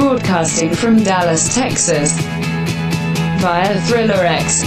broadcasting 0.00 0.74
from 0.74 0.96
Dallas, 1.02 1.54
Texas, 1.54 2.18
via 3.38 3.78
Thriller 3.82 4.24
X, 4.24 4.64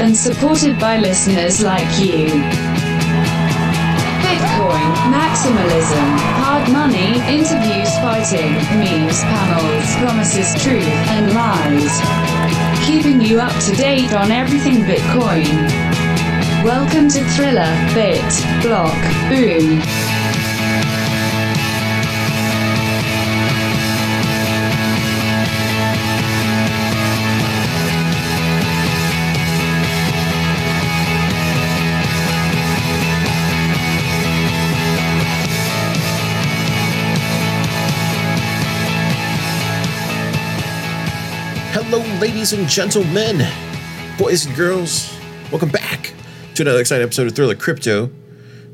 and 0.00 0.16
supported 0.16 0.78
by 0.80 0.96
listeners 0.96 1.62
like 1.62 1.86
you. 2.00 2.28
Bitcoin, 4.24 4.88
maximalism, 5.12 6.06
hard 6.40 6.72
money, 6.72 7.20
interviews, 7.28 7.92
fighting, 8.00 8.52
memes, 8.80 9.20
panels, 9.24 9.96
promises, 9.96 10.54
truth, 10.64 10.88
and 11.12 11.34
lies. 11.34 11.92
Keeping 12.86 13.20
you 13.20 13.40
up 13.40 13.52
to 13.64 13.76
date 13.76 14.14
on 14.14 14.30
everything 14.30 14.76
Bitcoin. 14.84 15.44
Welcome 16.64 17.10
to 17.10 17.22
Thriller, 17.34 17.70
Bit, 17.92 18.24
Block, 18.62 18.96
Boom. 19.28 20.11
Ladies 42.42 42.58
and 42.58 42.68
gentlemen, 42.68 43.46
boys 44.18 44.46
and 44.46 44.56
girls. 44.56 45.16
Welcome 45.52 45.68
back 45.68 46.12
to 46.56 46.62
another 46.64 46.80
exciting 46.80 47.04
episode 47.04 47.28
of 47.28 47.36
Thriller 47.36 47.54
Crypto. 47.54 48.10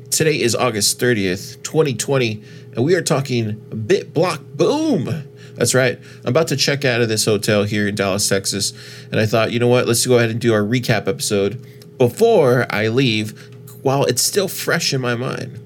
Today 0.08 0.41
is 0.41 0.54
August 0.54 0.98
30th, 0.98 1.62
2020, 1.64 2.42
and 2.74 2.82
we 2.82 2.94
are 2.94 3.02
talking 3.02 3.60
Bit 3.86 4.14
Block 4.14 4.41
Boom. 4.55 5.05
That's 5.52 5.74
right. 5.74 6.00
I'm 6.24 6.30
about 6.30 6.48
to 6.48 6.56
check 6.56 6.86
out 6.86 7.02
of 7.02 7.11
this 7.11 7.27
hotel 7.27 7.64
here 7.64 7.86
in 7.86 7.94
Dallas, 7.94 8.27
Texas, 8.27 8.72
and 9.12 9.20
I 9.20 9.27
thought, 9.27 9.52
you 9.52 9.58
know 9.58 9.69
what? 9.69 9.86
Let's 9.86 10.06
go 10.06 10.16
ahead 10.16 10.30
and 10.30 10.41
do 10.41 10.55
our 10.55 10.62
recap 10.62 11.06
episode 11.06 11.98
before 11.98 12.64
I 12.70 12.89
leave 12.89 13.55
while 13.83 14.06
it's 14.06 14.22
still 14.22 14.48
fresh 14.48 14.94
in 14.94 15.02
my 15.02 15.14
mind, 15.14 15.61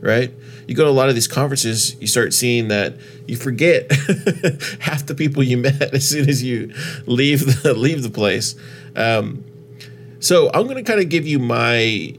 right? 0.00 0.32
You 0.68 0.74
go 0.74 0.84
to 0.84 0.90
a 0.90 0.92
lot 0.92 1.08
of 1.08 1.14
these 1.14 1.26
conferences, 1.26 1.98
you 1.98 2.06
start 2.06 2.34
seeing 2.34 2.68
that 2.68 2.94
you 3.26 3.36
forget 3.36 3.90
half 4.80 5.06
the 5.06 5.14
people 5.16 5.42
you 5.42 5.56
met 5.56 5.82
as 5.94 6.06
soon 6.06 6.28
as 6.28 6.42
you 6.42 6.72
leave 7.06 7.62
the 7.62 7.74
leave 7.76 8.02
the 8.02 8.10
place. 8.10 8.54
Um, 8.94 9.44
so 10.20 10.50
I'm 10.52 10.64
going 10.64 10.76
to 10.76 10.82
kind 10.82 11.00
of 11.00 11.08
give 11.08 11.26
you 11.26 11.38
my 11.38 12.14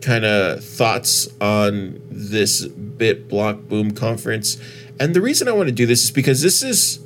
kind 0.00 0.24
of 0.24 0.64
thoughts 0.64 1.28
on 1.40 2.02
this 2.10 2.66
Bit 2.66 3.28
Block 3.28 3.60
Boom 3.68 3.92
conference, 3.92 4.60
and 4.98 5.14
the 5.14 5.20
reason 5.20 5.46
I 5.46 5.52
want 5.52 5.68
to 5.68 5.74
do 5.74 5.86
this 5.86 6.04
is 6.04 6.10
because 6.10 6.42
this 6.42 6.62
is. 6.62 6.98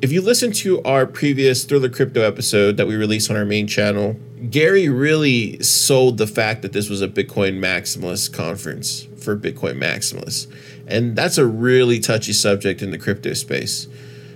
If 0.00 0.12
you 0.12 0.20
listen 0.22 0.52
to 0.52 0.80
our 0.84 1.06
previous 1.06 1.64
Thriller 1.64 1.88
Crypto 1.88 2.20
episode 2.20 2.76
that 2.76 2.86
we 2.86 2.94
released 2.94 3.32
on 3.32 3.36
our 3.36 3.44
main 3.44 3.66
channel, 3.66 4.14
Gary 4.48 4.88
really 4.88 5.60
sold 5.60 6.18
the 6.18 6.26
fact 6.28 6.62
that 6.62 6.72
this 6.72 6.88
was 6.88 7.02
a 7.02 7.08
Bitcoin 7.08 7.58
maximalist 7.58 8.32
conference 8.32 9.08
for 9.28 9.36
Bitcoin 9.36 9.78
maximalists. 9.78 10.50
And 10.86 11.14
that's 11.14 11.36
a 11.36 11.44
really 11.44 12.00
touchy 12.00 12.32
subject 12.32 12.80
in 12.80 12.92
the 12.92 12.96
crypto 12.96 13.34
space. 13.34 13.86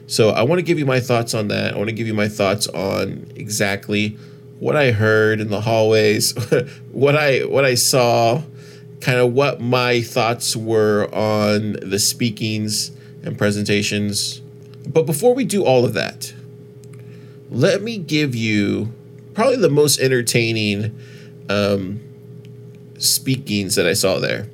So 0.07 0.29
I 0.29 0.43
want 0.43 0.59
to 0.59 0.63
give 0.63 0.79
you 0.79 0.85
my 0.85 1.01
thoughts 1.01 1.33
on 1.33 1.49
that. 1.49 1.73
I 1.73 1.79
want 1.79 1.89
to 1.89 1.95
give 1.95 2.07
you 2.07 2.13
my 2.13 2.29
thoughts 2.29 2.67
on 2.67 3.33
exactly 3.35 4.19
what 4.59 4.77
I 4.77 4.91
heard 4.91 5.41
in 5.41 5.49
the 5.49 5.63
hallways, 5.63 6.35
what 6.93 7.17
I 7.17 7.39
what 7.47 7.65
I 7.65 7.75
saw, 7.75 8.43
kind 9.01 9.19
of 9.19 9.33
what 9.33 9.63
my 9.63 10.03
thoughts 10.03 10.55
were 10.55 11.09
on 11.15 11.79
the 11.81 11.99
speakings 11.99 12.91
and 13.23 13.39
presentations. 13.39 14.41
But 14.87 15.07
before 15.07 15.35
we 15.35 15.47
do 15.47 15.65
all 15.65 15.87
of 15.87 15.95
that, 15.95 16.35
let 17.51 17.81
me 17.81 17.97
give 17.97 18.35
you 18.35 18.93
probably 19.33 19.57
the 19.57 19.71
most 19.71 20.01
entertaining 20.01 20.99
um, 21.49 22.01
speakings 22.99 23.77
that 23.77 23.87
I 23.87 23.95
saw 23.95 24.19
there. 24.19 24.49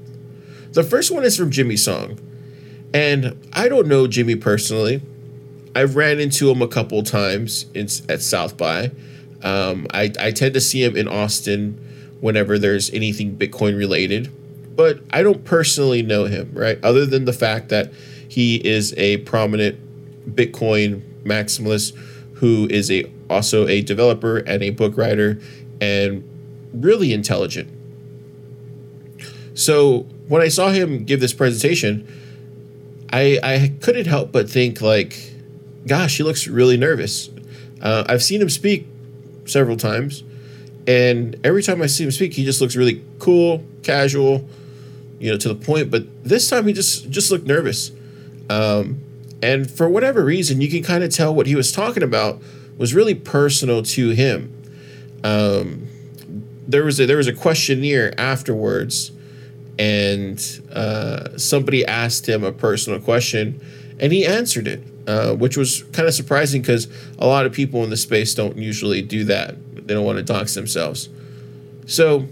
The 0.79 0.85
first 0.85 1.11
one 1.11 1.25
is 1.25 1.37
from 1.37 1.51
Jimmy 1.51 1.77
Song. 1.77 2.21
And 2.95 3.37
I 3.53 3.69
don't 3.69 3.89
know 3.89 4.07
Jimmy 4.07 4.37
personally. 4.37 5.03
I've 5.75 5.97
ran 5.97 6.21
into 6.21 6.49
him 6.49 6.63
a 6.63 6.69
couple 6.69 7.03
times 7.03 7.67
in, 7.75 7.89
at 8.09 8.23
South 8.23 8.57
by. 8.57 8.93
Um, 9.43 9.89
I, 9.93 10.13
I 10.21 10.31
tend 10.31 10.55
to 10.55 10.61
see 10.61 10.85
him 10.85 10.97
in 10.97 11.09
Austin 11.09 11.85
whenever 12.21 12.61
there's 12.61 12.91
anything 12.91 13.37
Bitcoin 13.37 13.77
related, 13.77 14.33
but 14.77 15.01
I 15.11 15.25
don't 15.25 15.45
personally 15.45 16.05
know 16.05 16.27
him, 16.27 16.53
right? 16.55 16.79
Other 16.85 17.05
than 17.05 17.25
the 17.25 17.33
fact 17.33 17.71
that 17.71 17.93
he 18.29 18.65
is 18.65 18.95
a 18.97 19.17
prominent 19.17 19.81
Bitcoin 20.33 21.03
maximalist 21.25 21.97
who 22.35 22.69
is 22.71 22.89
a 22.89 23.11
also 23.29 23.67
a 23.67 23.83
developer 23.83 24.37
and 24.37 24.63
a 24.63 24.71
book 24.71 24.97
writer 24.97 25.41
and 25.81 26.23
really 26.73 27.13
intelligent. 27.13 27.69
So 29.55 30.07
when 30.29 30.43
I 30.43 30.49
saw 30.49 30.69
him 30.69 31.05
give 31.05 31.21
this 31.21 31.33
presentation, 31.33 32.07
I 33.13 33.39
I 33.43 33.73
couldn't 33.81 34.07
help 34.07 34.31
but 34.31 34.49
think 34.49 34.81
like, 34.81 35.19
gosh, 35.87 36.19
he 36.19 36.23
looks 36.23 36.47
really 36.47 36.77
nervous. 36.77 37.31
Uh, 37.81 38.05
I've 38.09 38.23
seen 38.23 38.41
him 38.41 38.51
speak 38.51 38.87
several 39.47 39.77
times, 39.77 40.23
and 40.87 41.37
every 41.43 41.63
time 41.63 41.83
I 41.83 41.87
see 41.87 42.05
him 42.05 42.11
speak, 42.11 42.35
he 42.35 42.45
just 42.45 42.61
looks 42.61 42.77
really 42.77 43.03
cool, 43.19 43.65
casual, 43.83 44.47
you 45.19 45.31
know, 45.31 45.39
to 45.39 45.49
the 45.49 45.55
point. 45.55 45.91
But 45.91 46.25
this 46.25 46.49
time, 46.49 46.67
he 46.67 46.73
just 46.73 47.11
just 47.11 47.31
looked 47.31 47.47
nervous, 47.47 47.91
um, 48.51 49.01
and 49.43 49.71
for 49.71 49.89
whatever 49.89 50.25
reason, 50.25 50.61
you 50.61 50.69
can 50.69 50.83
kind 50.83 51.03
of 51.03 51.11
tell 51.11 51.35
what 51.35 51.47
he 51.47 51.55
was 51.55 51.73
talking 51.73 52.03
about 52.03 52.43
was 52.77 52.95
really 52.95 53.15
personal 53.15 53.83
to 53.83 54.11
him. 54.11 54.53
Um, 55.25 55.89
there 56.69 56.85
was 56.85 57.01
a, 57.01 57.07
there 57.07 57.17
was 57.17 57.27
a 57.27 57.33
questionnaire 57.33 58.19
afterwards 58.21 59.11
and 59.79 60.39
uh, 60.73 61.39
somebody 61.39 61.87
asked 61.87 62.29
him 62.29 62.43
a 62.43 62.53
personal 62.53 62.99
question, 62.99 63.61
and 64.01 64.13
he 64.13 64.27
answered 64.27 64.67
it, 64.67 64.83
uh, 65.07 65.35
which 65.35 65.57
was 65.57 65.85
kind 65.93 66.09
of 66.09 66.15
surprising 66.15 66.61
because 66.63 66.89
a 67.19 67.27
lot 67.27 67.47
of 67.47 67.53
people 67.53 67.85
in 67.85 67.91
the 67.91 67.97
space 67.97 68.35
don't 68.35 68.57
usually 68.57 69.03
do 69.03 69.25
that. 69.25 69.57
They 69.87 69.95
don't 69.95 70.05
want 70.05 70.19
to 70.19 70.25
dox 70.25 70.55
themselves. 70.55 71.09
So, 71.87 72.27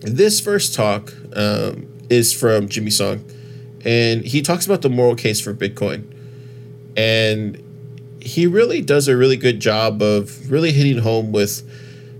this 0.00 0.40
first 0.40 0.74
talk 0.74 1.12
um, 1.34 1.88
is 2.08 2.32
from 2.32 2.68
Jimmy 2.68 2.90
Song, 2.90 3.24
and 3.84 4.24
he 4.24 4.42
talks 4.42 4.64
about 4.64 4.82
the 4.82 4.90
moral 4.90 5.16
case 5.16 5.40
for 5.40 5.52
Bitcoin. 5.52 6.12
And 6.96 7.62
he 8.20 8.46
really 8.46 8.80
does 8.80 9.08
a 9.08 9.16
really 9.16 9.36
good 9.36 9.60
job 9.60 10.00
of 10.00 10.50
really 10.50 10.72
hitting 10.72 10.98
home 10.98 11.32
with, 11.32 11.68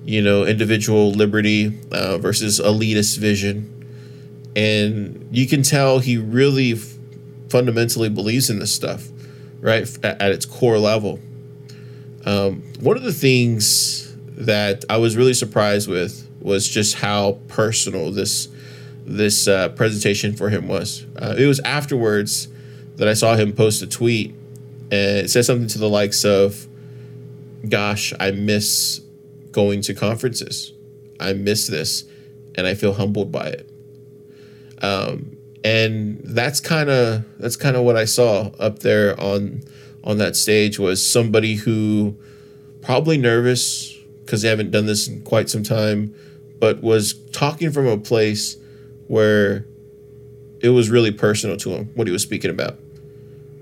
you 0.04 0.20
know, 0.20 0.44
individual 0.44 1.12
liberty 1.12 1.78
uh, 1.92 2.18
versus 2.18 2.60
elitist 2.60 3.18
vision 3.18 3.72
and 4.56 5.28
you 5.30 5.46
can 5.46 5.62
tell 5.62 5.98
he 5.98 6.16
really 6.16 6.72
f- 6.72 6.94
fundamentally 7.50 8.08
believes 8.08 8.48
in 8.48 8.58
this 8.58 8.74
stuff, 8.74 9.06
right? 9.60 9.82
At, 10.02 10.20
at 10.20 10.32
its 10.32 10.46
core 10.46 10.78
level. 10.78 11.20
Um, 12.24 12.62
one 12.80 12.96
of 12.96 13.02
the 13.02 13.12
things 13.12 14.16
that 14.30 14.84
I 14.88 14.96
was 14.96 15.16
really 15.16 15.34
surprised 15.34 15.88
with 15.88 16.28
was 16.40 16.66
just 16.66 16.96
how 16.96 17.38
personal 17.48 18.10
this 18.10 18.48
this 19.04 19.46
uh, 19.46 19.68
presentation 19.68 20.34
for 20.34 20.48
him 20.48 20.66
was. 20.66 21.06
Uh, 21.16 21.36
it 21.38 21.46
was 21.46 21.60
afterwards 21.60 22.48
that 22.96 23.06
I 23.06 23.12
saw 23.12 23.36
him 23.36 23.52
post 23.52 23.80
a 23.82 23.86
tweet, 23.86 24.30
and 24.90 25.18
it 25.18 25.30
said 25.30 25.44
something 25.44 25.68
to 25.68 25.78
the 25.78 25.88
likes 25.88 26.24
of, 26.24 26.66
"Gosh, 27.68 28.14
I 28.18 28.30
miss 28.30 29.02
going 29.52 29.82
to 29.82 29.94
conferences. 29.94 30.72
I 31.20 31.34
miss 31.34 31.66
this, 31.66 32.04
and 32.54 32.66
I 32.66 32.74
feel 32.74 32.94
humbled 32.94 33.30
by 33.30 33.48
it." 33.48 33.75
Um, 34.82 35.36
and 35.64 36.20
that's 36.22 36.60
kind 36.60 36.88
of 36.88 37.24
that's 37.38 37.56
kind 37.56 37.76
of 37.76 37.82
what 37.82 37.96
I 37.96 38.04
saw 38.04 38.50
up 38.58 38.80
there 38.80 39.18
on 39.20 39.62
on 40.04 40.18
that 40.18 40.36
stage 40.36 40.78
was 40.78 41.04
somebody 41.04 41.56
who 41.56 42.16
probably 42.82 43.18
nervous 43.18 43.92
because 44.24 44.42
they 44.42 44.48
haven't 44.48 44.70
done 44.70 44.86
this 44.86 45.08
in 45.08 45.22
quite 45.22 45.50
some 45.50 45.62
time, 45.62 46.14
but 46.60 46.82
was 46.82 47.14
talking 47.30 47.70
from 47.70 47.86
a 47.86 47.98
place 47.98 48.56
where 49.08 49.66
it 50.60 50.70
was 50.70 50.90
really 50.90 51.12
personal 51.12 51.56
to 51.56 51.70
him 51.70 51.90
what 51.94 52.06
he 52.06 52.12
was 52.12 52.22
speaking 52.22 52.50
about. 52.50 52.78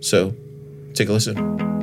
So, 0.01 0.35
take 0.95 1.09
a 1.09 1.13
listen. 1.13 1.74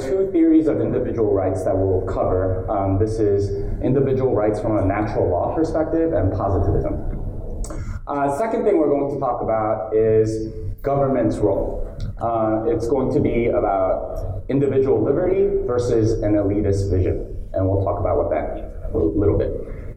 Two 0.00 0.30
theories 0.32 0.66
of 0.66 0.80
individual 0.80 1.32
rights 1.32 1.64
that 1.64 1.76
we'll 1.76 2.06
cover. 2.06 2.68
Um, 2.70 2.98
this 2.98 3.18
is 3.18 3.50
individual 3.82 4.34
rights 4.34 4.60
from 4.60 4.78
a 4.78 4.84
natural 4.84 5.30
law 5.30 5.54
perspective 5.54 6.12
and 6.12 6.32
positivism. 6.32 7.62
Uh, 8.06 8.36
second 8.38 8.64
thing 8.64 8.78
we're 8.78 8.88
going 8.88 9.12
to 9.14 9.20
talk 9.20 9.42
about 9.42 9.94
is 9.94 10.52
government's 10.82 11.36
role. 11.36 11.86
Uh, 12.20 12.64
it's 12.66 12.88
going 12.88 13.12
to 13.12 13.20
be 13.20 13.46
about 13.46 14.44
individual 14.48 15.02
liberty 15.02 15.46
versus 15.66 16.20
an 16.22 16.32
elitist 16.32 16.90
vision, 16.90 17.36
and 17.52 17.68
we'll 17.68 17.84
talk 17.84 18.00
about 18.00 18.16
what 18.16 18.30
that 18.30 18.54
means 18.54 18.74
a 18.92 18.98
little 18.98 19.38
bit. 19.38 19.52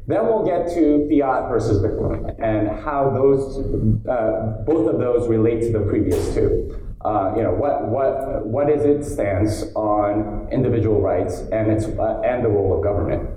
Then 0.05 0.25
we'll 0.27 0.45
get 0.45 0.67
to 0.73 1.07
fiat 1.09 1.49
versus 1.49 1.81
Bitcoin 1.81 2.35
and 2.43 2.67
how 2.83 3.09
those, 3.09 3.57
uh, 4.05 4.63
both 4.65 4.93
of 4.93 4.99
those 4.99 5.29
relate 5.29 5.61
to 5.61 5.71
the 5.71 5.79
previous 5.79 6.33
two. 6.33 6.77
Uh, 7.03 7.33
you 7.35 7.43
know, 7.43 7.51
what, 7.51 7.89
what, 7.89 8.45
what 8.45 8.69
is 8.69 8.85
its 8.85 9.11
stance 9.11 9.63
on 9.75 10.47
individual 10.53 11.01
rights 11.01 11.39
and, 11.51 11.69
its, 11.69 11.85
uh, 11.85 12.21
and 12.23 12.45
the 12.45 12.47
role 12.47 12.77
of 12.77 12.81
government. 12.81 13.29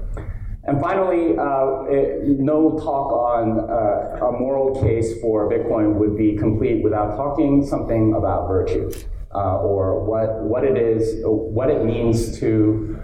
And 0.64 0.80
finally, 0.80 1.36
uh, 1.36 1.82
it, 1.88 2.38
no 2.38 2.78
talk 2.78 3.12
on 3.12 3.58
uh, 3.68 4.26
a 4.26 4.32
moral 4.32 4.80
case 4.80 5.20
for 5.20 5.50
Bitcoin 5.50 5.94
would 5.94 6.16
be 6.16 6.36
complete 6.36 6.82
without 6.82 7.16
talking 7.16 7.66
something 7.66 8.14
about 8.14 8.46
virtue 8.46 8.90
uh, 9.34 9.58
or 9.58 10.04
what, 10.04 10.42
what 10.42 10.64
it 10.64 10.76
is, 10.76 11.22
what 11.24 11.68
it 11.68 11.84
means 11.84 12.38
to 12.38 13.00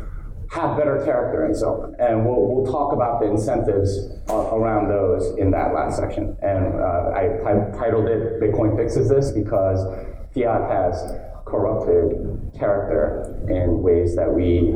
have 0.50 0.76
better 0.76 1.02
character 1.04 1.44
and 1.44 1.56
so 1.56 1.82
on. 1.82 1.96
And 1.98 2.26
we'll, 2.26 2.46
we'll 2.46 2.70
talk 2.70 2.92
about 2.92 3.20
the 3.20 3.26
incentives 3.26 4.10
around 4.28 4.88
those 4.88 5.36
in 5.38 5.50
that 5.52 5.72
last 5.74 5.96
section. 5.96 6.36
And 6.42 6.80
uh, 6.80 7.12
I 7.14 7.28
t- 7.42 7.78
titled 7.78 8.06
it 8.06 8.40
Bitcoin 8.40 8.76
Fixes 8.76 9.08
This 9.08 9.30
because 9.30 9.80
fiat 10.34 10.70
has 10.70 11.18
corrupted 11.44 12.52
character 12.58 13.44
in 13.48 13.82
ways 13.82 14.16
that 14.16 14.32
we 14.32 14.74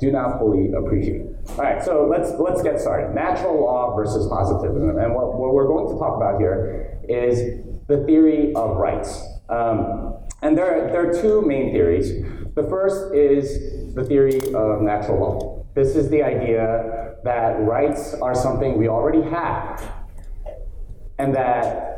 do 0.00 0.10
not 0.10 0.38
fully 0.38 0.72
appreciate. 0.72 1.26
All 1.50 1.56
right, 1.56 1.82
so 1.82 2.06
let's 2.10 2.32
let's 2.38 2.62
get 2.62 2.80
started. 2.80 3.14
Natural 3.14 3.60
law 3.60 3.94
versus 3.94 4.26
positivism, 4.28 4.98
and 4.98 5.14
what, 5.14 5.34
what 5.34 5.52
we're 5.52 5.66
going 5.66 5.92
to 5.92 5.98
talk 5.98 6.16
about 6.16 6.40
here 6.40 6.98
is 7.08 7.60
the 7.86 8.02
theory 8.04 8.54
of 8.54 8.76
rights. 8.76 9.22
Um, 9.48 10.16
and 10.42 10.56
there, 10.56 10.88
there 10.90 11.10
are 11.10 11.22
two 11.22 11.42
main 11.42 11.72
theories. 11.72 12.24
The 12.54 12.64
first 12.64 13.14
is 13.14 13.94
the 13.94 14.04
theory 14.04 14.38
of 14.54 14.80
natural 14.80 15.20
law. 15.20 15.66
This 15.74 15.96
is 15.96 16.08
the 16.08 16.22
idea 16.22 17.16
that 17.24 17.60
rights 17.60 18.14
are 18.14 18.34
something 18.34 18.78
we 18.78 18.88
already 18.88 19.22
have, 19.22 19.82
and 21.18 21.34
that 21.34 21.93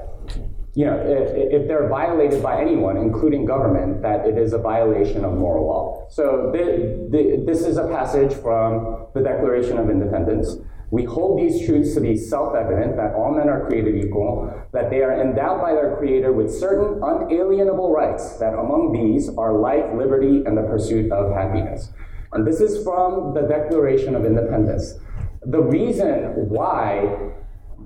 you 0.76 0.84
know, 0.84 0.94
if, 0.94 1.62
if, 1.62 1.69
they're 1.69 1.88
violated 1.88 2.43
by 2.43 2.61
anyone, 2.61 2.99
including 2.99 3.46
government, 3.46 4.02
that 4.02 4.26
it 4.26 4.37
is 4.37 4.52
a 4.52 4.58
violation 4.58 5.25
of 5.25 5.32
moral 5.32 5.67
law. 5.67 6.06
So 6.11 6.50
the, 6.52 7.08
the, 7.11 7.43
this 7.46 7.64
is 7.64 7.78
a 7.78 7.88
passage 7.88 8.34
from 8.34 9.06
the 9.14 9.23
Declaration 9.23 9.78
of 9.78 9.88
Independence. 9.88 10.58
We 10.90 11.05
hold 11.05 11.40
these 11.40 11.64
truths 11.64 11.94
to 11.94 12.02
be 12.02 12.14
self-evident 12.14 12.94
that 12.96 13.14
all 13.14 13.34
men 13.34 13.49
are 13.49 13.67
created 13.67 13.96
equal, 14.05 14.52
that 14.75 14.90
they 14.90 15.02
are 15.02 15.19
endowed 15.19 15.62
by 15.62 15.73
their 15.73 15.96
Creator 15.96 16.34
with 16.34 16.52
certain 16.52 17.02
unalienable 17.02 17.90
rights, 17.90 18.37
that 18.37 18.52
among 18.52 18.93
these 18.93 19.31
are 19.31 19.55
life, 19.55 19.87
liberty, 19.94 20.44
and 20.44 20.58
the 20.58 20.62
pursuit 20.62 21.11
of 21.11 21.32
happiness. 21.32 21.90
And 22.32 22.46
this 22.46 22.61
is 22.61 22.84
from 22.84 23.32
the 23.32 23.49
Declaration 23.49 24.14
of 24.14 24.26
Independence. 24.26 24.93
The 25.40 25.62
reason 25.62 26.50
why 26.50 27.32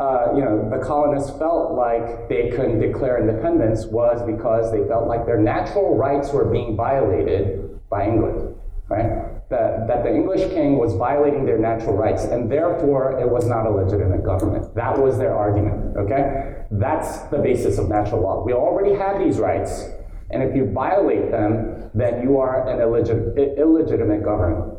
uh, 0.00 0.32
you 0.34 0.42
know, 0.42 0.66
the 0.70 0.82
colonists 0.82 1.30
felt 1.38 1.72
like 1.74 2.26
they 2.30 2.48
couldn't 2.48 2.80
declare 2.80 3.20
independence 3.20 3.84
was 3.84 4.22
because 4.24 4.72
they 4.72 4.82
felt 4.88 5.06
like 5.06 5.26
their 5.26 5.38
natural 5.38 5.94
rights 5.94 6.32
were 6.32 6.46
being 6.46 6.74
violated 6.74 7.78
by 7.90 8.06
England, 8.06 8.56
right? 8.88 9.28
That, 9.50 9.86
that 9.88 10.02
the 10.02 10.14
English 10.14 10.48
king 10.52 10.78
was 10.78 10.94
violating 10.94 11.44
their 11.44 11.58
natural 11.58 11.96
rights, 11.96 12.24
and 12.24 12.50
therefore 12.50 13.20
it 13.20 13.28
was 13.28 13.46
not 13.46 13.66
a 13.66 13.70
legitimate 13.70 14.24
government. 14.24 14.74
That 14.74 14.98
was 14.98 15.18
their 15.18 15.36
argument, 15.36 15.94
okay? 15.98 16.64
That's 16.70 17.18
the 17.28 17.38
basis 17.38 17.76
of 17.76 17.90
natural 17.90 18.22
law. 18.22 18.42
We 18.42 18.54
already 18.54 18.94
have 18.94 19.18
these 19.18 19.38
rights, 19.38 19.84
and 20.30 20.42
if 20.42 20.56
you 20.56 20.72
violate 20.72 21.30
them, 21.30 21.90
then 21.92 22.22
you 22.22 22.38
are 22.38 22.66
an 22.66 22.78
illegit- 22.78 23.58
illegitimate 23.58 24.24
government. 24.24 24.78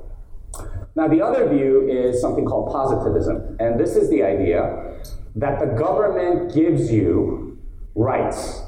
Now, 0.96 1.08
the 1.08 1.22
other 1.22 1.48
view 1.48 1.88
is 1.88 2.20
something 2.20 2.46
called 2.46 2.72
positivism, 2.72 3.58
and 3.60 3.80
this 3.80 3.96
is 3.96 4.10
the 4.10 4.24
idea 4.24 4.92
that 5.36 5.60
the 5.60 5.66
government 5.66 6.54
gives 6.54 6.92
you 6.92 7.60
rights, 7.96 8.62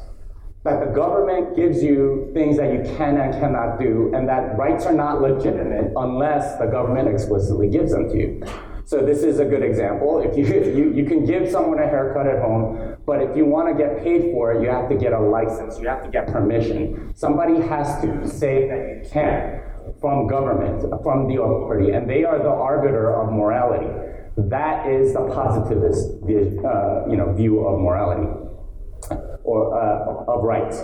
that 0.63 0.79
the 0.79 0.91
government 0.93 1.55
gives 1.55 1.83
you 1.83 2.31
things 2.33 2.57
that 2.57 2.73
you 2.73 2.81
can 2.95 3.17
and 3.17 3.33
cannot 3.33 3.79
do, 3.79 4.11
and 4.15 4.27
that 4.27 4.57
rights 4.57 4.85
are 4.85 4.93
not 4.93 5.21
legitimate 5.21 5.91
unless 5.95 6.57
the 6.57 6.65
government 6.65 7.07
explicitly 7.07 7.69
gives 7.69 7.91
them 7.91 8.09
to 8.09 8.17
you. 8.17 8.43
So 8.85 9.05
this 9.05 9.23
is 9.23 9.39
a 9.39 9.45
good 9.45 9.63
example. 9.63 10.21
If 10.21 10.37
you, 10.37 10.45
you, 10.75 10.93
you 10.93 11.05
can 11.05 11.25
give 11.25 11.49
someone 11.49 11.79
a 11.79 11.87
haircut 11.87 12.27
at 12.27 12.41
home, 12.41 12.97
but 13.05 13.21
if 13.21 13.35
you 13.35 13.45
want 13.45 13.75
to 13.75 13.81
get 13.81 14.03
paid 14.03 14.31
for 14.31 14.53
it, 14.53 14.61
you 14.61 14.69
have 14.69 14.89
to 14.89 14.95
get 14.95 15.13
a 15.13 15.19
license. 15.19 15.79
You 15.79 15.87
have 15.87 16.03
to 16.03 16.09
get 16.09 16.27
permission. 16.27 17.13
Somebody 17.15 17.59
has 17.61 18.01
to 18.01 18.27
say 18.27 18.67
that 18.67 19.03
you 19.03 19.09
can 19.09 19.61
from 19.99 20.27
government, 20.27 20.81
from 21.03 21.27
the 21.27 21.41
authority, 21.41 21.91
and 21.91 22.09
they 22.09 22.23
are 22.23 22.39
the 22.39 22.49
arbiter 22.49 23.13
of 23.13 23.31
morality. 23.31 23.87
That 24.37 24.89
is 24.89 25.13
the 25.13 25.27
positivist 25.27 26.09
uh, 26.23 27.07
you 27.09 27.17
know, 27.17 27.33
view 27.35 27.59
of 27.67 27.79
morality 27.79 28.27
or 29.43 29.77
uh, 29.77 30.31
of 30.31 30.43
rights. 30.43 30.81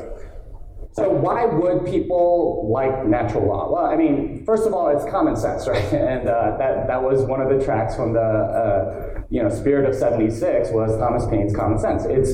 So 0.92 1.10
why 1.10 1.46
would 1.46 1.86
people 1.86 2.69
like 2.72 3.06
natural 3.06 3.48
law? 3.48 3.72
Well, 3.72 3.86
I 3.86 3.96
mean, 3.96 4.44
first 4.46 4.66
of 4.68 4.74
all, 4.74 4.90
it's 4.90 5.10
common 5.10 5.36
sense, 5.36 5.68
right? 5.74 5.94
And 5.94 6.28
uh, 6.28 6.57
that 6.57 6.88
that 6.88 7.01
was 7.01 7.24
one 7.24 7.42
of 7.42 7.50
the 7.50 7.63
tracks 7.63 7.96
from 7.96 8.13
the 8.13 8.19
uh, 8.19 9.22
you 9.30 9.42
know 9.42 9.50
Spirit 9.50 9.88
of 9.90 9.96
'76 9.96 10.69
was 10.72 10.98
Thomas 10.98 11.25
Paine's 11.28 11.56
Common 11.56 11.80
Sense. 11.80 12.06
It's 12.06 12.31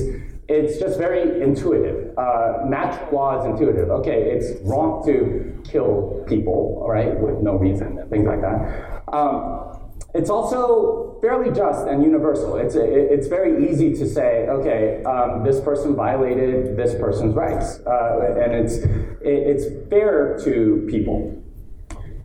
it's 0.48 0.78
just 0.78 0.96
very 0.98 1.42
intuitive. 1.42 2.16
Uh, 2.16 2.64
natural 2.66 3.08
law 3.12 3.40
is 3.40 3.46
intuitive. 3.46 3.90
Okay, 3.90 4.30
it's 4.30 4.60
wrong 4.62 5.04
to 5.04 5.60
kill 5.68 6.24
people, 6.28 6.86
right, 6.88 7.18
with 7.18 7.42
no 7.42 7.56
reason, 7.56 7.98
and 7.98 8.10
things 8.10 8.26
like 8.26 8.40
that. 8.40 9.02
Um, 9.12 9.75
it's 10.14 10.30
also 10.30 11.18
fairly 11.20 11.54
just 11.54 11.86
and 11.86 12.02
universal. 12.02 12.56
It's, 12.56 12.74
it's 12.74 13.26
very 13.26 13.70
easy 13.70 13.92
to 13.94 14.08
say, 14.08 14.46
okay, 14.48 15.02
um, 15.04 15.44
this 15.44 15.60
person 15.60 15.94
violated 15.94 16.76
this 16.76 16.94
person's 16.94 17.34
rights, 17.34 17.80
uh, 17.86 18.34
and 18.40 18.54
it's, 18.54 18.78
it's 19.20 19.88
fair 19.90 20.38
to 20.44 20.86
people. 20.88 21.42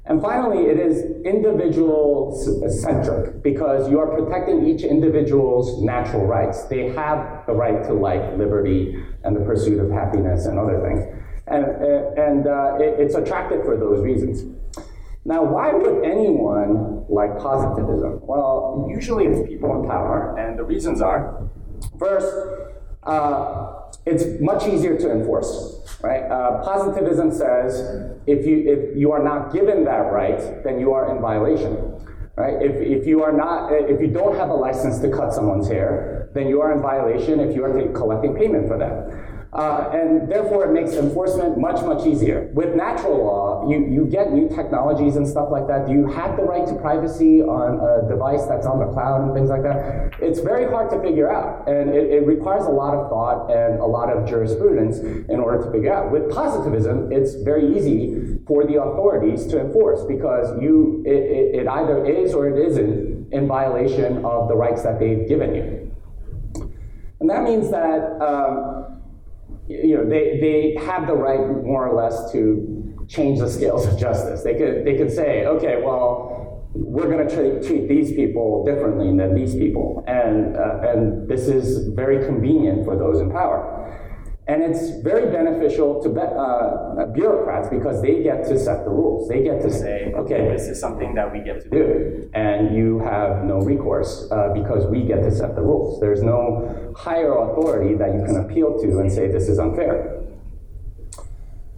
And 0.05 0.21
finally, 0.21 0.65
it 0.65 0.79
is 0.79 1.03
individual 1.25 2.35
centric 2.69 3.43
because 3.43 3.89
you 3.89 3.99
are 3.99 4.07
protecting 4.07 4.65
each 4.67 4.81
individual's 4.81 5.81
natural 5.81 6.25
rights. 6.25 6.63
They 6.65 6.89
have 6.89 7.45
the 7.45 7.53
right 7.53 7.83
to 7.83 7.93
life, 7.93 8.37
liberty, 8.37 9.01
and 9.23 9.35
the 9.35 9.41
pursuit 9.41 9.79
of 9.79 9.91
happiness 9.91 10.47
and 10.47 10.57
other 10.57 10.81
things. 10.81 11.05
And, 11.47 11.65
and 12.17 12.47
uh, 12.47 12.77
it, 12.79 12.99
it's 12.99 13.15
attractive 13.15 13.63
for 13.63 13.77
those 13.77 14.01
reasons. 14.01 14.43
Now, 15.23 15.43
why 15.43 15.71
would 15.71 16.03
anyone 16.03 17.05
like 17.07 17.37
positivism? 17.37 18.21
Well, 18.23 18.87
usually 18.89 19.25
it's 19.25 19.47
people 19.47 19.81
in 19.81 19.87
power, 19.87 20.35
and 20.37 20.57
the 20.57 20.63
reasons 20.63 21.01
are 21.01 21.47
first, 21.99 22.27
uh, 23.03 23.73
it's 24.05 24.41
much 24.41 24.65
easier 24.67 24.97
to 24.97 25.11
enforce. 25.11 25.77
Right? 26.01 26.23
Uh, 26.23 26.63
positivism 26.63 27.31
says 27.31 28.17
if 28.25 28.45
you 28.47 28.67
if 28.67 28.97
you 28.97 29.11
are 29.11 29.23
not 29.23 29.53
given 29.53 29.85
that 29.85 30.11
right, 30.11 30.63
then 30.63 30.79
you 30.79 30.93
are 30.93 31.15
in 31.15 31.21
violation. 31.21 31.77
Right? 32.35 32.59
If, 32.59 32.75
if 32.81 33.05
you 33.05 33.23
are 33.23 33.31
not 33.31 33.71
if 33.73 34.01
you 34.01 34.07
don't 34.07 34.35
have 34.35 34.49
a 34.49 34.53
license 34.53 34.97
to 34.99 35.11
cut 35.11 35.33
someone's 35.33 35.67
hair, 35.67 36.29
then 36.33 36.47
you 36.47 36.61
are 36.61 36.71
in 36.71 36.81
violation 36.81 37.39
if 37.39 37.55
you 37.55 37.63
are 37.63 37.89
collecting 37.93 38.33
payment 38.35 38.67
for 38.67 38.79
that. 38.79 39.30
Uh, 39.53 39.89
and 39.91 40.31
therefore, 40.31 40.63
it 40.63 40.71
makes 40.71 40.95
enforcement 40.95 41.57
much, 41.57 41.83
much 41.83 42.07
easier. 42.07 42.49
With 42.53 42.73
natural 42.73 43.17
law, 43.17 43.69
you, 43.69 43.85
you 43.85 44.05
get 44.05 44.31
new 44.31 44.47
technologies 44.47 45.17
and 45.17 45.27
stuff 45.27 45.49
like 45.51 45.67
that. 45.67 45.87
Do 45.87 45.91
you 45.91 46.07
have 46.07 46.37
the 46.37 46.43
right 46.43 46.65
to 46.67 46.75
privacy 46.75 47.41
on 47.41 47.75
a 47.83 48.07
device 48.07 48.45
that's 48.45 48.65
on 48.65 48.79
the 48.79 48.87
cloud 48.93 49.23
and 49.23 49.33
things 49.33 49.49
like 49.49 49.63
that? 49.63 50.13
It's 50.21 50.39
very 50.39 50.71
hard 50.71 50.89
to 50.91 51.01
figure 51.01 51.29
out. 51.29 51.67
And 51.67 51.89
it, 51.89 52.11
it 52.11 52.25
requires 52.25 52.65
a 52.65 52.71
lot 52.71 52.93
of 52.93 53.09
thought 53.09 53.51
and 53.51 53.79
a 53.81 53.85
lot 53.85 54.09
of 54.09 54.25
jurisprudence 54.25 54.99
in 54.99 55.41
order 55.41 55.61
to 55.65 55.69
figure 55.69 55.93
out. 55.93 56.11
With 56.11 56.31
positivism, 56.31 57.11
it's 57.11 57.35
very 57.35 57.75
easy 57.75 58.39
for 58.47 58.65
the 58.65 58.81
authorities 58.81 59.45
to 59.47 59.59
enforce 59.59 60.05
because 60.05 60.47
you 60.61 61.03
it, 61.05 61.11
it, 61.11 61.55
it 61.61 61.67
either 61.67 62.05
is 62.05 62.33
or 62.33 62.47
it 62.47 62.57
isn't 62.71 63.33
in 63.33 63.47
violation 63.47 64.23
of 64.23 64.47
the 64.47 64.55
rights 64.55 64.83
that 64.83 64.97
they've 64.97 65.27
given 65.27 65.55
you. 65.55 65.81
And 67.19 67.29
that 67.29 67.43
means 67.43 67.69
that 67.69 68.19
um, 68.19 68.80
you 69.67 69.97
know, 69.97 70.07
they, 70.07 70.39
they 70.39 70.85
have 70.85 71.07
the 71.07 71.13
right 71.13 71.39
more 71.63 71.87
or 71.87 71.95
less 71.95 72.31
to 72.31 73.05
change 73.07 73.39
the 73.39 73.49
scales 73.49 73.85
of 73.85 73.99
justice. 73.99 74.43
They 74.43 74.55
could, 74.55 74.85
they 74.85 74.95
could 74.97 75.11
say, 75.11 75.45
okay, 75.45 75.81
well, 75.83 76.31
we're 76.73 77.09
going 77.09 77.27
to 77.27 77.35
treat, 77.35 77.67
treat 77.67 77.87
these 77.87 78.13
people 78.13 78.63
differently 78.65 79.07
than 79.15 79.35
these 79.35 79.53
people. 79.53 80.03
And, 80.07 80.55
uh, 80.55 80.87
and 80.87 81.27
this 81.27 81.47
is 81.47 81.89
very 81.89 82.25
convenient 82.25 82.85
for 82.85 82.95
those 82.95 83.19
in 83.19 83.29
power. 83.31 83.77
And 84.51 84.63
it's 84.63 84.89
very 85.01 85.31
beneficial 85.31 86.03
to 86.03 86.09
be, 86.09 86.19
uh, 86.19 87.05
bureaucrats 87.13 87.69
because 87.69 88.01
they 88.01 88.21
get 88.21 88.43
to 88.49 88.59
set 88.59 88.83
the 88.83 88.89
rules. 88.89 89.29
They 89.29 89.43
get 89.43 89.61
to 89.61 89.71
say, 89.71 90.11
okay, 90.13 90.49
this 90.51 90.67
is 90.67 90.77
something 90.77 91.15
that 91.15 91.31
we 91.31 91.39
get 91.39 91.61
to 91.61 91.69
do. 91.69 92.29
And 92.33 92.75
you 92.75 92.99
have 92.99 93.45
no 93.45 93.61
recourse 93.61 94.27
uh, 94.29 94.49
because 94.53 94.85
we 94.87 95.03
get 95.03 95.23
to 95.23 95.31
set 95.31 95.55
the 95.55 95.61
rules. 95.61 96.01
There's 96.01 96.21
no 96.21 96.93
higher 96.97 97.31
authority 97.31 97.95
that 97.95 98.13
you 98.13 98.25
can 98.25 98.43
appeal 98.43 98.77
to 98.77 98.99
and 98.99 99.09
say 99.09 99.29
this 99.29 99.47
is 99.47 99.57
unfair. 99.57 100.21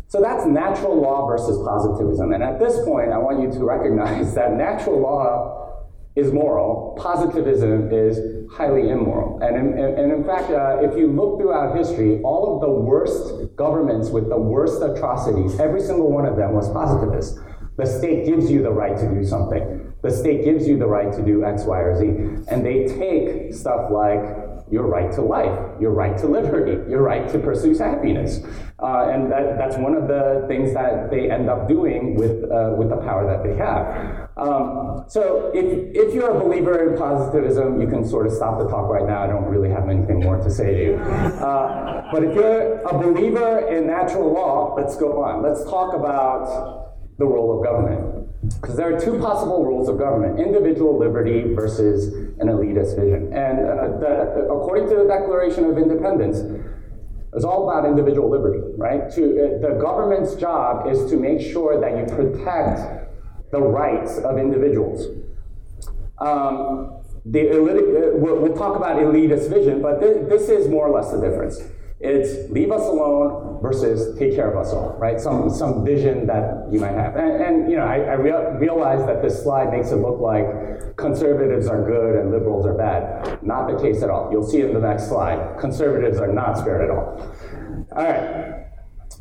So 0.08 0.20
that's 0.20 0.48
natural 0.48 1.00
law 1.00 1.28
versus 1.28 1.60
positivism. 1.64 2.34
And 2.34 2.42
at 2.42 2.58
this 2.60 2.84
point, 2.86 3.12
I 3.12 3.20
want 3.20 3.40
you 3.40 3.52
to 3.52 3.64
recognize 3.64 4.34
that 4.40 4.54
natural 4.54 5.00
law 5.00 5.73
is 6.16 6.32
moral, 6.32 6.96
positivism 7.00 7.92
is 7.92 8.20
highly 8.52 8.90
immoral. 8.90 9.40
And 9.42 9.56
in, 9.58 9.80
and 9.80 10.12
in 10.12 10.24
fact, 10.24 10.52
uh, 10.52 10.78
if 10.82 10.96
you 10.98 11.08
look 11.08 11.40
throughout 11.40 11.76
history, 11.76 12.22
all 12.22 12.56
of 12.56 12.62
the 12.62 12.70
worst 12.70 13.56
governments 13.56 14.10
with 14.10 14.30
the 14.30 14.38
worst 14.38 14.82
atrocities, 14.82 15.60
every 15.60 15.82
single 15.82 16.12
one 16.12 16.26
of 16.26 16.38
them 16.38 16.54
was 16.54 16.70
positivist. 16.72 17.40
The 17.78 17.88
state 17.88 18.26
gives 18.26 18.52
you 18.52 18.62
the 18.62 18.70
right 18.70 18.96
to 18.96 19.10
do 19.10 19.26
something. 19.26 19.92
The 20.04 20.12
state 20.12 20.44
gives 20.44 20.68
you 20.68 20.78
the 20.78 20.86
right 20.86 21.12
to 21.12 21.24
do 21.24 21.44
X, 21.44 21.64
Y, 21.64 21.80
or 21.80 21.98
Z. 21.98 22.06
And 22.52 22.64
they 22.64 22.86
take 22.86 23.54
stuff 23.54 23.90
like 23.90 24.43
your 24.72 24.88
right 24.88 25.12
to 25.14 25.22
life, 25.22 25.60
your 25.80 25.92
right 25.92 26.18
to 26.18 26.28
liberty, 26.28 26.90
your 26.90 27.02
right 27.02 27.30
to 27.30 27.40
pursue 27.40 27.78
happiness. 27.78 28.42
Uh, 28.82 29.10
and 29.10 29.32
that, 29.32 29.58
that's 29.58 29.78
one 29.78 29.96
of 29.96 30.08
the 30.08 30.46
things 30.48 30.74
that 30.74 31.10
they 31.10 31.30
end 31.30 31.50
up 31.50 31.68
doing 31.68 32.16
with, 32.16 32.44
uh, 32.52 32.74
with 32.78 32.90
the 32.90 32.98
power 32.98 33.26
that 33.26 33.44
they 33.44 33.56
have. 33.56 34.30
Um, 34.36 35.06
so 35.08 35.52
if, 35.54 35.96
if 35.96 36.14
you're 36.14 36.36
a 36.36 36.40
believer 36.40 36.90
in 36.90 36.98
positivism, 36.98 37.80
you 37.80 37.88
can 37.88 38.08
sort 38.08 38.26
of 38.26 38.34
stop 38.34 38.60
the 38.60 38.68
talk 38.68 38.90
right 38.90 39.08
now. 39.08 39.24
I 39.24 39.28
don't 39.28 39.46
really 39.46 39.70
have 39.70 39.90
anything 39.90 40.20
more 40.20 40.38
to 40.38 40.50
say 40.50 40.74
to 40.74 40.84
you. 40.84 40.96
Uh, 40.96 42.12
but 42.12 42.24
if 42.24 42.36
you're 42.36 42.82
a 42.82 42.98
believer 42.98 43.68
in 43.68 43.88
natural 43.88 44.34
law, 44.34 44.74
let's 44.76 44.96
go 44.98 45.24
on. 45.24 45.44
Let's 45.44 45.64
talk 45.64 45.94
about 45.94 47.18
the 47.20 47.26
role 47.26 47.58
of 47.58 47.64
government. 47.64 48.23
Because 48.62 48.76
there 48.76 48.94
are 48.94 49.00
two 49.00 49.20
possible 49.20 49.64
rules 49.64 49.88
of 49.88 49.98
government 49.98 50.40
individual 50.40 50.98
liberty 50.98 51.54
versus 51.54 52.14
an 52.40 52.48
elitist 52.48 53.00
vision. 53.00 53.32
And 53.34 53.60
uh, 53.60 53.98
the, 54.00 54.48
according 54.52 54.90
to 54.90 54.96
the 54.96 55.06
Declaration 55.06 55.66
of 55.66 55.78
Independence, 55.78 56.40
it's 57.34 57.46
all 57.46 57.70
about 57.70 57.88
individual 57.88 58.30
liberty, 58.30 58.60
right? 58.78 59.10
To, 59.12 59.24
uh, 59.24 59.68
the 59.68 59.80
government's 59.80 60.36
job 60.36 60.88
is 60.88 61.10
to 61.10 61.18
make 61.18 61.42
sure 61.42 61.80
that 61.80 61.98
you 61.98 62.06
protect 62.16 63.52
the 63.52 63.62
rights 63.62 64.18
of 64.20 64.38
individuals. 64.38 65.08
Um, 66.20 67.00
the 67.26 67.50
uh, 67.50 67.62
we'll, 68.18 68.40
we'll, 68.40 68.56
talk 68.56 68.76
about 68.76 68.98
elitist 68.98 69.50
vision, 69.50 69.82
but 69.82 70.00
th- 70.02 70.28
this 70.28 70.50
is 70.50 70.68
more 70.68 70.88
or 70.88 70.94
less 70.94 71.12
the 71.12 71.22
difference. 71.22 71.62
It's 72.04 72.52
leave 72.52 72.70
us 72.70 72.82
alone 72.82 73.62
versus 73.62 74.20
take 74.20 74.36
care 74.36 74.52
of 74.52 74.58
us 74.58 74.74
all, 74.74 74.94
right? 75.00 75.18
Some 75.22 75.50
some 75.50 75.86
vision 75.86 76.28
that 76.28 76.68
you 76.70 76.82
might 76.82 76.92
have, 76.92 77.16
and, 77.16 77.42
and 77.42 77.72
you 77.72 77.78
know, 77.78 77.86
I, 77.86 78.00
I 78.00 78.14
rea- 78.16 78.58
realize 78.60 79.06
that 79.06 79.22
this 79.22 79.42
slide 79.42 79.72
makes 79.72 79.92
it 79.92 79.96
look 79.96 80.20
like 80.20 80.98
conservatives 80.98 81.68
are 81.68 81.82
good 81.82 82.20
and 82.20 82.30
liberals 82.30 82.66
are 82.66 82.74
bad. 82.74 83.42
Not 83.42 83.72
the 83.72 83.82
case 83.82 84.04
at 84.04 84.10
all. 84.10 84.30
You'll 84.34 84.46
see 84.46 84.60
in 84.60 84.74
the 84.74 84.82
next 84.82 85.08
slide. 85.08 85.58
Conservatives 85.60 86.20
are 86.20 86.28
not 86.28 86.58
spared 86.58 86.82
at 86.84 86.90
all. 86.90 87.36
All 87.96 88.04
right. 88.04 88.66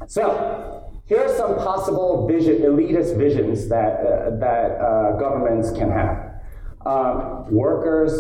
So 0.09 0.93
here 1.07 1.21
are 1.21 1.37
some 1.37 1.55
possible 1.59 2.27
vision, 2.27 2.63
elitist 2.63 3.17
visions 3.17 3.69
that 3.69 4.01
uh, 4.01 4.37
that 4.41 4.73
uh, 4.81 5.17
governments 5.19 5.71
can 5.71 5.91
have. 5.93 6.32
Um, 6.85 7.47
workers, 7.49 8.13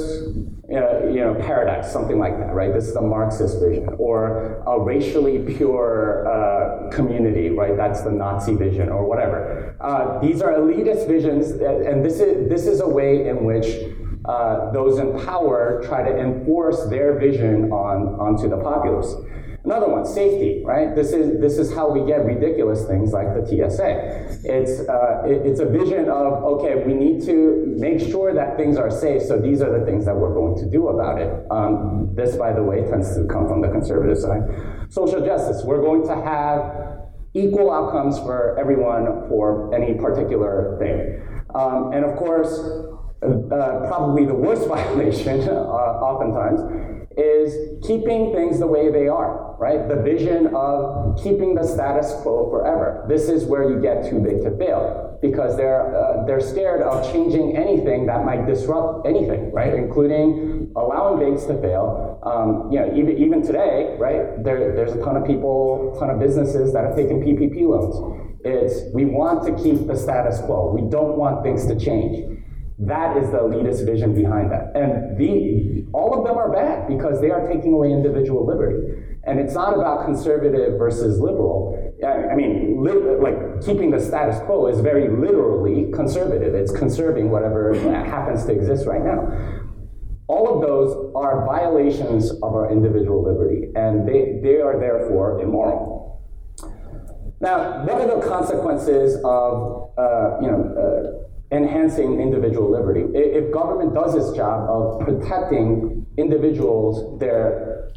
uh, 0.72 1.08
you 1.08 1.20
know, 1.20 1.34
paradise, 1.34 1.92
something 1.92 2.18
like 2.18 2.38
that, 2.38 2.54
right? 2.54 2.72
This 2.72 2.86
is 2.86 2.94
the 2.94 3.00
Marxist 3.00 3.58
vision, 3.60 3.88
or 3.98 4.62
a 4.68 4.80
racially 4.80 5.40
pure 5.56 6.28
uh, 6.28 6.88
community, 6.90 7.50
right? 7.50 7.76
That's 7.76 8.02
the 8.02 8.12
Nazi 8.12 8.54
vision, 8.54 8.88
or 8.88 9.04
whatever. 9.04 9.76
Uh, 9.80 10.20
these 10.20 10.40
are 10.40 10.52
elitist 10.52 11.08
visions, 11.08 11.50
and 11.50 12.04
this 12.04 12.20
is 12.20 12.48
this 12.48 12.66
is 12.68 12.80
a 12.80 12.88
way 12.88 13.28
in 13.28 13.44
which 13.44 13.66
uh, 14.26 14.70
those 14.70 14.98
in 15.00 15.18
power 15.24 15.82
try 15.84 16.02
to 16.08 16.16
enforce 16.16 16.86
their 16.86 17.18
vision 17.18 17.72
on 17.72 18.14
onto 18.20 18.48
the 18.48 18.58
populace. 18.58 19.12
Another 19.64 19.88
one, 19.88 20.04
safety, 20.04 20.60
right? 20.64 20.92
This 20.96 21.12
is, 21.12 21.40
this 21.40 21.56
is 21.56 21.72
how 21.72 21.88
we 21.88 22.04
get 22.04 22.24
ridiculous 22.24 22.84
things 22.84 23.12
like 23.12 23.28
the 23.32 23.46
TSA. 23.46 24.42
It's, 24.42 24.88
uh, 24.88 25.22
it, 25.24 25.46
it's 25.46 25.60
a 25.60 25.66
vision 25.66 26.08
of, 26.08 26.42
okay, 26.42 26.82
we 26.84 26.94
need 26.94 27.24
to 27.26 27.62
make 27.78 28.00
sure 28.00 28.34
that 28.34 28.56
things 28.56 28.76
are 28.76 28.90
safe, 28.90 29.22
so 29.22 29.38
these 29.38 29.62
are 29.62 29.78
the 29.78 29.86
things 29.86 30.04
that 30.06 30.16
we're 30.16 30.34
going 30.34 30.58
to 30.64 30.68
do 30.68 30.88
about 30.88 31.20
it. 31.20 31.46
Um, 31.48 32.10
this, 32.12 32.34
by 32.34 32.52
the 32.52 32.62
way, 32.62 32.82
tends 32.90 33.14
to 33.14 33.24
come 33.28 33.46
from 33.46 33.60
the 33.60 33.68
conservative 33.68 34.18
side. 34.18 34.42
Social 34.88 35.24
justice, 35.24 35.62
we're 35.64 35.80
going 35.80 36.08
to 36.08 36.14
have 36.16 36.98
equal 37.34 37.70
outcomes 37.70 38.18
for 38.18 38.58
everyone 38.58 39.28
for 39.28 39.72
any 39.72 39.94
particular 39.94 40.76
thing. 40.80 41.22
Um, 41.54 41.92
and 41.92 42.04
of 42.04 42.16
course, 42.16 42.50
uh, 43.22 43.86
probably 43.86 44.24
the 44.24 44.34
worst 44.34 44.66
violation, 44.68 45.48
uh, 45.48 45.52
oftentimes, 45.52 46.91
is 47.16 47.82
keeping 47.86 48.32
things 48.32 48.58
the 48.58 48.66
way 48.66 48.90
they 48.90 49.08
are, 49.08 49.56
right? 49.58 49.88
The 49.88 49.96
vision 49.96 50.54
of 50.54 51.22
keeping 51.22 51.54
the 51.54 51.66
status 51.66 52.12
quo 52.22 52.50
forever. 52.50 53.04
This 53.08 53.28
is 53.28 53.44
where 53.44 53.68
you 53.68 53.80
get 53.80 54.08
too 54.08 54.20
big 54.20 54.42
to 54.42 54.56
fail 54.56 55.18
because 55.22 55.56
they're 55.56 55.94
uh, 55.94 56.26
they're 56.26 56.40
scared 56.40 56.82
of 56.82 57.10
changing 57.12 57.56
anything 57.56 58.06
that 58.06 58.24
might 58.24 58.46
disrupt 58.46 59.06
anything, 59.06 59.52
right? 59.52 59.72
Including 59.72 60.72
allowing 60.76 61.20
banks 61.20 61.44
to 61.46 61.60
fail. 61.60 62.20
Um, 62.24 62.70
you 62.72 62.80
know, 62.80 62.92
even 62.94 63.18
even 63.18 63.42
today, 63.42 63.96
right? 63.98 64.42
There, 64.42 64.74
there's 64.74 64.92
a 64.92 65.02
ton 65.02 65.16
of 65.16 65.26
people, 65.26 65.96
ton 65.98 66.10
of 66.10 66.18
businesses 66.18 66.72
that 66.72 66.84
have 66.84 66.96
taken 66.96 67.22
PPP 67.22 67.62
loans. 67.62 68.38
It's 68.44 68.92
we 68.92 69.04
want 69.04 69.46
to 69.46 69.62
keep 69.62 69.86
the 69.86 69.96
status 69.96 70.40
quo. 70.40 70.72
We 70.74 70.90
don't 70.90 71.16
want 71.16 71.44
things 71.44 71.66
to 71.66 71.78
change. 71.78 72.41
That 72.78 73.16
is 73.16 73.30
the 73.30 73.38
elitist 73.38 73.86
vision 73.86 74.14
behind 74.14 74.50
that. 74.50 74.72
And 74.74 75.16
the, 75.16 75.86
all 75.92 76.18
of 76.18 76.26
them 76.26 76.36
are 76.36 76.52
bad 76.52 76.88
because 76.88 77.20
they 77.20 77.30
are 77.30 77.46
taking 77.46 77.72
away 77.72 77.92
individual 77.92 78.46
liberty. 78.46 79.16
And 79.24 79.38
it's 79.38 79.54
not 79.54 79.74
about 79.74 80.04
conservative 80.04 80.78
versus 80.78 81.20
liberal. 81.20 81.78
I 82.04 82.34
mean, 82.34 82.82
li- 82.82 83.16
like 83.20 83.62
keeping 83.64 83.90
the 83.92 84.00
status 84.00 84.40
quo 84.46 84.66
is 84.66 84.80
very 84.80 85.08
literally 85.08 85.92
conservative. 85.92 86.54
It's 86.54 86.72
conserving 86.72 87.30
whatever 87.30 87.74
happens 87.74 88.44
to 88.46 88.52
exist 88.52 88.86
right 88.86 89.04
now. 89.04 89.60
All 90.26 90.54
of 90.54 90.66
those 90.66 91.12
are 91.14 91.44
violations 91.46 92.30
of 92.30 92.54
our 92.54 92.72
individual 92.72 93.22
liberty, 93.22 93.70
and 93.76 94.08
they, 94.08 94.40
they 94.42 94.60
are 94.60 94.80
therefore 94.80 95.40
immoral. 95.40 96.22
Now, 97.40 97.84
what 97.84 98.00
are 98.00 98.20
the 98.20 98.26
consequences 98.26 99.16
of, 99.24 99.90
uh, 99.98 100.38
you 100.40 100.48
know, 100.48 100.74
uh, 100.78 101.21
enhancing 101.52 102.20
individual 102.20 102.70
liberty. 102.70 103.04
If 103.14 103.52
government 103.52 103.94
does 103.94 104.14
its 104.14 104.36
job 104.36 104.68
of 104.68 105.00
protecting 105.00 106.06
individuals, 106.16 107.18
their 107.20 107.90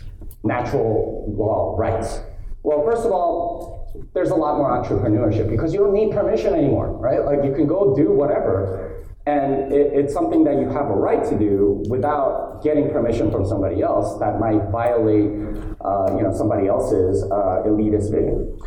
natural 0.44 1.34
law 1.36 1.76
rights, 1.78 2.20
well, 2.64 2.84
first 2.84 3.06
of 3.06 3.12
all, 3.12 3.76
there's 4.14 4.32
a 4.32 4.36
lot 4.36 4.58
more 4.58 4.70
entrepreneurship 4.70 5.50
because 5.50 5.74
you 5.74 5.80
don't 5.80 5.94
need 5.94 6.12
permission 6.12 6.54
anymore, 6.54 6.92
right? 6.98 7.24
Like 7.24 7.46
you 7.46 7.54
can 7.54 7.66
go 7.66 7.96
do 7.96 8.12
whatever, 8.12 9.06
and 9.26 9.72
it, 9.72 9.94
it's 9.94 10.14
something 10.14 10.44
that 10.44 10.56
you 10.60 10.68
have 10.70 10.88
a 10.88 10.94
right 10.94 11.24
to 11.24 11.40
do 11.40 11.82
without 11.90 12.62
getting 12.62 12.90
permission 12.90 13.32
from 13.32 13.46
somebody 13.46 13.82
else 13.82 14.20
that 14.20 14.40
might 14.40 14.70
violate, 14.70 15.32
uh, 15.80 16.16
you 16.16 16.24
know, 16.24 16.34
somebody 16.36 16.68
else's 16.68 17.24
uh, 17.32 17.64
elitist 17.66 18.12
vision. 18.12 18.58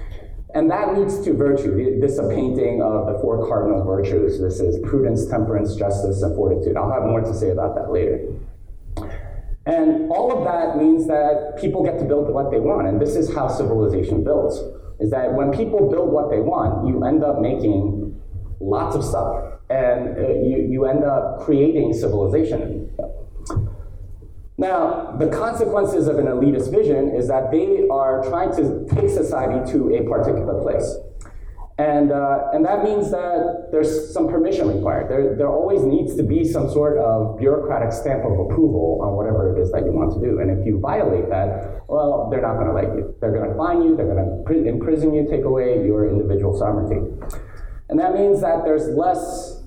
And 0.54 0.70
that 0.70 0.96
leads 0.96 1.20
to 1.24 1.34
virtue. 1.34 2.00
This 2.00 2.12
is 2.12 2.18
a 2.18 2.28
painting 2.28 2.80
of 2.80 3.06
the 3.06 3.18
four 3.20 3.46
cardinal 3.46 3.84
virtues. 3.84 4.40
This 4.40 4.60
is 4.60 4.78
prudence, 4.88 5.26
temperance, 5.26 5.76
justice, 5.76 6.22
and 6.22 6.34
fortitude. 6.34 6.76
I'll 6.76 6.90
have 6.90 7.02
more 7.02 7.20
to 7.20 7.34
say 7.34 7.50
about 7.50 7.74
that 7.74 7.92
later. 7.92 8.32
And 9.66 10.10
all 10.10 10.32
of 10.32 10.44
that 10.44 10.82
means 10.82 11.06
that 11.08 11.58
people 11.60 11.84
get 11.84 11.98
to 11.98 12.04
build 12.04 12.32
what 12.32 12.50
they 12.50 12.58
want. 12.58 12.88
And 12.88 12.98
this 12.98 13.14
is 13.14 13.34
how 13.34 13.48
civilization 13.48 14.24
builds. 14.24 14.56
Is 15.00 15.10
that 15.10 15.34
when 15.34 15.52
people 15.52 15.90
build 15.90 16.10
what 16.10 16.30
they 16.30 16.40
want, 16.40 16.88
you 16.88 17.04
end 17.04 17.22
up 17.22 17.40
making 17.40 18.18
lots 18.58 18.96
of 18.96 19.04
stuff. 19.04 19.60
And 19.68 20.16
uh, 20.16 20.28
you, 20.42 20.66
you 20.70 20.86
end 20.86 21.04
up 21.04 21.40
creating 21.40 21.92
civilization. 21.92 22.90
Now, 24.58 25.14
the 25.16 25.28
consequences 25.28 26.08
of 26.08 26.18
an 26.18 26.26
elitist 26.26 26.72
vision 26.72 27.14
is 27.14 27.28
that 27.28 27.52
they 27.52 27.86
are 27.88 28.24
trying 28.24 28.50
to 28.56 28.84
take 28.92 29.08
society 29.08 29.70
to 29.72 29.94
a 29.94 30.02
particular 30.02 30.60
place. 30.60 30.96
And, 31.78 32.10
uh, 32.10 32.50
and 32.52 32.64
that 32.64 32.82
means 32.82 33.12
that 33.12 33.68
there's 33.70 34.12
some 34.12 34.26
permission 34.26 34.66
required. 34.66 35.08
There, 35.08 35.36
there 35.36 35.46
always 35.46 35.84
needs 35.84 36.16
to 36.16 36.24
be 36.24 36.42
some 36.42 36.68
sort 36.72 36.98
of 36.98 37.38
bureaucratic 37.38 37.92
stamp 37.92 38.24
of 38.24 38.32
approval 38.32 38.98
on 39.00 39.14
whatever 39.14 39.54
it 39.54 39.62
is 39.62 39.70
that 39.70 39.84
you 39.84 39.92
want 39.92 40.12
to 40.14 40.20
do. 40.20 40.40
And 40.40 40.50
if 40.50 40.66
you 40.66 40.80
violate 40.80 41.30
that, 41.30 41.84
well, 41.86 42.26
they're 42.28 42.42
not 42.42 42.54
going 42.54 42.66
to 42.66 42.74
like 42.74 42.90
you. 42.98 43.14
They're 43.20 43.30
going 43.30 43.48
to 43.48 43.56
fine 43.56 43.82
you, 43.82 43.96
they're 43.96 44.10
going 44.10 44.44
to 44.44 44.68
imprison 44.68 45.14
you, 45.14 45.28
take 45.30 45.44
away 45.44 45.86
your 45.86 46.10
individual 46.10 46.58
sovereignty. 46.58 46.98
And 47.88 48.00
that 48.00 48.12
means 48.12 48.40
that 48.40 48.64
there's 48.64 48.88
less 48.88 49.62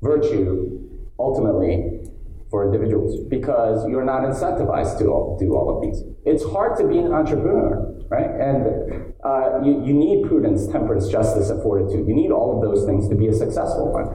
virtue 0.00 0.80
ultimately 1.18 2.08
for 2.54 2.64
individuals 2.72 3.18
because 3.28 3.84
you're 3.90 4.04
not 4.04 4.22
incentivized 4.22 4.96
to 4.96 5.06
all, 5.06 5.36
do 5.40 5.56
all 5.56 5.74
of 5.74 5.82
these. 5.82 6.04
It's 6.24 6.44
hard 6.54 6.78
to 6.78 6.86
be 6.86 6.98
an 6.98 7.12
entrepreneur, 7.12 7.98
right? 8.08 8.30
And 8.30 9.12
uh, 9.26 9.58
you, 9.66 9.82
you 9.84 9.92
need 9.92 10.28
prudence, 10.28 10.68
temperance, 10.68 11.08
justice, 11.08 11.50
and 11.50 11.60
fortitude. 11.62 12.06
You 12.06 12.14
need 12.14 12.30
all 12.30 12.54
of 12.54 12.62
those 12.62 12.86
things 12.86 13.08
to 13.08 13.16
be 13.16 13.26
a 13.26 13.34
successful 13.34 13.90
one. 13.90 14.06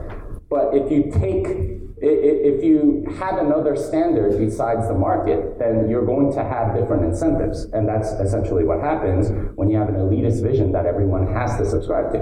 But 0.48 0.72
if 0.72 0.90
you 0.90 1.12
take 1.20 1.76
if 2.02 2.64
you 2.64 3.04
have 3.18 3.36
another 3.36 3.76
standard 3.76 4.38
besides 4.38 4.88
the 4.88 4.94
market, 4.94 5.58
then 5.58 5.86
you're 5.90 6.06
going 6.06 6.32
to 6.32 6.42
have 6.42 6.74
different 6.74 7.04
incentives. 7.04 7.64
And 7.74 7.86
that's 7.86 8.08
essentially 8.24 8.64
what 8.64 8.80
happens 8.80 9.28
when 9.56 9.68
you 9.68 9.76
have 9.76 9.90
an 9.90 9.96
elitist 9.96 10.42
vision 10.42 10.72
that 10.72 10.86
everyone 10.86 11.30
has 11.34 11.58
to 11.58 11.66
subscribe 11.66 12.10
to. 12.14 12.20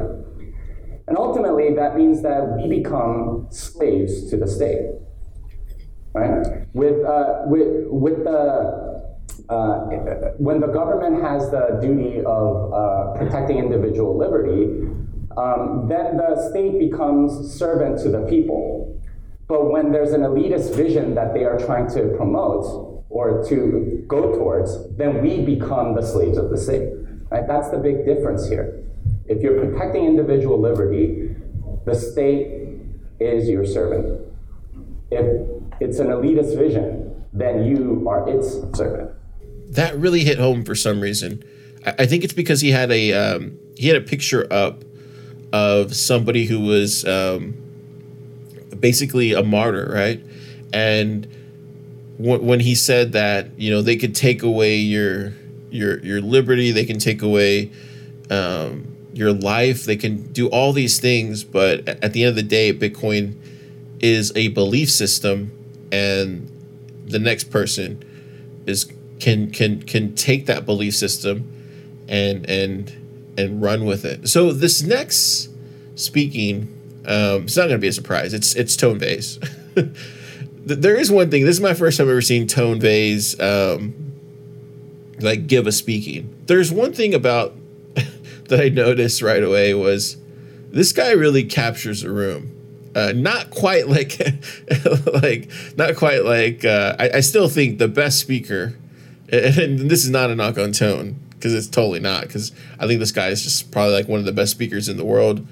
And 1.07 1.17
ultimately, 1.17 1.77
that 1.77 1.95
means 1.95 2.23
that 2.23 2.43
we 2.59 2.83
become 2.83 3.47
slaves 3.51 4.29
to 4.31 4.37
the 4.37 4.49
state 4.49 4.83
right? 6.19 6.67
With, 6.73 7.05
uh, 7.05 7.43
with, 7.47 7.87
with 7.87 8.25
the, 8.25 8.89
uh, 9.49 9.79
when 10.39 10.61
the 10.61 10.67
government 10.67 11.23
has 11.23 11.51
the 11.51 11.79
duty 11.81 12.21
of 12.25 12.73
uh, 12.73 13.15
protecting 13.17 13.59
individual 13.59 14.17
liberty, 14.17 14.87
um, 15.37 15.87
then 15.89 16.17
the 16.17 16.51
state 16.51 16.79
becomes 16.79 17.53
servant 17.55 17.99
to 18.01 18.09
the 18.11 18.23
people. 18.23 19.01
But 19.47 19.71
when 19.71 19.93
there's 19.93 20.13
an 20.13 20.23
elitist 20.23 20.75
vision 20.75 21.15
that 21.15 21.33
they 21.33 21.45
are 21.45 21.59
trying 21.59 21.89
to 21.91 22.15
promote 22.17 23.05
or 23.09 23.43
to 23.49 24.05
go 24.07 24.33
towards, 24.33 24.97
then 24.97 25.23
we 25.23 25.41
become 25.41 25.95
the 25.95 26.03
slaves 26.03 26.37
of 26.37 26.51
the 26.51 26.59
state. 26.59 26.93
Right? 27.31 27.47
That's 27.47 27.71
the 27.71 27.79
big 27.79 28.05
difference 28.05 28.49
here. 28.49 28.85
If 29.27 29.43
you're 29.43 29.65
protecting 29.65 30.05
individual 30.05 30.61
liberty, 30.61 31.35
the 31.87 31.95
state 31.95 32.69
is 33.21 33.49
your 33.49 33.65
servant. 33.65 34.27
If 35.11 35.58
it's 35.81 35.99
an 35.99 36.09
elitist 36.09 36.57
vision, 36.57 37.25
then 37.33 37.65
you 37.65 38.09
are 38.09 38.29
its 38.29 38.53
servant. 38.77 39.11
That 39.71 39.97
really 39.99 40.25
hit 40.25 40.39
home 40.39 40.65
for 40.65 40.75
some 40.75 41.01
reason. 41.01 41.45
I, 41.85 42.07
think 42.07 42.25
it's 42.25 42.33
because 42.33 42.61
he 42.61 42.71
had 42.71 42.91
a 42.91 43.13
um, 43.13 43.59
he 43.77 43.89
had 43.89 43.97
a 43.97 44.01
picture 44.01 44.47
up 44.53 44.83
of 45.53 45.95
somebody 45.95 46.45
who 46.45 46.61
was 46.61 47.05
um, 47.07 47.55
basically 48.79 49.33
a 49.33 49.43
martyr, 49.43 49.91
right? 49.93 50.23
And 50.73 51.27
w- 52.19 52.43
when 52.43 52.61
he 52.61 52.75
said 52.75 53.13
that, 53.13 53.59
you 53.59 53.71
know, 53.71 53.83
they 53.83 53.97
could 53.97 54.15
take 54.15 54.43
away 54.43 54.77
your 54.77 55.33
your 55.71 55.99
your 56.01 56.21
liberty, 56.21 56.73
they 56.73 56.85
can 56.85 56.99
take 56.99 57.23
away 57.23 57.71
um, 58.31 58.97
your 59.13 59.33
life, 59.33 59.85
they 59.85 59.97
can 59.97 60.33
do 60.33 60.49
all 60.49 60.73
these 60.73 60.99
things, 61.01 61.45
but 61.45 61.89
at 61.89 62.13
the 62.13 62.25
end 62.25 62.31
of 62.31 62.37
the 62.37 62.43
day, 62.43 62.73
Bitcoin 62.73 63.35
is 64.01 64.33
a 64.37 64.49
belief 64.49 64.91
system 64.91 65.53
and 65.93 66.51
the 67.07 67.19
next 67.19 67.45
person 67.45 68.03
is 68.67 68.91
can 69.21 69.51
can 69.51 69.83
can 69.83 70.15
take 70.15 70.47
that 70.47 70.65
belief 70.67 70.95
system 70.95 71.53
and 72.09 72.49
and 72.49 72.93
and 73.37 73.63
run 73.63 73.85
with 73.85 74.05
it. 74.05 74.29
So 74.29 74.53
this 74.53 74.83
next 74.83 75.49
speaking, 75.95 76.75
um, 77.07 77.45
it's 77.45 77.57
not 77.57 77.63
going 77.63 77.73
to 77.73 77.79
be 77.79 77.89
a 77.89 77.93
surprise. 77.93 78.35
It's 78.35 78.55
it's 78.55 78.77
Tone 78.77 78.99
Vays. 78.99 79.39
there 80.65 80.97
is 80.97 81.11
one 81.11 81.31
thing. 81.31 81.45
This 81.45 81.57
is 81.57 81.61
my 81.61 81.75
first 81.75 81.99
time 81.99 82.09
ever 82.09 82.21
seeing 82.21 82.47
Tone 82.47 82.81
Vays 82.81 83.39
um, 83.41 83.95
like 85.21 85.47
give 85.47 85.67
a 85.67 85.73
speaking. 85.73 86.35
There's 86.47 86.73
one 86.73 86.93
thing 86.93 87.15
about 87.15 87.55
that 87.95 88.61
I 88.61 88.69
noticed 88.69 89.23
right 89.23 89.43
away 89.43 89.75
was 89.75 90.17
this 90.71 90.93
guy 90.93 91.13
really 91.13 91.45
captures 91.45 92.03
a 92.03 92.11
room. 92.11 92.58
Uh, 92.99 93.13
not 93.13 93.51
quite 93.51 93.87
like, 93.87 94.19
like 95.23 95.49
not 95.77 95.95
quite 95.95 96.25
like. 96.25 96.65
Uh, 96.65 96.97
I, 96.99 97.11
I, 97.19 97.21
still 97.21 97.49
think 97.49 97.79
the 97.79 97.87
best 97.87 98.19
speaker, 98.19 98.77
and 99.33 99.89
this 99.89 100.03
is 100.03 100.11
not 100.11 100.31
a 100.31 100.35
knock 100.35 100.59
on 100.59 100.73
Tone 100.73 101.15
because 101.31 101.55
it's 101.55 101.69
totally 101.69 102.01
not. 102.01 102.23
Because 102.23 102.51
I 102.81 102.89
think 102.89 102.99
this 102.99 103.13
guy 103.13 103.29
is 103.29 103.45
just 103.45 103.71
probably 103.71 103.93
like 103.95 104.09
one 104.09 104.19
of 104.19 104.27
the 104.27 104.33
best 104.33 104.51
speakers 104.51 104.89
in 104.89 104.97
the 104.97 105.05
world. 105.05 105.47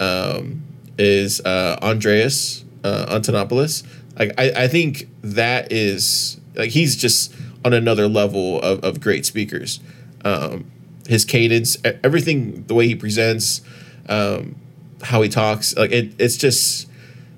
Um, 0.00 0.62
is 0.96 1.42
uh, 1.42 1.78
Andreas 1.82 2.64
uh, 2.84 3.04
Antonopoulos? 3.10 3.86
Like 4.18 4.32
I, 4.38 4.64
I 4.64 4.68
think 4.68 5.08
that 5.20 5.70
is 5.70 6.40
like 6.54 6.70
he's 6.70 6.96
just 6.96 7.34
on 7.66 7.74
another 7.74 8.08
level 8.08 8.62
of, 8.62 8.82
of 8.82 8.98
great 8.98 9.26
speakers. 9.26 9.80
Um, 10.24 10.70
his 11.06 11.26
cadence, 11.26 11.76
everything, 11.84 12.64
the 12.64 12.72
way 12.72 12.86
he 12.86 12.94
presents. 12.94 13.60
Um, 14.08 14.56
how 15.02 15.22
he 15.22 15.28
talks. 15.28 15.76
Like 15.76 15.92
it, 15.92 16.14
it's 16.18 16.36
just 16.36 16.88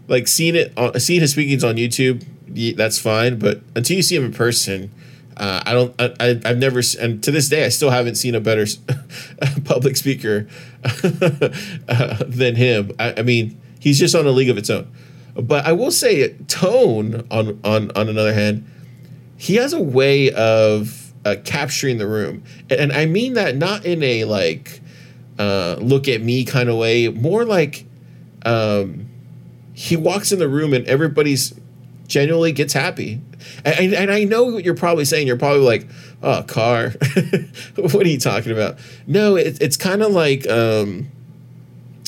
like 0.09 0.29
seeing 0.29 0.57
it, 0.57 0.73
on, 0.77 0.99
seeing 1.01 1.20
his 1.20 1.33
speakings 1.33 1.64
on 1.64 1.77
YouTube. 1.77 2.25
That's 2.77 2.99
fine, 2.99 3.38
but 3.38 3.61
until 3.77 3.96
you 3.96 4.03
see 4.03 4.16
him 4.16 4.25
in 4.25 4.33
person, 4.33 4.90
uh, 5.37 5.62
I 5.64 5.73
don't. 5.73 5.94
I, 5.99 6.40
I've 6.44 6.59
never, 6.59 6.83
and 7.01 7.23
to 7.25 7.31
this 7.31 7.49
day, 7.49 7.64
I 7.64 7.70
still 7.70 7.90
haven't 7.90 8.16
seen 8.16 8.35
a 8.35 8.40
better 8.40 8.66
public 9.64 9.96
speaker 9.96 10.49
uh, 10.85 12.25
than 12.27 12.57
him. 12.57 12.92
I, 12.99 13.14
I 13.18 13.23
mean, 13.23 13.59
he's 13.79 13.99
just 13.99 14.14
on 14.14 14.27
a 14.27 14.31
league 14.31 14.51
of 14.51 14.59
its 14.59 14.68
own. 14.68 14.92
But 15.35 15.64
I 15.64 15.73
will 15.73 15.90
say, 15.90 16.29
Tone 16.49 17.27
on 17.31 17.59
on 17.64 17.90
on 17.92 18.09
another 18.09 18.35
hand, 18.35 18.68
he 19.38 19.55
has 19.55 19.73
a 19.73 19.81
way 19.81 20.31
of 20.33 21.12
uh, 21.25 21.37
capturing 21.44 21.96
the 21.99 22.07
room, 22.07 22.42
and, 22.68 22.81
and 22.81 22.92
I 22.92 23.07
mean 23.07 23.35
that 23.35 23.57
not 23.57 23.87
in 23.87 24.03
a 24.03 24.25
like 24.25 24.80
uh, 25.40 25.76
look 25.81 26.07
at 26.07 26.20
me 26.20 26.44
kind 26.44 26.68
of 26.68 26.76
way. 26.76 27.09
More 27.09 27.46
like 27.46 27.87
um, 28.44 29.09
he 29.72 29.96
walks 29.96 30.33
in 30.33 30.38
the 30.38 30.48
room 30.48 30.74
and 30.74 30.87
everybody's 30.87 31.59
genuinely 32.07 32.53
gets 32.53 32.74
happy. 32.74 33.22
And, 33.64 33.94
and 33.94 34.12
I 34.12 34.24
know 34.24 34.44
what 34.44 34.64
you're 34.64 34.74
probably 34.74 35.07
saying. 35.07 35.26
You're 35.26 35.38
probably 35.38 35.62
like, 35.62 35.88
oh, 36.22 36.42
car. 36.42 36.90
what 37.76 38.05
are 38.05 38.09
you 38.09 38.18
talking 38.18 38.53
about? 38.53 38.79
No, 39.07 39.37
it, 39.37 39.62
it's 39.62 39.79
kind 39.79 40.03
of 40.03 40.12
like, 40.12 40.46
um, 40.46 41.09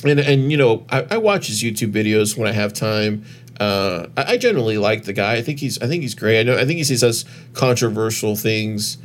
and, 0.04 0.20
and, 0.20 0.50
you 0.50 0.58
know, 0.58 0.84
I, 0.90 1.06
I, 1.12 1.16
watch 1.16 1.46
his 1.46 1.62
YouTube 1.62 1.92
videos 1.92 2.36
when 2.36 2.46
I 2.46 2.52
have 2.52 2.74
time. 2.74 3.24
Uh, 3.58 4.08
I, 4.14 4.32
I, 4.32 4.36
generally 4.36 4.76
like 4.76 5.04
the 5.04 5.14
guy. 5.14 5.36
I 5.36 5.42
think 5.42 5.60
he's, 5.60 5.80
I 5.80 5.86
think 5.86 6.02
he's 6.02 6.14
great. 6.14 6.40
I 6.40 6.42
know, 6.42 6.58
I 6.58 6.66
think 6.66 6.78
he 6.78 6.84
says 6.84 7.24
controversial 7.54 8.36
things. 8.36 8.98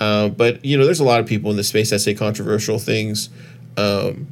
Uh, 0.00 0.28
but 0.28 0.64
you 0.64 0.78
know, 0.78 0.84
there's 0.84 1.00
a 1.00 1.04
lot 1.04 1.20
of 1.20 1.26
people 1.26 1.50
in 1.50 1.56
the 1.56 1.64
space 1.64 1.90
that 1.90 2.00
say 2.00 2.14
controversial 2.14 2.78
things. 2.78 3.28
Um, 3.76 4.28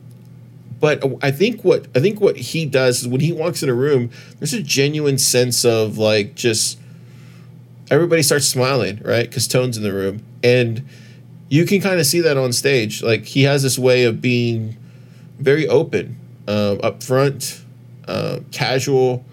but 0.81 1.05
I 1.23 1.31
think 1.31 1.63
what 1.63 1.87
I 1.95 2.01
think 2.01 2.21
what 2.21 2.37
he 2.37 2.67
does 2.67 3.03
is 3.03 3.09
when 3.09 3.21
he 3.21 3.33
walks 3.33 3.63
in 3.63 3.69
a 3.69 3.75
room, 3.75 4.11
there's 4.39 4.53
a 4.53 4.63
genuine 4.63 5.17
sense 5.17 5.65
of 5.65 5.97
like 5.97 6.35
just 6.35 6.79
everybody 7.91 8.23
starts 8.23 8.47
smiling, 8.49 9.01
right? 9.05 9.29
Because 9.29 9.47
Tone's 9.47 9.77
in 9.77 9.85
the 9.85 9.93
room, 9.93 10.25
and 10.43 10.89
you 11.49 11.67
can 11.67 11.81
kind 11.81 12.01
of 12.01 12.07
see 12.07 12.21
that 12.23 12.37
on 12.37 12.53
stage. 12.53 13.03
Like 13.03 13.27
he 13.27 13.45
has 13.45 13.63
this 13.63 13.79
way 13.79 14.05
of 14.05 14.21
being 14.21 14.77
very 15.39 15.69
open, 15.69 16.19
um, 16.49 16.79
upfront, 16.79 17.63
uh, 18.09 18.41
casual, 18.51 19.25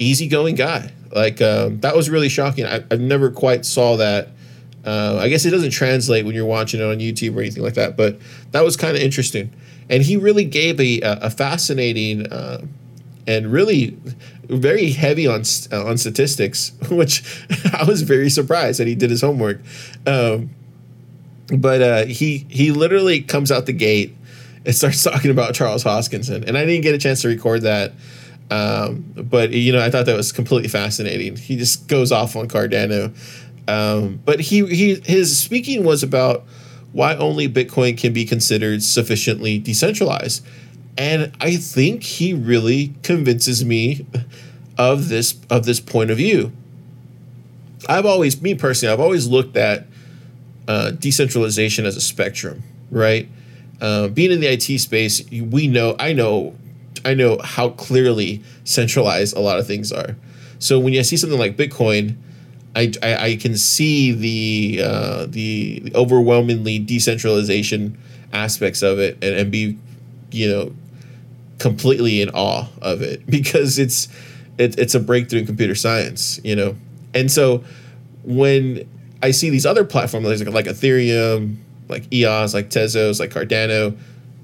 easygoing 0.00 0.56
guy. 0.56 0.90
Like 1.14 1.40
um, 1.40 1.78
that 1.80 1.94
was 1.94 2.10
really 2.10 2.28
shocking. 2.28 2.66
I, 2.66 2.82
I've 2.90 3.00
never 3.00 3.30
quite 3.30 3.64
saw 3.64 3.96
that 3.96 4.30
uh, 4.84 5.18
I 5.20 5.28
guess 5.28 5.44
it 5.44 5.50
doesn't 5.50 5.70
translate 5.70 6.24
when 6.24 6.34
you're 6.34 6.46
watching 6.46 6.80
it 6.80 6.84
on 6.84 6.98
YouTube 6.98 7.36
or 7.36 7.40
anything 7.40 7.62
like 7.62 7.74
that, 7.74 7.96
but 7.96 8.18
that 8.52 8.64
was 8.64 8.76
kind 8.76 8.96
of 8.96 9.02
interesting. 9.02 9.52
And 9.88 10.02
he 10.02 10.16
really 10.16 10.44
gave 10.44 10.80
a, 10.80 11.00
a 11.02 11.30
fascinating 11.30 12.26
uh, 12.32 12.64
and 13.26 13.52
really 13.52 13.96
very 14.44 14.90
heavy 14.90 15.26
on 15.26 15.42
uh, 15.72 15.84
on 15.84 15.98
statistics, 15.98 16.72
which 16.90 17.22
I 17.72 17.84
was 17.84 18.02
very 18.02 18.30
surprised 18.30 18.80
that 18.80 18.86
he 18.86 18.94
did 18.94 19.10
his 19.10 19.20
homework. 19.20 19.60
Um, 20.06 20.50
but 21.54 21.82
uh, 21.82 22.04
he 22.06 22.46
he 22.48 22.70
literally 22.70 23.20
comes 23.20 23.52
out 23.52 23.66
the 23.66 23.72
gate 23.72 24.16
and 24.64 24.74
starts 24.74 25.02
talking 25.02 25.30
about 25.30 25.54
Charles 25.54 25.84
Hoskinson, 25.84 26.46
and 26.46 26.56
I 26.56 26.64
didn't 26.64 26.82
get 26.82 26.94
a 26.94 26.98
chance 26.98 27.22
to 27.22 27.28
record 27.28 27.62
that. 27.62 27.92
Um, 28.50 29.04
but 29.16 29.50
you 29.50 29.72
know, 29.72 29.80
I 29.80 29.90
thought 29.90 30.06
that 30.06 30.16
was 30.16 30.32
completely 30.32 30.68
fascinating. 30.68 31.36
He 31.36 31.56
just 31.56 31.86
goes 31.86 32.10
off 32.10 32.34
on 32.34 32.48
Cardano 32.48 33.14
um, 33.70 34.20
but 34.24 34.40
he, 34.40 34.66
he 34.66 34.94
his 35.04 35.38
speaking 35.38 35.84
was 35.84 36.02
about 36.02 36.44
why 36.92 37.14
only 37.14 37.48
Bitcoin 37.48 37.96
can 37.96 38.12
be 38.12 38.24
considered 38.24 38.82
sufficiently 38.82 39.60
decentralized. 39.60 40.44
And 40.98 41.32
I 41.40 41.54
think 41.56 42.02
he 42.02 42.34
really 42.34 42.94
convinces 43.04 43.64
me 43.64 44.06
of 44.76 45.08
this 45.08 45.38
of 45.48 45.66
this 45.66 45.78
point 45.78 46.10
of 46.10 46.16
view. 46.16 46.52
I've 47.88 48.06
always, 48.06 48.42
me 48.42 48.56
personally, 48.56 48.92
I've 48.92 49.00
always 49.00 49.28
looked 49.28 49.56
at 49.56 49.86
uh, 50.66 50.90
decentralization 50.90 51.86
as 51.86 51.96
a 51.96 52.00
spectrum, 52.00 52.64
right? 52.90 53.28
Uh, 53.80 54.08
being 54.08 54.32
in 54.32 54.40
the 54.40 54.48
IT 54.48 54.80
space, 54.80 55.22
we 55.30 55.68
know, 55.68 55.96
I 55.98 56.12
know, 56.12 56.56
I 57.04 57.14
know 57.14 57.38
how 57.42 57.70
clearly 57.70 58.42
centralized 58.64 59.34
a 59.36 59.40
lot 59.40 59.58
of 59.58 59.66
things 59.66 59.92
are. 59.92 60.16
So 60.58 60.78
when 60.78 60.92
you 60.92 61.02
see 61.04 61.16
something 61.16 61.38
like 61.38 61.56
Bitcoin, 61.56 62.16
I, 62.76 62.92
I, 63.02 63.14
I 63.16 63.36
can 63.36 63.56
see 63.56 64.12
the, 64.12 64.84
uh, 64.84 65.26
the 65.28 65.92
overwhelmingly 65.94 66.78
decentralization 66.78 67.98
aspects 68.32 68.82
of 68.82 68.98
it 68.98 69.14
and, 69.22 69.34
and 69.34 69.50
be 69.50 69.76
you 70.30 70.48
know 70.48 70.72
completely 71.58 72.22
in 72.22 72.30
awe 72.30 72.68
of 72.80 73.02
it 73.02 73.26
because 73.30 73.78
it's 73.78 74.08
it, 74.58 74.78
it's 74.78 74.94
a 74.94 75.00
breakthrough 75.00 75.40
in 75.40 75.46
computer 75.46 75.74
science, 75.74 76.38
you 76.44 76.54
know. 76.54 76.76
And 77.14 77.30
so 77.30 77.64
when 78.24 78.86
I 79.22 79.30
see 79.30 79.48
these 79.48 79.64
other 79.64 79.84
platforms 79.84 80.26
like, 80.26 80.52
like 80.52 80.66
Ethereum, 80.66 81.56
like 81.88 82.12
EOS, 82.12 82.52
like 82.52 82.68
Tezos, 82.68 83.20
like 83.20 83.30
Cardano, 83.30 83.96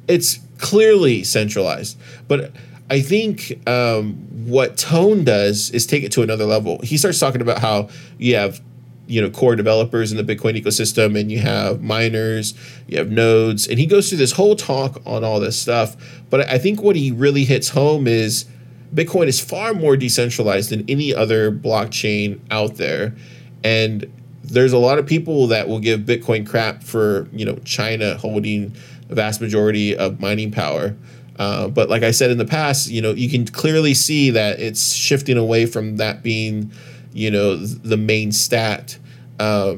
it's 0.09 0.41
clearly 0.59 1.23
centralized. 1.23 1.99
But 2.29 2.53
I 2.89 3.01
think 3.01 3.69
um, 3.69 4.15
what 4.47 4.77
Tone 4.77 5.25
does 5.25 5.71
is 5.71 5.87
take 5.87 6.05
it 6.05 6.13
to 6.13 6.23
another 6.23 6.45
level. 6.45 6.81
He 6.83 6.97
starts 6.97 7.19
talking 7.19 7.41
about 7.41 7.59
how 7.59 7.89
you 8.19 8.37
have 8.37 8.61
you 9.07 9.21
know 9.21 9.31
core 9.31 9.55
developers 9.55 10.13
in 10.13 10.25
the 10.25 10.35
bitcoin 10.35 10.61
ecosystem 10.61 11.19
and 11.19 11.31
you 11.31 11.39
have 11.39 11.81
miners 11.81 12.55
you 12.89 12.99
have 12.99 13.09
nodes 13.09 13.69
and 13.69 13.79
he 13.79 13.87
goes 13.87 14.09
through 14.09 14.19
this 14.19 14.33
whole 14.33 14.57
talk 14.57 15.01
on 15.07 15.25
all 15.25 15.39
this 15.41 15.59
stuff. 15.59 15.97
But 16.29 16.49
i 16.51 16.59
think 16.59 16.83
what 16.83 16.97
he 16.97 17.13
really 17.13 17.45
hits 17.45 17.69
home 17.69 18.07
is 18.07 18.47
bitcoin 18.95 19.27
is 19.27 19.41
far 19.41 19.75
more 19.75 19.97
decentralized 19.97 20.71
than 20.71 20.85
any 20.89 21.15
other 21.15 21.53
blockchain 21.53 22.41
out 22.51 22.77
there. 22.77 23.15
And 23.63 24.13
there's 24.43 24.73
a 24.73 24.79
lot 24.79 24.99
of 24.99 25.07
people 25.07 25.47
that 25.49 25.69
will 25.69 25.81
give 25.81 26.01
bitcoin 26.01 26.45
crap 26.49 26.83
for 26.83 27.29
you 27.33 27.45
know 27.45 27.57
china 27.65 28.17
holding 28.17 28.75
a 29.09 29.15
vast 29.15 29.41
majority 29.41 29.97
of 29.97 30.21
mining 30.21 30.51
power 30.51 30.97
uh, 31.39 31.69
but 31.69 31.89
like 31.89 32.03
I 32.03 32.11
said 32.11 32.31
in 32.31 32.39
the 32.39 32.47
past, 32.47 32.91
you 32.91 33.03
know, 33.03 33.13
you 33.13 33.29
can 33.29 33.47
clearly 33.47 33.95
see 33.95 34.31
that 34.31 34.59
it's 34.61 34.93
shifting 34.93 35.37
away 35.37 35.67
from 35.67 35.97
that 35.97 36.23
being, 36.23 36.71
you 37.13 37.31
know, 37.31 37.57
the 37.57 37.97
main 37.97 38.33
stat. 38.33 38.99
Uh, 39.39 39.77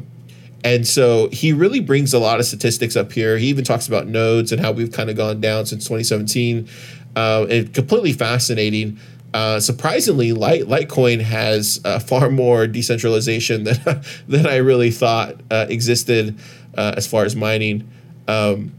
and 0.65 0.87
so 0.87 1.29
he 1.31 1.53
really 1.53 1.81
brings 1.81 2.13
a 2.15 2.19
lot 2.19 2.41
of 2.41 2.47
statistics 2.47 2.97
up 2.97 3.13
here. 3.13 3.39
He 3.39 3.47
even 3.47 3.65
talks 3.65 3.87
about 3.89 4.07
nodes 4.07 4.53
and 4.53 4.61
how 4.61 4.73
we've 4.73 4.93
kind 4.93 5.11
of 5.11 5.17
gone 5.17 5.41
down 5.41 5.67
since 5.67 5.85
2017. 5.85 6.69
Uh, 7.17 7.47
and 7.49 7.75
completely 7.75 8.13
fascinating. 8.13 8.99
Uh, 9.35 9.61
surprisingly, 9.61 10.31
Litecoin 10.33 11.21
has 11.21 11.81
uh, 11.85 11.99
far 11.99 12.31
more 12.31 12.67
decentralization 12.67 13.65
than 13.65 14.03
than 14.27 14.47
I 14.47 14.57
really 14.57 14.91
thought 14.91 15.41
uh, 15.51 15.67
existed 15.69 16.39
uh, 16.77 16.95
as 16.97 17.07
far 17.07 17.25
as 17.25 17.37
mining. 17.37 17.89
Um, 18.27 18.73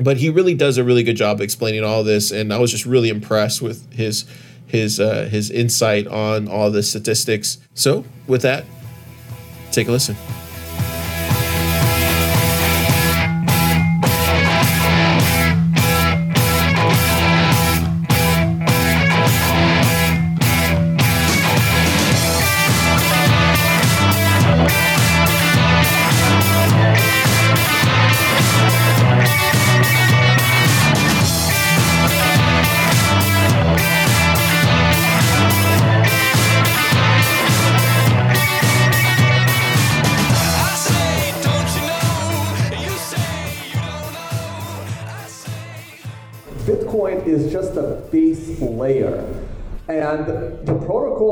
but 0.00 0.16
he 0.16 0.30
really 0.30 0.54
does 0.54 0.78
a 0.78 0.84
really 0.84 1.02
good 1.02 1.16
job 1.16 1.40
explaining 1.40 1.84
all 1.84 2.02
this, 2.04 2.30
and 2.30 2.52
I 2.52 2.58
was 2.58 2.70
just 2.70 2.86
really 2.86 3.08
impressed 3.08 3.62
with 3.62 3.92
his 3.92 4.24
his 4.66 5.00
uh, 5.00 5.28
his 5.30 5.50
insight 5.50 6.06
on 6.06 6.48
all 6.48 6.70
the 6.70 6.82
statistics. 6.82 7.58
So, 7.74 8.04
with 8.26 8.42
that, 8.42 8.64
take 9.72 9.88
a 9.88 9.92
listen. 9.92 10.16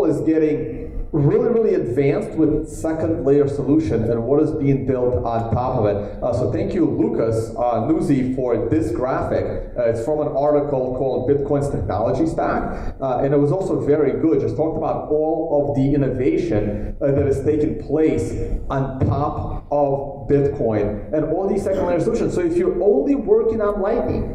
Is 0.09 0.21
getting 0.23 0.89
really, 1.13 1.49
really 1.49 1.75
advanced 1.75 2.37
with 2.37 2.69
second 2.69 3.25
layer 3.25 3.49
solution 3.49 4.05
and 4.11 4.23
what 4.23 4.43
is 4.43 4.51
being 4.53 4.87
built 4.87 5.15
on 5.25 5.53
top 5.55 5.79
of 5.79 5.87
it. 5.87 6.23
Uh, 6.23 6.33
so 6.35 6.53
thank 6.53 6.75
you, 6.75 6.85
Lucas 6.85 7.51
uh, 7.51 7.87
Nuzzi, 7.89 8.35
for 8.35 8.69
this 8.69 8.91
graphic. 8.93 9.73
Uh, 9.77 9.85
it's 9.85 10.05
from 10.05 10.21
an 10.21 10.29
article 10.29 10.95
called 10.97 11.31
Bitcoin's 11.31 11.71
Technology 11.71 12.27
Stack. 12.27 12.95
Uh, 13.01 13.19
and 13.19 13.33
it 13.33 13.39
was 13.39 13.53
also 13.53 13.81
very 13.81 14.21
good. 14.21 14.41
Just 14.41 14.57
talked 14.57 14.77
about 14.77 15.09
all 15.09 15.71
of 15.71 15.77
the 15.77 15.95
innovation 15.95 16.97
uh, 17.01 17.07
that 17.07 17.27
has 17.27 17.43
taken 17.45 17.83
place 17.87 18.33
on 18.69 19.01
top 19.07 19.67
of 19.71 20.29
Bitcoin 20.29 21.13
and 21.15 21.25
all 21.33 21.49
these 21.49 21.65
second 21.65 21.87
layer 21.87 22.01
solutions. 22.01 22.35
So 22.35 22.41
if 22.41 22.57
you're 22.57 22.83
only 22.83 23.15
working 23.15 23.63
on 23.63 23.81
Lightning, 23.81 24.35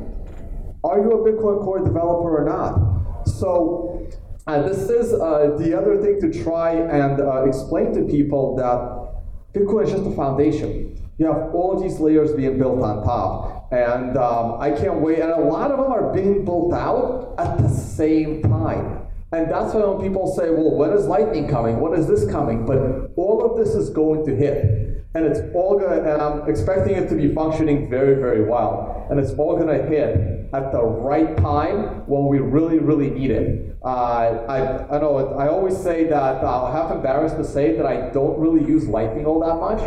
are 0.84 0.98
you 0.98 1.12
a 1.12 1.32
Bitcoin 1.32 1.64
Core 1.64 1.80
developer 1.80 2.36
or 2.36 2.46
not? 2.46 3.28
So 3.28 3.92
uh, 4.45 4.62
this 4.63 4.89
is 4.89 5.13
uh, 5.13 5.56
the 5.58 5.77
other 5.77 6.01
thing 6.01 6.19
to 6.19 6.43
try 6.43 6.71
and 6.71 7.21
uh, 7.21 7.45
explain 7.45 7.93
to 7.93 8.03
people 8.03 8.56
that 8.58 9.58
Bitcoin 9.58 9.86
is 9.86 9.91
just 9.91 10.06
a 10.06 10.15
foundation. 10.15 10.99
You 11.17 11.27
have 11.27 11.53
all 11.53 11.73
of 11.75 11.82
these 11.82 11.99
layers 11.99 12.34
being 12.34 12.58
built 12.58 12.82
on 12.82 13.03
top, 13.03 13.71
and 13.71 14.17
um, 14.17 14.60
I 14.60 14.71
can't 14.71 14.99
wait. 14.99 15.19
And 15.19 15.32
a 15.32 15.39
lot 15.39 15.71
of 15.71 15.77
them 15.77 15.91
are 15.91 16.12
being 16.13 16.43
built 16.43 16.73
out 16.73 17.36
at 17.38 17.58
the 17.58 17.69
same 17.69 18.41
time. 18.41 19.08
And 19.32 19.49
that's 19.49 19.73
why 19.73 19.86
when 19.86 20.01
people 20.01 20.36
say, 20.36 20.49
well, 20.49 20.75
when 20.75 20.91
is 20.91 21.06
lightning 21.06 21.47
coming? 21.47 21.79
When 21.79 21.97
is 21.97 22.08
this 22.08 22.29
coming? 22.29 22.65
But 22.65 23.13
all 23.15 23.49
of 23.49 23.58
this 23.58 23.73
is 23.75 23.89
going 23.89 24.25
to 24.25 24.36
hit. 24.36 25.06
And 25.15 25.25
it's 25.25 25.39
all 25.56 25.79
gonna, 25.79 26.01
and 26.01 26.21
I'm 26.21 26.49
expecting 26.49 26.95
it 26.95 27.08
to 27.10 27.15
be 27.15 27.34
functioning 27.34 27.89
very, 27.89 28.15
very 28.15 28.43
well. 28.43 29.08
And 29.10 29.19
it's 29.19 29.32
all 29.34 29.58
gonna 29.58 29.84
hit 29.84 30.33
at 30.54 30.72
the 30.72 30.82
right 30.82 31.36
time 31.38 32.06
when 32.08 32.28
we 32.28 32.38
really, 32.39 32.80
really 32.80 33.10
need 33.10 33.32
it. 33.32 33.76
Uh, 33.84 34.46
I, 34.48 34.96
I 34.96 35.02
know, 35.02 35.36
I 35.38 35.48
always 35.48 35.76
say 35.76 36.06
that, 36.06 36.44
uh, 36.44 36.66
I'm 36.66 36.72
half 36.72 36.92
embarrassed 36.92 37.38
to 37.38 37.44
say 37.44 37.76
that 37.76 37.86
I 37.86 38.10
don't 38.12 38.39
really 38.39 38.66
use 38.66 38.88
Lightning 38.88 39.26
all 39.26 39.39
that 39.39 39.56
much, 39.56 39.82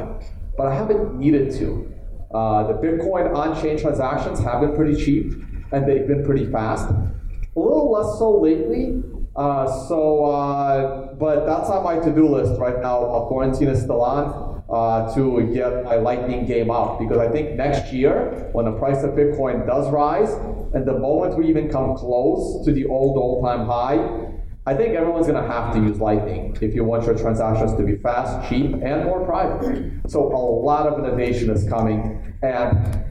but 0.57 0.67
I 0.67 0.75
haven't 0.75 1.19
needed 1.19 1.53
to. 1.59 1.93
Uh, 2.35 2.67
the 2.67 2.75
Bitcoin 2.75 3.35
on-chain 3.35 3.79
transactions 3.79 4.41
have 4.41 4.61
been 4.61 4.75
pretty 4.75 5.03
cheap, 5.03 5.33
and 5.73 5.89
they've 5.89 6.07
been 6.07 6.25
pretty 6.25 6.51
fast. 6.51 6.91
A 6.91 7.59
little 7.59 7.91
less 7.93 8.19
so 8.19 8.39
lately. 8.41 9.03
Uh, 9.37 9.67
so, 9.87 10.25
uh, 10.25 11.15
but 11.15 11.47
that's 11.47 11.71
on 11.71 11.85
my 11.85 11.99
to-do 11.99 12.27
list 12.29 12.59
right 12.59 12.81
now. 12.81 13.07
While 13.07 13.27
quarantine 13.27 13.69
is 13.69 13.83
still 13.83 14.03
on, 14.03 14.46
uh, 14.69 15.15
to 15.15 15.51
get 15.55 15.85
my 15.85 15.97
Lightning 15.97 16.45
game 16.47 16.71
up 16.71 16.99
because 16.99 17.19
I 17.19 17.29
think 17.29 17.53
next 17.53 17.93
year, 17.93 18.49
when 18.53 18.65
the 18.65 18.73
price 18.73 19.05
of 19.05 19.11
Bitcoin 19.11 19.67
does 19.67 19.91
rise, 19.91 20.33
and 20.75 20.87
the 20.87 20.99
moment 20.99 21.39
we 21.39 21.49
even 21.49 21.69
come 21.69 21.97
close 21.97 22.65
to 22.65 22.73
the 22.73 22.87
old 22.87 23.17
all-time 23.17 23.67
high, 23.67 24.33
I 24.69 24.75
think 24.75 24.95
everyone's 24.95 25.29
going 25.29 25.41
to 25.41 25.49
have 25.49 25.73
to 25.75 25.81
use 25.81 26.01
Lightning 26.01 26.57
if 26.61 26.75
you 26.75 26.83
want 26.83 27.05
your 27.05 27.17
transactions 27.17 27.77
to 27.77 27.85
be 27.85 27.97
fast, 27.97 28.49
cheap, 28.49 28.75
and 28.83 29.05
more 29.05 29.25
private. 29.25 29.93
So 30.09 30.25
a 30.25 30.37
lot 30.37 30.89
of 30.89 30.99
innovation 30.99 31.51
is 31.51 31.69
coming, 31.69 32.35
and 32.43 33.05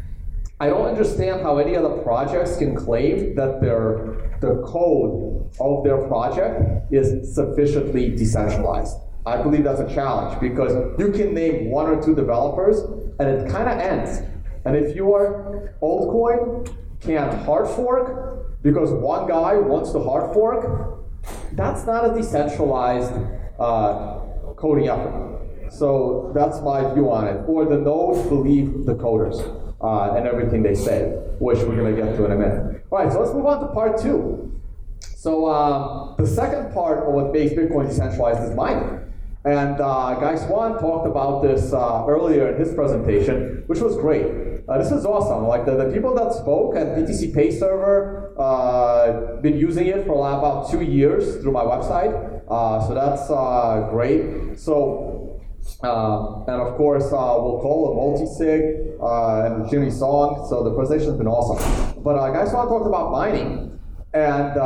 I 0.59 0.67
don't 0.67 0.85
understand 0.85 1.41
how 1.41 1.57
any 1.57 1.77
other 1.77 2.01
projects 2.03 2.57
can 2.57 2.75
claim 2.75 3.35
that 3.35 3.61
their 3.61 4.37
the 4.41 4.61
code 4.65 5.49
of 5.61 5.83
their 5.85 6.05
project 6.07 6.91
is 6.91 7.33
sufficiently 7.33 8.09
decentralized. 8.09 8.97
I 9.25 9.41
believe 9.41 9.63
that's 9.63 9.79
a 9.79 9.93
challenge 9.93 10.39
because 10.39 10.73
you 10.99 11.11
can 11.11 11.33
name 11.33 11.71
one 11.71 11.87
or 11.87 12.03
two 12.03 12.13
developers 12.13 12.79
and 13.19 13.29
it 13.29 13.49
kind 13.49 13.67
of 13.67 13.79
ends. 13.79 14.21
And 14.65 14.75
if 14.75 14.95
your 14.95 15.73
altcoin 15.81 16.71
can't 16.99 17.33
hard 17.43 17.67
fork 17.67 18.61
because 18.61 18.91
one 18.91 19.27
guy 19.27 19.55
wants 19.55 19.91
to 19.93 19.99
hard 19.99 20.33
fork, 20.33 21.05
that's 21.53 21.85
not 21.85 22.09
a 22.09 22.13
decentralized 22.13 23.13
uh, 23.59 24.19
coding 24.57 24.89
effort. 24.89 25.71
So 25.71 26.31
that's 26.35 26.61
my 26.61 26.93
view 26.93 27.11
on 27.11 27.27
it. 27.27 27.43
Or 27.47 27.65
the 27.65 27.77
nodes 27.77 28.27
believe 28.29 28.85
the 28.85 28.95
coders 28.95 29.41
uh, 29.81 30.15
and 30.15 30.27
everything 30.27 30.61
they 30.61 30.75
say, 30.75 31.01
which 31.39 31.59
we're 31.59 31.75
going 31.75 31.95
to 31.95 32.01
get 32.01 32.15
to 32.15 32.25
in 32.25 32.31
a 32.31 32.35
minute. 32.35 32.85
All 32.91 32.99
right, 32.99 33.11
so 33.11 33.21
let's 33.21 33.33
move 33.33 33.45
on 33.45 33.59
to 33.61 33.67
part 33.73 33.99
two. 33.99 34.61
So 34.99 35.45
uh, 35.47 36.15
the 36.15 36.27
second 36.27 36.73
part 36.73 37.07
of 37.07 37.13
what 37.13 37.33
makes 37.33 37.53
Bitcoin 37.53 37.87
decentralized 37.87 38.43
is 38.43 38.55
mining. 38.55 39.04
And 39.45 39.79
uh, 39.79 40.15
Guy 40.19 40.35
Swan 40.35 40.79
talked 40.79 41.05
about 41.05 41.43
this 41.43 41.71
uh, 41.71 42.03
earlier 42.07 42.51
in 42.51 42.59
his 42.59 42.73
presentation, 42.73 43.63
which 43.67 43.79
was 43.79 43.95
great. 43.95 44.25
Uh, 44.67 44.79
this 44.79 44.91
is 44.91 45.05
awesome. 45.05 45.45
Like 45.45 45.65
the, 45.65 45.75
the 45.77 45.91
people 45.93 46.15
that 46.15 46.33
spoke 46.33 46.75
at 46.75 46.97
BTC 46.97 47.35
Pay 47.35 47.51
Server, 47.51 48.33
uh, 48.39 49.39
been 49.41 49.55
using 49.55 49.85
it 49.85 50.07
for 50.07 50.27
about 50.27 50.71
two 50.71 50.81
years 50.81 51.37
through 51.43 51.51
my 51.51 51.61
website. 51.61 52.41
Uh, 52.49 52.87
so 52.87 52.95
that's 52.95 53.29
uh, 53.29 53.87
great. 53.91 54.57
So 54.57 55.39
uh, 55.83 56.43
and 56.47 56.61
of 56.61 56.75
course, 56.75 57.05
we'll 57.11 57.59
call 57.61 57.91
it 57.91 57.95
multi-sig 57.95 58.97
and 58.99 59.69
Jimmy 59.69 59.91
Song. 59.91 60.47
So 60.49 60.63
the 60.63 60.73
presentation's 60.73 61.17
been 61.17 61.27
awesome. 61.27 62.01
But 62.03 62.17
uh, 62.17 62.31
guys, 62.31 62.51
want 62.51 62.69
to 62.69 62.77
talk 62.77 62.87
about 62.87 63.11
mining, 63.11 63.79
and 64.13 64.57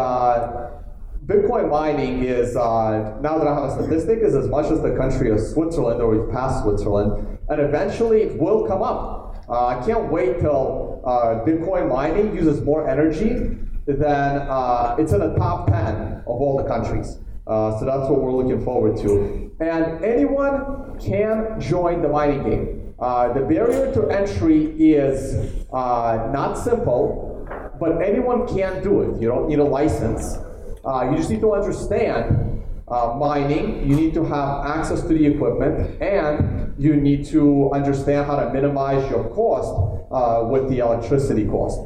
Bitcoin 1.29 1.69
mining 1.69 2.23
is 2.23 2.55
uh, 2.55 3.15
now 3.21 3.37
that 3.37 3.45
I 3.45 3.53
have 3.53 3.65
a 3.65 3.83
statistic 3.83 4.17
is 4.23 4.33
as 4.33 4.47
much 4.47 4.71
as 4.71 4.81
the 4.81 4.95
country 4.97 5.29
of 5.29 5.39
Switzerland, 5.39 6.01
or 6.01 6.09
we've 6.09 6.33
passed 6.33 6.63
Switzerland, 6.63 7.37
and 7.49 7.61
eventually 7.61 8.23
it 8.23 8.41
will 8.41 8.65
come 8.65 8.81
up. 8.81 9.45
Uh, 9.47 9.67
I 9.67 9.85
can't 9.85 10.11
wait 10.11 10.39
till 10.39 11.03
uh, 11.05 11.45
Bitcoin 11.45 11.87
mining 11.87 12.35
uses 12.35 12.61
more 12.61 12.89
energy 12.89 13.59
than 13.85 14.37
uh, 14.49 14.95
it's 14.97 15.11
in 15.11 15.19
the 15.19 15.35
top 15.35 15.67
10 15.67 15.75
of 15.75 16.25
all 16.25 16.57
the 16.57 16.67
countries. 16.67 17.19
Uh, 17.45 17.77
so 17.77 17.85
that's 17.85 18.09
what 18.09 18.21
we're 18.21 18.31
looking 18.31 18.65
forward 18.65 18.97
to. 18.97 19.51
And 19.59 20.03
anyone 20.03 20.97
can 20.99 21.61
join 21.61 22.01
the 22.01 22.09
mining 22.09 22.41
game. 22.41 22.95
Uh, 22.97 23.33
the 23.33 23.41
barrier 23.41 23.93
to 23.93 24.07
entry 24.09 24.65
is 24.81 25.61
not 25.71 26.55
simple, 26.55 27.47
but 27.79 28.01
anyone 28.01 28.47
can 28.47 28.81
do 28.81 29.01
it. 29.03 29.21
You 29.21 29.27
don't 29.27 29.47
need 29.47 29.59
a 29.59 29.63
license. 29.63 30.39
Uh, 30.85 31.09
you 31.09 31.17
just 31.17 31.29
need 31.29 31.41
to 31.41 31.53
understand 31.53 32.63
uh, 32.87 33.15
mining, 33.19 33.87
you 33.87 33.95
need 33.95 34.13
to 34.13 34.23
have 34.23 34.65
access 34.65 35.01
to 35.01 35.09
the 35.09 35.25
equipment, 35.25 36.01
and 36.01 36.73
you 36.77 36.95
need 36.95 37.25
to 37.25 37.71
understand 37.71 38.25
how 38.25 38.35
to 38.37 38.51
minimize 38.51 39.09
your 39.11 39.29
cost 39.29 39.69
uh, 40.11 40.43
with 40.47 40.69
the 40.69 40.79
electricity 40.79 41.45
cost. 41.45 41.79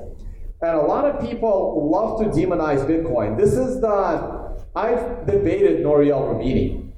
And 0.62 0.78
a 0.78 0.82
lot 0.82 1.06
of 1.06 1.28
people 1.28 1.90
love 1.92 2.20
to 2.22 2.26
demonize 2.30 2.88
Bitcoin. 2.88 3.38
This 3.38 3.54
is 3.54 3.82
the, 3.82 4.56
I've 4.76 5.26
debated 5.26 5.82
Nouriel 5.82 6.22
Roubini, 6.22 6.92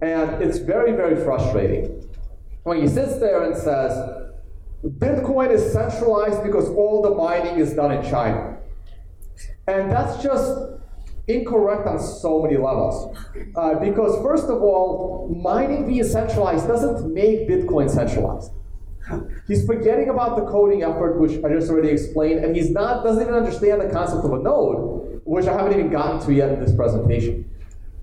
and 0.00 0.42
it's 0.42 0.58
very, 0.58 0.92
very 0.92 1.22
frustrating. 1.22 2.08
When 2.62 2.80
he 2.80 2.88
sits 2.88 3.18
there 3.18 3.42
and 3.42 3.54
says, 3.56 3.92
Bitcoin 4.84 5.50
is 5.50 5.70
centralized 5.72 6.42
because 6.42 6.68
all 6.70 7.02
the 7.02 7.10
mining 7.10 7.58
is 7.58 7.74
done 7.74 7.92
in 7.92 8.02
China. 8.10 8.56
And 9.66 9.90
that's 9.90 10.22
just 10.22 10.58
incorrect 11.34 11.86
on 11.86 11.98
so 12.00 12.42
many 12.42 12.56
levels. 12.56 13.16
Uh, 13.56 13.74
because, 13.74 14.20
first 14.22 14.44
of 14.44 14.62
all, 14.62 15.34
mining 15.42 15.86
being 15.86 16.04
centralized 16.04 16.66
doesn't 16.66 17.12
make 17.12 17.48
Bitcoin 17.48 17.90
centralized. 17.90 18.52
He's 19.46 19.66
forgetting 19.66 20.08
about 20.08 20.36
the 20.36 20.44
coding 20.44 20.82
effort, 20.82 21.18
which 21.18 21.42
I 21.44 21.48
just 21.48 21.70
already 21.70 21.88
explained, 21.88 22.44
and 22.44 22.54
he's 22.54 22.70
not 22.70 23.02
doesn't 23.02 23.22
even 23.22 23.34
understand 23.34 23.80
the 23.80 23.88
concept 23.88 24.24
of 24.24 24.32
a 24.32 24.38
node, 24.38 25.20
which 25.24 25.46
I 25.46 25.52
haven't 25.52 25.72
even 25.72 25.90
gotten 25.90 26.20
to 26.26 26.32
yet 26.32 26.52
in 26.52 26.60
this 26.60 26.74
presentation. 26.74 27.50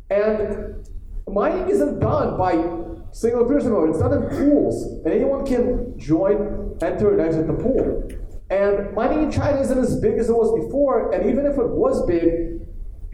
And 0.09 0.85
mining 1.27 1.69
isn't 1.69 1.99
done 1.99 2.37
by 2.37 2.51
single 3.11 3.45
person 3.45 3.71
mode, 3.71 3.89
it's 3.89 3.99
done 3.99 4.13
in 4.13 4.29
pools, 4.29 4.83
and 5.05 5.13
anyone 5.13 5.45
can 5.45 5.97
join, 5.97 6.77
enter, 6.81 7.11
and 7.11 7.21
exit 7.21 7.47
the 7.47 7.53
pool. 7.53 8.09
And 8.49 8.93
mining 8.93 9.23
in 9.23 9.31
China 9.31 9.59
isn't 9.59 9.77
as 9.77 9.99
big 9.99 10.17
as 10.17 10.29
it 10.29 10.33
was 10.33 10.65
before, 10.65 11.11
and 11.13 11.29
even 11.29 11.45
if 11.45 11.57
it 11.57 11.67
was 11.67 12.05
big, 12.05 12.56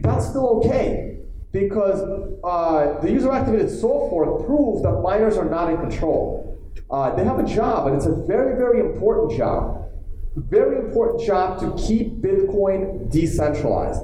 that's 0.00 0.28
still 0.28 0.60
okay 0.60 1.18
because 1.52 2.00
uh, 2.42 3.00
the 3.00 3.10
user 3.10 3.30
activated 3.30 3.70
fork 3.80 4.44
proves 4.44 4.82
that 4.82 5.00
miners 5.02 5.36
are 5.36 5.48
not 5.48 5.70
in 5.70 5.76
control. 5.76 6.58
Uh, 6.90 7.14
they 7.14 7.24
have 7.24 7.38
a 7.38 7.46
job, 7.46 7.86
and 7.86 7.96
it's 7.96 8.06
a 8.06 8.14
very, 8.26 8.56
very 8.56 8.80
important 8.80 9.38
job. 9.38 9.88
Very 10.36 10.78
important 10.78 11.24
job 11.24 11.60
to 11.60 11.72
keep 11.86 12.20
Bitcoin 12.20 13.10
decentralized. 13.10 14.02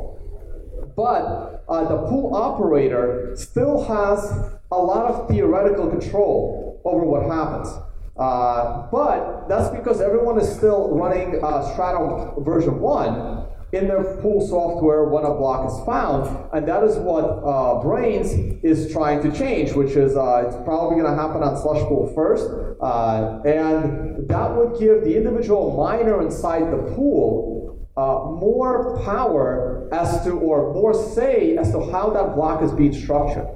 But 0.96 1.64
uh, 1.68 1.88
the 1.88 2.06
pool 2.08 2.34
operator 2.34 3.32
still 3.34 3.82
has 3.84 4.32
a 4.70 4.78
lot 4.78 5.10
of 5.10 5.28
theoretical 5.28 5.88
control 5.88 6.80
over 6.84 7.04
what 7.04 7.26
happens. 7.26 7.68
Uh, 8.16 8.86
but 8.92 9.48
that's 9.48 9.74
because 9.74 10.00
everyone 10.00 10.38
is 10.38 10.48
still 10.48 10.90
running 10.90 11.42
uh, 11.42 11.62
Stratum 11.72 12.44
version 12.44 12.78
1 12.78 13.46
in 13.72 13.86
their 13.86 14.02
pool 14.20 14.46
software 14.46 15.04
when 15.04 15.24
a 15.24 15.32
block 15.32 15.70
is 15.70 15.86
found, 15.86 16.26
and 16.52 16.66
that 16.66 16.82
is 16.82 16.96
what 16.96 17.24
uh, 17.24 17.80
Braiins 17.82 18.62
is 18.64 18.92
trying 18.92 19.22
to 19.22 19.30
change, 19.36 19.72
which 19.72 19.92
is 19.92 20.16
uh, 20.16 20.44
it's 20.46 20.56
probably 20.64 21.00
going 21.00 21.10
to 21.10 21.14
happen 21.20 21.42
on 21.42 21.56
Slush 21.56 21.82
Pool 21.86 22.12
first, 22.14 22.50
uh, 22.80 23.40
and 23.44 24.26
that 24.28 24.56
would 24.56 24.80
give 24.80 25.04
the 25.04 25.16
individual 25.16 25.76
miner 25.76 26.20
inside 26.20 26.72
the 26.72 26.78
pool 26.94 27.78
uh, 27.96 28.30
more 28.40 29.00
power 29.04 29.88
as 29.92 30.24
to, 30.24 30.32
or 30.32 30.72
more 30.74 30.94
say 30.94 31.56
as 31.56 31.70
to 31.70 31.90
how 31.92 32.10
that 32.10 32.34
block 32.34 32.62
is 32.62 32.72
being 32.72 32.92
structured. 32.92 33.46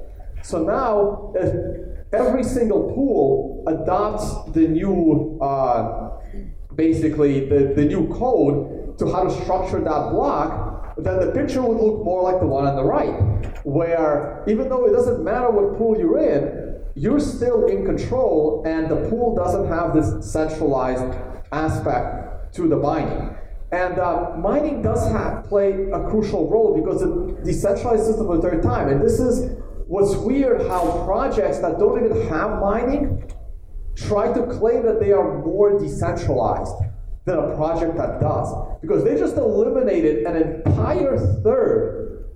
So 0.42 0.62
now, 0.62 1.32
if 1.34 1.54
every 2.12 2.44
single 2.44 2.92
pool 2.92 3.64
adopts 3.66 4.52
the 4.52 4.68
new, 4.68 5.38
uh, 5.40 6.20
basically 6.74 7.48
the, 7.48 7.72
the 7.74 7.84
new 7.84 8.12
code 8.14 8.83
to 8.98 9.12
how 9.12 9.24
to 9.24 9.30
structure 9.42 9.80
that 9.80 10.10
block, 10.10 10.94
then 10.96 11.20
the 11.20 11.32
picture 11.32 11.62
would 11.62 11.76
look 11.76 12.04
more 12.04 12.22
like 12.22 12.40
the 12.40 12.46
one 12.46 12.66
on 12.66 12.76
the 12.76 12.84
right, 12.84 13.14
where 13.64 14.44
even 14.46 14.68
though 14.68 14.86
it 14.86 14.92
doesn't 14.92 15.24
matter 15.24 15.50
what 15.50 15.76
pool 15.76 15.98
you're 15.98 16.18
in, 16.18 16.80
you're 16.94 17.20
still 17.20 17.66
in 17.66 17.84
control, 17.84 18.62
and 18.64 18.88
the 18.88 19.08
pool 19.10 19.34
doesn't 19.34 19.66
have 19.68 19.92
this 19.92 20.30
centralized 20.32 21.18
aspect 21.50 22.54
to 22.54 22.68
the 22.68 22.76
mining. 22.76 23.36
And 23.72 23.98
uh, 23.98 24.36
mining 24.38 24.82
does 24.82 25.10
have 25.10 25.44
play 25.44 25.72
a 25.92 25.98
crucial 26.08 26.48
role 26.48 26.80
because 26.80 27.02
it 27.02 27.44
decentralized 27.44 28.04
system 28.04 28.30
of 28.30 28.40
their 28.40 28.60
time. 28.60 28.88
And 28.88 29.02
this 29.02 29.18
is 29.18 29.58
what's 29.88 30.14
weird 30.14 30.68
how 30.68 31.04
projects 31.04 31.58
that 31.58 31.80
don't 31.80 32.04
even 32.04 32.28
have 32.28 32.60
mining 32.60 33.28
try 33.96 34.32
to 34.32 34.46
claim 34.46 34.84
that 34.86 35.00
they 35.00 35.10
are 35.10 35.38
more 35.44 35.78
decentralized 35.78 36.74
than 37.24 37.38
a 37.38 37.56
project 37.56 37.96
that 37.96 38.20
does. 38.20 38.54
Because 38.80 39.04
they 39.04 39.16
just 39.16 39.36
eliminated 39.36 40.24
an 40.26 40.36
entire 40.36 41.18
third 41.42 42.26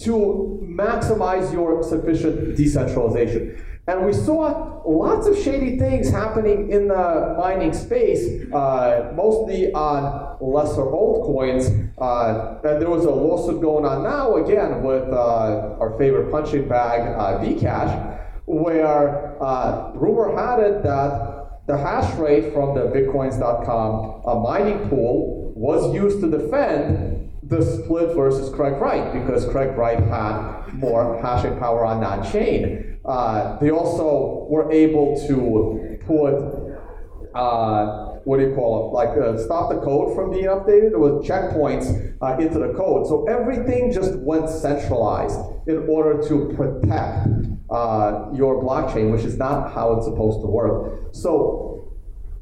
to 0.00 0.58
maximize 0.62 1.52
your 1.52 1.82
sufficient 1.82 2.56
decentralization. 2.56 3.62
And 3.88 4.06
we 4.06 4.12
saw 4.12 4.80
lots 4.86 5.26
of 5.26 5.36
shady 5.36 5.76
things 5.76 6.08
happening 6.08 6.70
in 6.70 6.86
the 6.86 7.34
mining 7.36 7.72
space, 7.72 8.50
uh, 8.52 9.12
mostly 9.14 9.72
on 9.72 10.36
lesser 10.40 10.82
altcoins. 10.82 11.90
Uh, 11.98 12.58
and 12.62 12.80
there 12.80 12.88
was 12.88 13.04
a 13.04 13.10
lawsuit 13.10 13.60
going 13.60 13.84
on 13.84 14.04
now, 14.04 14.36
again, 14.36 14.82
with 14.82 15.08
uh, 15.08 15.76
our 15.80 15.96
favorite 15.98 16.30
punching 16.30 16.68
bag, 16.68 17.00
uh, 17.18 17.40
Bcash, 17.40 18.20
where 18.46 19.42
uh, 19.42 19.90
rumor 19.94 20.36
had 20.36 20.60
it 20.60 20.82
that 20.84 21.31
the 21.66 21.76
hash 21.76 22.12
rate 22.18 22.52
from 22.52 22.74
the 22.74 22.82
bitcoins.com 22.82 24.22
uh, 24.26 24.34
mining 24.40 24.88
pool 24.88 25.52
was 25.54 25.94
used 25.94 26.20
to 26.20 26.30
defend 26.30 27.30
the 27.42 27.62
split 27.62 28.14
versus 28.14 28.52
Craig 28.54 28.74
Wright 28.80 29.12
because 29.12 29.44
Craig 29.46 29.76
Wright 29.76 29.98
had 29.98 30.72
more 30.72 31.20
hashing 31.20 31.58
power 31.58 31.84
on 31.84 32.00
that 32.00 32.32
chain. 32.32 32.98
Uh, 33.04 33.58
they 33.58 33.70
also 33.70 34.46
were 34.48 34.70
able 34.72 35.20
to 35.26 35.98
put 36.06 37.32
uh, 37.34 38.01
what 38.24 38.38
do 38.38 38.48
you 38.48 38.54
call 38.54 38.88
it? 38.88 38.92
Like 38.92 39.16
uh, 39.18 39.38
stop 39.38 39.70
the 39.70 39.80
code 39.80 40.14
from 40.14 40.30
being 40.30 40.46
updated. 40.46 40.90
There 40.90 40.98
was 40.98 41.26
checkpoints 41.26 42.16
uh, 42.20 42.38
into 42.38 42.58
the 42.58 42.72
code, 42.74 43.06
so 43.06 43.26
everything 43.28 43.92
just 43.92 44.18
went 44.18 44.48
centralized 44.48 45.38
in 45.66 45.86
order 45.88 46.26
to 46.28 46.52
protect 46.56 47.28
uh, 47.70 48.30
your 48.34 48.62
blockchain, 48.62 49.12
which 49.12 49.24
is 49.24 49.36
not 49.38 49.72
how 49.72 49.94
it's 49.94 50.06
supposed 50.06 50.40
to 50.40 50.46
work. 50.46 51.14
So. 51.14 51.68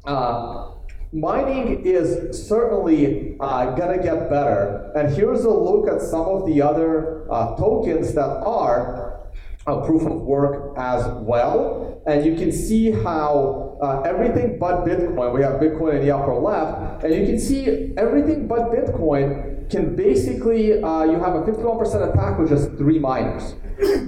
Uh, 0.05 0.67
Mining 1.13 1.85
is 1.85 2.47
certainly 2.47 3.35
uh, 3.41 3.75
gonna 3.75 4.01
get 4.01 4.29
better, 4.29 4.93
and 4.95 5.13
here's 5.13 5.43
a 5.43 5.49
look 5.49 5.85
at 5.89 5.99
some 6.01 6.21
of 6.21 6.45
the 6.45 6.61
other 6.61 7.29
uh, 7.29 7.53
tokens 7.57 8.13
that 8.13 8.29
are 8.45 9.29
a 9.67 9.85
proof 9.85 10.03
of 10.03 10.21
work 10.21 10.73
as 10.77 11.05
well. 11.19 12.01
And 12.07 12.25
you 12.25 12.35
can 12.35 12.51
see 12.51 12.91
how 12.91 13.70
uh, 13.81 14.01
everything 14.01 14.59
but 14.59 14.85
Bitcoin, 14.85 15.33
we 15.33 15.41
have 15.41 15.53
Bitcoin 15.59 15.95
in 15.95 16.01
the 16.01 16.11
upper 16.11 16.35
left, 16.35 17.03
and 17.03 17.13
you 17.13 17.25
can 17.25 17.39
see 17.39 17.93
everything 17.97 18.47
but 18.47 18.71
Bitcoin 18.71 19.69
can 19.71 19.95
basically, 19.95 20.83
uh, 20.83 21.03
you 21.03 21.17
have 21.19 21.35
a 21.35 21.41
51% 21.41 22.11
attack 22.11 22.37
with 22.37 22.49
just 22.49 22.69
three 22.77 22.99
miners. 22.99 23.55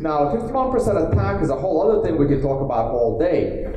Now, 0.02 0.36
51% 0.36 1.12
attack 1.12 1.42
is 1.42 1.50
a 1.50 1.56
whole 1.56 1.82
other 1.82 2.04
thing 2.04 2.18
we 2.20 2.28
can 2.28 2.42
talk 2.42 2.62
about 2.62 2.92
all 2.92 3.18
day. 3.18 3.74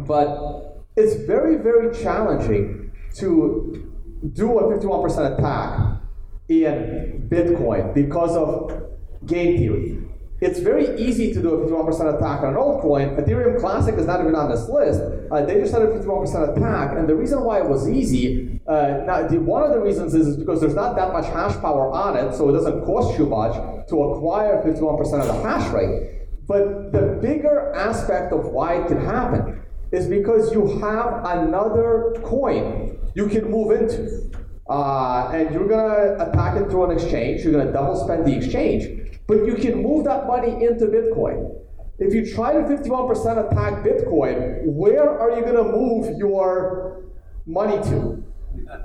But 0.00 0.84
it's 0.96 1.14
very, 1.26 1.56
very 1.56 1.92
challenging 1.94 2.92
to 3.16 3.90
do 4.32 4.58
a 4.58 4.78
51% 4.78 5.38
attack 5.38 6.00
in 6.48 7.28
Bitcoin 7.28 7.92
because 7.94 8.36
of 8.36 9.26
game 9.26 9.58
theory. 9.58 10.03
It's 10.44 10.58
very 10.58 10.94
easy 11.00 11.32
to 11.32 11.40
do 11.40 11.54
a 11.54 11.66
51% 11.66 12.16
attack 12.16 12.42
on 12.42 12.48
an 12.48 12.56
altcoin. 12.56 13.18
Ethereum 13.18 13.58
Classic 13.58 13.94
is 13.94 14.04
not 14.04 14.20
even 14.20 14.34
on 14.34 14.50
this 14.50 14.68
list. 14.68 15.00
Uh, 15.32 15.42
they 15.46 15.58
just 15.58 15.72
had 15.72 15.80
a 15.80 15.86
51% 15.86 16.54
attack, 16.54 16.98
and 16.98 17.08
the 17.08 17.14
reason 17.14 17.42
why 17.42 17.60
it 17.60 17.66
was 17.66 17.88
easy, 17.88 18.60
uh, 18.66 19.00
now, 19.06 19.26
the, 19.26 19.40
one 19.40 19.62
of 19.62 19.70
the 19.70 19.80
reasons 19.80 20.14
is, 20.14 20.26
is 20.26 20.36
because 20.36 20.60
there's 20.60 20.74
not 20.74 20.96
that 20.96 21.14
much 21.14 21.24
hash 21.28 21.58
power 21.62 21.90
on 21.90 22.18
it, 22.18 22.34
so 22.34 22.50
it 22.50 22.52
doesn't 22.52 22.84
cost 22.84 23.18
you 23.18 23.24
much 23.24 23.54
to 23.88 24.02
acquire 24.02 24.62
51% 24.62 25.00
of 25.22 25.26
the 25.28 25.48
hash 25.48 25.72
rate. 25.72 26.26
But 26.46 26.92
the 26.92 27.18
bigger 27.22 27.72
aspect 27.74 28.34
of 28.34 28.44
why 28.44 28.74
it 28.74 28.88
can 28.88 29.02
happen 29.02 29.62
is 29.92 30.06
because 30.06 30.52
you 30.52 30.78
have 30.80 31.24
another 31.24 32.16
coin 32.22 32.98
you 33.14 33.28
can 33.28 33.50
move 33.50 33.72
into. 33.72 34.30
Uh, 34.68 35.30
and 35.32 35.54
you're 35.54 35.68
gonna 35.68 36.16
attack 36.22 36.56
it 36.56 36.70
through 36.70 36.84
an 36.84 36.90
exchange, 36.90 37.42
you're 37.42 37.52
gonna 37.52 37.72
double 37.72 37.96
spend 37.96 38.26
the 38.26 38.34
exchange, 38.34 39.03
but 39.26 39.46
you 39.46 39.54
can 39.54 39.82
move 39.82 40.04
that 40.04 40.26
money 40.26 40.64
into 40.64 40.86
Bitcoin. 40.86 41.60
If 41.98 42.12
you 42.12 42.34
try 42.34 42.52
to 42.52 42.60
51% 42.60 43.52
attack 43.52 43.84
Bitcoin, 43.84 44.62
where 44.64 45.08
are 45.08 45.38
you 45.38 45.44
gonna 45.44 45.64
move 45.64 46.18
your 46.18 47.04
money 47.46 47.82
to? 47.90 48.22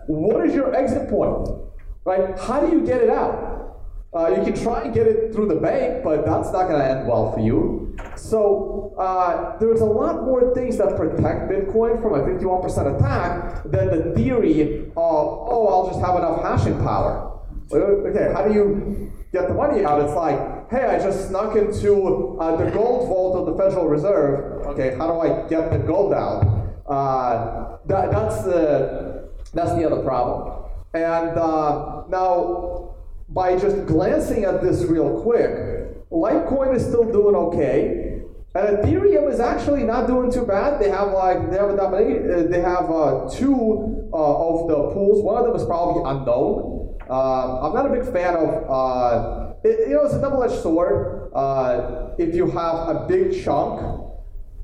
What 0.08 0.45
is 0.45 0.54
your 0.54 0.75
exit 0.75 1.10
point? 1.10 1.69
right? 2.10 2.38
How 2.39 2.60
do 2.62 2.71
you 2.75 2.86
get 2.86 3.02
it 3.02 3.10
out? 3.10 3.78
Uh, 4.12 4.30
you 4.30 4.43
can 4.43 4.56
try 4.63 4.82
and 4.82 4.93
get 4.93 5.06
it 5.06 5.32
through 5.34 5.47
the 5.47 5.56
bank, 5.56 6.04
but 6.04 6.25
that's 6.25 6.52
not 6.52 6.67
going 6.67 6.80
to 6.80 6.89
end 6.89 7.08
well 7.08 7.32
for 7.32 7.39
you. 7.39 7.95
So 8.15 8.95
uh, 8.97 9.58
there's 9.60 9.82
a 9.82 9.86
lot 9.86 10.23
more 10.23 10.54
things 10.56 10.78
that 10.78 10.95
protect 10.97 11.52
Bitcoin 11.52 12.02
from 12.02 12.15
a 12.15 12.23
51% 12.23 12.95
attack 12.95 13.63
than 13.65 13.88
the 13.95 14.15
theory 14.15 14.86
of, 14.88 14.93
oh, 14.95 15.67
I'll 15.67 15.88
just 15.91 16.04
have 16.04 16.15
enough 16.15 16.41
hashing 16.41 16.80
power. 16.80 17.39
Okay, 17.71 18.34
how 18.34 18.47
do 18.47 18.54
you 18.54 19.12
get 19.31 19.47
the 19.47 19.53
money 19.53 19.85
out? 19.85 20.01
It's 20.01 20.13
like, 20.13 20.69
hey, 20.69 20.85
I 20.85 20.99
just 20.99 21.29
snuck 21.29 21.55
into 21.55 22.37
uh, 22.39 22.55
the 22.55 22.71
gold 22.71 23.07
vault 23.07 23.37
of 23.37 23.45
the 23.45 23.61
Federal 23.61 23.87
Reserve. 23.87 24.65
Okay, 24.67 24.95
how 24.97 25.07
do 25.07 25.19
I 25.19 25.47
get 25.47 25.71
the 25.71 25.79
gold 25.79 26.13
out? 26.13 26.43
Uh, 26.87 27.77
that, 27.85 28.11
that's 28.11 28.43
the 28.43 29.29
that's 29.53 29.73
the 29.73 29.85
other 29.85 30.03
problem. 30.03 30.65
And 30.93 31.37
uh, 31.37 32.03
now, 32.09 32.95
by 33.29 33.57
just 33.57 33.85
glancing 33.85 34.43
at 34.45 34.61
this 34.61 34.83
real 34.83 35.21
quick, 35.21 36.09
Litecoin 36.11 36.75
is 36.75 36.83
still 36.83 37.11
doing 37.11 37.35
okay. 37.35 38.23
And 38.55 38.77
Ethereum 38.79 39.31
is 39.31 39.39
actually 39.39 39.83
not 39.83 40.07
doing 40.07 40.31
too 40.31 40.45
bad. 40.45 40.81
They 40.81 40.89
have 40.89 41.11
like 41.11 41.51
they 41.51 41.57
have 41.57 41.69
a 41.69 41.75
uh, 41.75 42.47
they 42.47 42.61
have 42.61 42.89
uh, 42.89 43.29
two 43.29 44.09
uh, 44.11 44.47
of 44.47 44.67
the 44.67 44.75
pools. 44.93 45.23
One 45.23 45.37
of 45.37 45.45
them 45.45 45.55
is 45.55 45.65
probably 45.65 46.01
unknown. 46.09 46.78
Uh, 47.09 47.61
I'm 47.61 47.73
not 47.73 47.85
a 47.85 47.89
big 47.89 48.11
fan 48.13 48.35
of. 48.35 48.69
Uh, 48.69 49.53
it, 49.63 49.89
you 49.89 49.95
know, 49.95 50.05
it's 50.05 50.13
a 50.13 50.21
double-edged 50.21 50.61
sword. 50.61 51.31
Uh, 51.33 52.11
if 52.17 52.35
you 52.35 52.49
have 52.51 52.89
a 52.89 53.05
big 53.07 53.43
chunk 53.43 54.05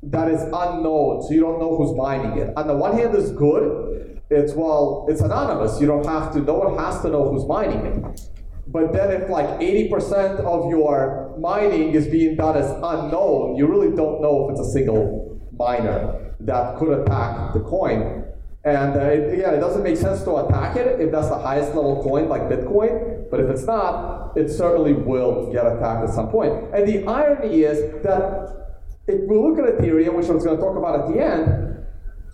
that 0.02 0.30
is 0.30 0.42
unknown, 0.42 1.22
so 1.22 1.32
you 1.32 1.40
don't 1.40 1.58
know 1.58 1.76
who's 1.76 1.96
mining 1.96 2.38
it. 2.38 2.52
On 2.56 2.66
the 2.66 2.76
one 2.76 2.96
hand, 2.96 3.14
is 3.14 3.32
good. 3.32 4.20
It's 4.30 4.52
well, 4.54 5.06
it's 5.08 5.20
anonymous. 5.20 5.80
You 5.80 5.86
don't 5.86 6.06
have 6.06 6.32
to. 6.34 6.40
No 6.40 6.54
one 6.54 6.78
has 6.78 7.00
to 7.02 7.08
know 7.08 7.30
who's 7.30 7.46
mining 7.46 7.84
it. 7.86 8.20
But 8.68 8.92
then, 8.92 9.10
if 9.10 9.28
like 9.30 9.48
80% 9.60 10.40
of 10.40 10.70
your 10.70 11.36
mining 11.38 11.94
is 11.94 12.06
being 12.08 12.36
done 12.36 12.56
as 12.56 12.70
unknown, 12.70 13.56
you 13.56 13.66
really 13.66 13.94
don't 13.94 14.20
know 14.20 14.48
if 14.48 14.52
it's 14.52 14.68
a 14.68 14.72
single 14.72 15.40
miner 15.52 16.34
that 16.40 16.76
could 16.76 17.00
attack 17.00 17.54
the 17.54 17.60
coin. 17.60 18.25
And 18.66 18.96
uh, 18.96 19.04
it, 19.04 19.32
again, 19.32 19.54
it 19.54 19.60
doesn't 19.60 19.84
make 19.84 19.96
sense 19.96 20.24
to 20.24 20.38
attack 20.38 20.74
it 20.74 21.00
if 21.00 21.12
that's 21.12 21.28
the 21.28 21.38
highest 21.38 21.68
level 21.68 22.02
coin 22.02 22.28
like 22.28 22.42
Bitcoin. 22.42 23.30
But 23.30 23.38
if 23.38 23.48
it's 23.48 23.64
not, 23.64 24.36
it 24.36 24.50
certainly 24.50 24.92
will 24.92 25.52
get 25.52 25.64
attacked 25.64 26.08
at 26.08 26.12
some 26.12 26.28
point. 26.30 26.52
And 26.74 26.86
the 26.86 27.06
irony 27.06 27.62
is 27.62 28.02
that 28.02 28.80
if 29.06 29.20
we 29.28 29.36
look 29.36 29.56
at 29.60 29.78
Ethereum, 29.78 30.14
which 30.14 30.26
I 30.26 30.32
was 30.32 30.44
going 30.44 30.56
to 30.56 30.62
talk 30.62 30.76
about 30.76 30.98
at 30.98 31.14
the 31.14 31.22
end, 31.22 31.86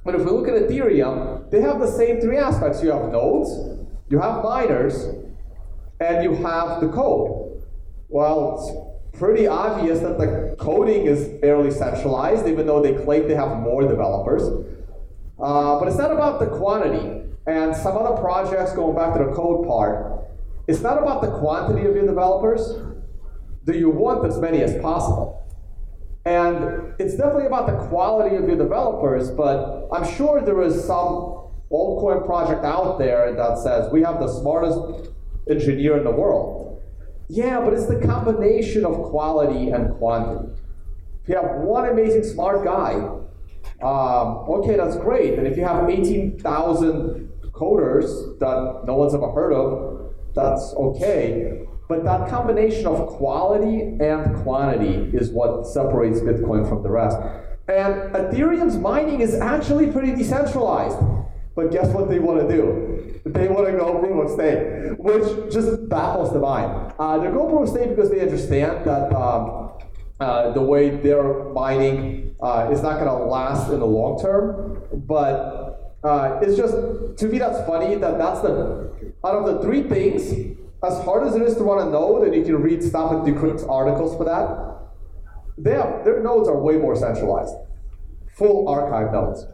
but 0.07 0.15
if 0.15 0.23
we 0.23 0.31
look 0.31 0.49
at 0.49 0.55
Ethereum, 0.55 1.51
they 1.51 1.61
have 1.61 1.81
the 1.81 1.87
same 1.87 2.19
three 2.23 2.39
aspects. 2.39 2.83
You 2.83 2.93
have 2.93 3.13
nodes, 3.13 3.51
you 4.09 4.19
have 4.19 4.43
miners, 4.43 5.05
and 6.01 6.25
you 6.25 6.35
have 6.37 6.81
the 6.81 6.89
code. 6.89 7.63
Well, 8.09 8.57
it's 9.13 9.19
pretty 9.19 9.47
obvious 9.47 10.01
that 10.01 10.17
the 10.17 10.57
coding 10.59 11.05
is 11.05 11.39
fairly 11.43 11.71
centralized, 11.71 12.49
even 12.49 12.67
though 12.67 12.83
they 12.83 12.95
claim 13.05 13.29
they 13.29 13.35
have 13.35 13.59
more 13.59 13.83
developers. 13.83 14.49
Uh, 15.43 15.79
but 15.79 15.89
it's 15.89 15.99
not 15.99 16.13
about 16.13 16.39
the 16.39 16.47
quantity. 16.47 17.21
And 17.47 17.75
some 17.75 17.97
other 17.97 18.21
projects, 18.21 18.73
going 18.73 18.95
back 18.95 19.19
to 19.19 19.25
the 19.25 19.33
code 19.33 19.67
part, 19.67 20.29
it's 20.69 20.81
not 20.81 21.03
about 21.03 21.23
the 21.23 21.31
quantity 21.41 21.87
of 21.89 21.97
your 21.97 22.07
developers. 22.07 22.79
Do 23.65 23.77
you 23.77 23.91
want 23.91 24.25
as 24.27 24.39
many 24.39 24.63
as 24.63 24.81
possible? 24.81 25.43
And 26.25 26.95
it's 27.01 27.17
definitely 27.17 27.47
about 27.47 27.67
the 27.67 27.89
quality 27.89 28.37
of 28.37 28.47
your 28.47 28.57
developers, 28.57 29.33
but 29.33 29.89
I'm 29.93 30.09
sure 30.15 30.41
there 30.41 30.63
is 30.63 30.85
some 30.85 31.51
altcoin 31.73 32.25
project 32.25 32.65
out 32.65 32.99
there 32.99 33.35
that 33.35 33.59
says 33.59 33.91
we 33.91 34.03
have 34.03 34.21
the 34.21 34.29
smartest 34.29 35.11
engineer 35.51 35.97
in 35.99 36.05
the 36.05 36.13
world. 36.13 36.81
Yeah, 37.29 37.61
but 37.61 37.73
it's 37.73 37.87
the 37.87 37.99
combination 37.99 38.85
of 38.85 38.95
quality 39.11 39.71
and 39.71 39.93
quantity. 39.97 40.53
If 41.25 41.29
you 41.31 41.35
have 41.35 41.57
one 41.63 41.89
amazing 41.89 42.23
smart 42.25 42.65
guy, 42.65 43.22
um, 43.83 44.45
okay, 44.49 44.77
that's 44.77 44.97
great. 44.97 45.39
And 45.39 45.47
if 45.47 45.57
you 45.57 45.65
have 45.65 45.89
18,000 45.89 47.29
coders 47.53 48.39
that 48.39 48.83
no 48.87 48.97
one's 48.97 49.15
ever 49.15 49.31
heard 49.31 49.53
of, 49.53 50.15
that's 50.35 50.73
okay. 50.75 51.67
But 51.89 52.05
that 52.05 52.31
combination 52.31 52.87
of 52.87 53.07
quality 53.09 53.81
and 54.01 54.35
quantity 54.43 55.17
is 55.17 55.31
what 55.31 55.67
separates 55.67 56.21
Bitcoin 56.21 56.69
from 56.69 56.83
the 56.83 56.91
rest. 56.91 57.19
And 57.69 58.15
Ethereum's 58.15 58.77
mining 58.77 59.21
is 59.21 59.35
actually 59.35 59.91
pretty 59.91 60.15
decentralized. 60.15 60.97
But 61.55 61.71
guess 61.71 61.89
what 61.89 62.09
they 62.09 62.19
want 62.19 62.41
to 62.41 62.49
do? 62.49 63.21
They 63.27 63.47
want 63.47 63.67
to 63.67 63.73
go 63.73 63.99
proof 63.99 64.25
of 64.25 64.31
stake, 64.33 64.99
which 64.99 65.53
just 65.53 65.89
baffles 65.89 66.33
the 66.33 66.39
mind. 66.39 66.95
Uh, 66.99 67.19
they 67.19 67.29
go 67.29 67.49
proof 67.49 67.69
of 67.69 67.69
stake 67.69 67.91
because 67.91 68.11
they 68.11 68.21
understand 68.21 68.87
that 68.87 69.13
um, 69.13 69.73
uh, 70.23 70.53
the 70.53 70.63
way 70.63 70.91
they're 70.91 71.45
mining 71.51 72.35
uh, 72.41 72.69
is 72.73 72.83
not 72.83 72.99
going 72.99 73.07
to 73.07 73.25
last 73.25 73.71
in 73.71 73.81
the 73.81 73.87
long 73.87 74.21
term. 74.21 74.83
But 74.95 75.97
uh, 76.05 76.41
it's 76.43 76.57
just 76.57 76.75
to 77.19 77.29
me 77.29 77.39
that's 77.39 77.67
funny 77.67 77.97
that 77.97 78.19
that's 78.19 78.41
the 78.41 79.13
out 79.25 79.35
of 79.35 79.47
the 79.47 79.63
three 79.63 79.83
things, 79.83 80.57
as 80.83 81.03
hard 81.05 81.27
as 81.27 81.35
it 81.35 81.43
is 81.43 81.55
to 81.57 81.63
run 81.65 81.87
a 81.87 81.91
node, 81.91 82.27
and 82.27 82.35
you 82.35 82.43
can 82.43 82.57
read 82.57 82.83
Stop 82.83 83.13
and 83.13 83.23
Decrypt 83.23 83.69
articles 83.69 84.17
for 84.17 84.25
that. 84.25 84.73
They 85.59 85.73
have, 85.73 86.05
their 86.05 86.23
nodes 86.23 86.49
are 86.49 86.59
way 86.59 86.77
more 86.77 86.97
centralized, 86.97 87.55
full 88.37 88.69
archive 88.69 89.13
nodes 89.13 89.47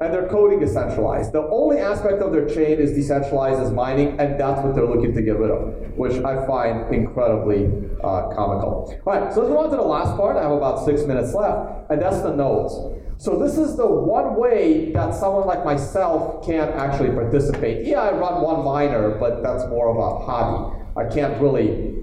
and 0.00 0.14
their 0.14 0.28
coding 0.28 0.62
is 0.62 0.72
centralized. 0.72 1.32
The 1.32 1.42
only 1.42 1.78
aspect 1.78 2.22
of 2.22 2.32
their 2.32 2.48
chain 2.48 2.78
is 2.78 2.92
decentralized 2.92 3.60
as 3.60 3.72
mining, 3.72 4.18
and 4.20 4.38
that's 4.38 4.62
what 4.62 4.74
they're 4.74 4.86
looking 4.86 5.12
to 5.12 5.22
get 5.22 5.36
rid 5.38 5.50
of, 5.50 5.96
which 5.96 6.22
I 6.22 6.46
find 6.46 6.94
incredibly 6.94 7.64
uh, 8.02 8.28
comical. 8.34 8.94
All 9.06 9.12
right, 9.12 9.32
so 9.32 9.40
let's 9.40 9.50
move 9.50 9.58
on 9.58 9.70
to 9.70 9.76
the 9.76 9.82
last 9.82 10.16
part. 10.16 10.36
I 10.36 10.42
have 10.42 10.52
about 10.52 10.84
six 10.84 11.02
minutes 11.02 11.34
left, 11.34 11.90
and 11.90 12.00
that's 12.00 12.22
the 12.22 12.34
nodes. 12.34 12.74
So 13.18 13.36
this 13.36 13.58
is 13.58 13.76
the 13.76 13.86
one 13.86 14.36
way 14.36 14.92
that 14.92 15.12
someone 15.14 15.46
like 15.46 15.64
myself 15.64 16.46
can't 16.46 16.70
actually 16.76 17.10
participate. 17.10 17.84
Yeah, 17.84 18.02
I 18.02 18.12
run 18.12 18.42
one 18.42 18.64
miner, 18.64 19.18
but 19.18 19.42
that's 19.42 19.66
more 19.68 19.90
of 19.90 19.96
a 19.96 20.24
hobby. 20.24 20.84
I 20.96 21.12
can't 21.12 21.40
really 21.40 21.98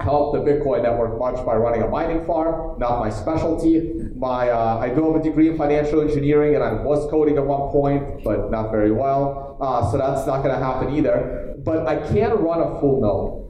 help 0.00 0.32
the 0.32 0.40
Bitcoin 0.40 0.82
network 0.82 1.18
much 1.18 1.44
by 1.44 1.54
running 1.56 1.82
a 1.82 1.88
mining 1.88 2.24
farm, 2.24 2.78
not 2.78 3.00
my 3.00 3.10
specialty. 3.10 3.92
My, 4.14 4.50
uh, 4.50 4.78
I 4.78 4.88
do 4.90 5.12
have 5.12 5.20
a 5.20 5.22
degree 5.22 5.48
in 5.48 5.56
financial 5.56 6.00
engineering 6.00 6.54
and 6.54 6.64
I 6.64 6.72
was 6.72 7.10
coding 7.10 7.36
at 7.36 7.44
one 7.44 7.70
point, 7.70 8.24
but 8.24 8.50
not 8.50 8.70
very 8.70 8.92
well. 8.92 9.58
Uh, 9.60 9.90
so 9.90 9.98
that's 9.98 10.26
not 10.26 10.42
going 10.42 10.54
to 10.54 10.64
happen 10.64 10.94
either. 10.94 11.54
But 11.64 11.86
I 11.86 11.96
can 12.08 12.30
run 12.32 12.60
a 12.60 12.80
full 12.80 13.00
node. 13.00 13.49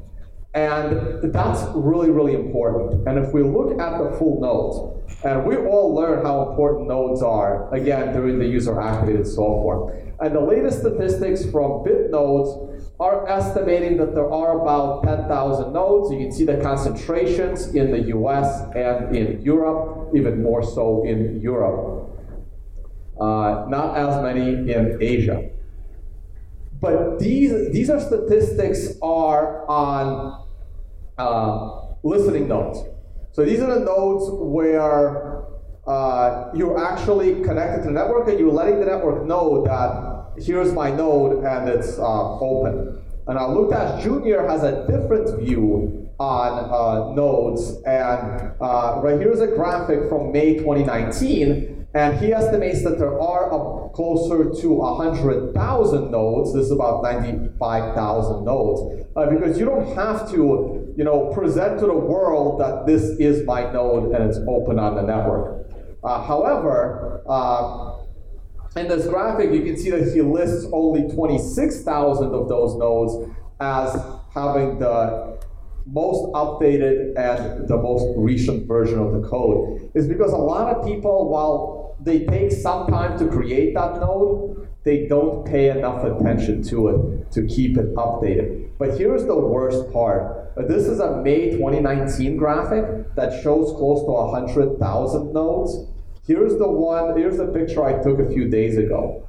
And 0.53 1.33
that's 1.33 1.63
really, 1.75 2.11
really 2.11 2.35
important. 2.35 3.07
And 3.07 3.19
if 3.19 3.33
we 3.33 3.43
look 3.43 3.79
at 3.79 3.99
the 3.99 4.17
full 4.19 4.41
nodes, 4.41 5.01
and 5.23 5.45
we 5.45 5.57
all 5.57 5.95
learn 5.95 6.25
how 6.25 6.51
important 6.51 6.89
nodes 6.89 7.23
are, 7.23 7.73
again, 7.75 8.13
during 8.13 8.39
the 8.39 8.47
user 8.47 8.81
activated 8.81 9.27
software. 9.27 10.15
And 10.21 10.35
the 10.35 10.41
latest 10.41 10.81
statistics 10.81 11.45
from 11.45 11.85
BitNodes 11.85 12.83
are 12.99 13.29
estimating 13.29 13.97
that 13.99 14.15
there 14.15 14.31
are 14.31 14.61
about 14.61 15.05
10,000 15.05 15.73
nodes. 15.73 16.13
You 16.13 16.19
can 16.19 16.33
see 16.33 16.45
the 16.45 16.57
concentrations 16.59 17.75
in 17.75 17.91
the 17.91 18.09
US 18.17 18.63
and 18.75 19.15
in 19.15 19.41
Europe, 19.43 20.11
even 20.15 20.43
more 20.43 20.63
so 20.63 21.05
in 21.05 21.41
Europe. 21.41 22.09
Uh, 23.21 23.67
not 23.69 23.97
as 23.97 24.23
many 24.23 24.73
in 24.73 24.99
Asia. 25.01 25.51
But 26.81 27.19
these, 27.19 27.73
these 27.73 27.91
are 27.91 28.01
statistics 28.01 28.95
are 29.03 29.69
on 29.69 30.40
uh, 31.21 31.95
listening 32.03 32.49
nodes. 32.49 32.81
So 33.33 33.45
these 33.45 33.61
are 33.61 33.79
the 33.79 33.85
nodes 33.85 34.25
where 34.31 35.45
uh, 35.87 36.51
you're 36.55 36.83
actually 36.85 37.43
connected 37.43 37.83
to 37.83 37.89
the 37.89 37.93
network 37.93 38.29
and 38.29 38.39
you're 38.39 38.53
letting 38.53 38.81
the 38.81 38.87
network 38.87 39.27
know 39.27 39.65
that 39.65 40.43
here's 40.43 40.73
my 40.73 40.91
node 40.91 41.45
and 41.45 41.69
it's 41.69 41.99
uh, 41.99 42.39
open. 42.39 43.03
And 43.27 43.37
now 43.37 43.53
Luke 43.53 43.71
Dashjr 43.71 44.49
has 44.49 44.63
a 44.65 44.87
different 44.87 45.39
view 45.41 46.11
on 46.19 46.71
uh, 46.71 47.15
nodes. 47.15 47.83
And 47.87 48.53
uh, 48.61 49.01
right 49.03 49.19
here's 49.19 49.41
a 49.41 49.47
graphic 49.47 50.09
from 50.09 50.33
May 50.33 50.55
2019. 50.59 51.89
And 51.93 52.19
he 52.21 52.33
estimates 52.33 52.85
that 52.85 52.99
there 52.99 53.21
are 53.21 53.91
closer 53.91 54.51
to 54.61 54.69
100,000 54.69 56.11
nodes. 56.11 56.55
This 56.55 56.67
is 56.67 56.71
about 56.71 57.03
95,000 57.03 58.45
nodes. 58.45 59.07
Uh, 59.17 59.29
because 59.29 59.59
you 59.59 59.65
don't 59.65 59.97
have 59.97 60.31
to, 60.31 60.80
you 60.97 61.05
know, 61.05 61.33
present 61.33 61.79
to 61.81 61.87
the 61.87 61.95
world 61.95 62.61
that 62.61 62.87
this 62.87 63.03
is 63.19 63.45
my 63.47 63.71
node 63.73 64.13
and 64.13 64.25
it's 64.29 64.39
open 64.49 64.79
on 64.79 64.95
the 64.95 65.03
network. 65.03 65.67
Uh, 66.03 66.23
however, 66.23 67.23
uh, 67.29 67.97
in 68.77 68.89
this 68.89 69.07
graphic, 69.07 69.53
you 69.53 69.63
can 69.63 69.77
see 69.77 69.91
that 69.91 70.13
he 70.13 70.23
lists 70.23 70.67
only 70.73 71.13
26,000 71.13 72.35
of 72.35 72.49
those 72.49 72.77
nodes 72.77 73.31
as 73.61 74.01
having 74.33 74.79
the 74.79 75.39
most 75.87 76.33
updated 76.33 77.17
and 77.17 77.67
the 77.67 77.77
most 77.77 78.07
recent 78.17 78.67
version 78.67 78.99
of 78.99 79.13
the 79.13 79.27
code. 79.29 79.91
Is 79.95 80.07
because 80.07 80.33
a 80.33 80.37
lot 80.37 80.75
of 80.75 80.87
people, 80.87 81.29
while 81.29 81.97
they 82.01 82.25
take 82.27 82.53
some 82.53 82.87
time 82.87 83.19
to 83.19 83.27
create 83.27 83.75
that 83.75 84.01
node, 84.01 84.69
they 84.85 85.07
don't 85.07 85.45
pay 85.45 85.71
enough 85.71 86.05
attention 86.05 86.63
to 86.65 86.89
it 86.89 87.33
to 87.33 87.47
keep 87.47 87.77
it 87.77 87.95
updated. 87.97 88.71
But 88.79 88.97
here's 88.97 89.25
the 89.27 89.37
worst 89.37 89.93
part. 89.93 90.40
This 90.57 90.87
is 90.87 90.99
a 90.99 91.17
May 91.23 91.53
2019 91.53 92.37
graphic 92.37 93.15
that 93.15 93.43
shows 93.43 93.73
close 93.77 94.01
to 94.01 94.11
100,000 94.11 95.33
nodes. 95.33 95.87
Here's 96.27 96.59
the 96.59 96.69
one, 96.69 97.17
here's 97.17 97.39
the 97.39 97.47
picture 97.47 97.85
I 97.85 98.03
took 98.03 98.19
a 98.19 98.29
few 98.29 98.49
days 98.49 98.77
ago. 98.77 99.27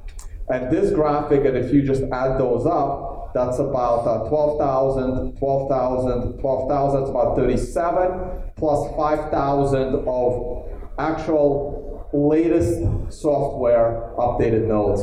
And 0.48 0.70
this 0.70 0.90
graphic, 0.90 1.44
and 1.44 1.56
if 1.56 1.72
you 1.72 1.82
just 1.82 2.02
add 2.12 2.38
those 2.38 2.66
up, 2.66 3.32
that's 3.34 3.58
about 3.58 4.06
uh, 4.06 4.28
12,000, 4.28 5.38
12,000, 5.38 6.38
12,000, 6.40 7.00
that's 7.00 7.10
about 7.10 7.36
37, 7.36 8.52
plus 8.56 8.94
5,000 8.96 9.94
of 10.06 10.68
actual 10.98 12.08
latest 12.12 12.82
software 13.10 14.12
updated 14.18 14.66
nodes. 14.66 15.02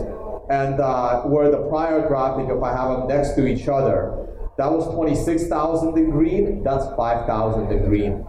And 0.50 0.80
uh, 0.80 1.22
where 1.22 1.50
the 1.50 1.68
prior 1.70 2.08
graphic, 2.08 2.50
if 2.50 2.62
I 2.62 2.76
have 2.76 3.00
them 3.00 3.08
next 3.08 3.36
to 3.36 3.48
each 3.48 3.68
other, 3.68 4.19
that 4.60 4.70
was 4.70 4.94
26,000 4.94 5.98
in 5.98 6.10
green, 6.10 6.64
that's 6.64 6.86
5,000 6.98 7.72
in 7.72 7.86
green. 7.86 8.26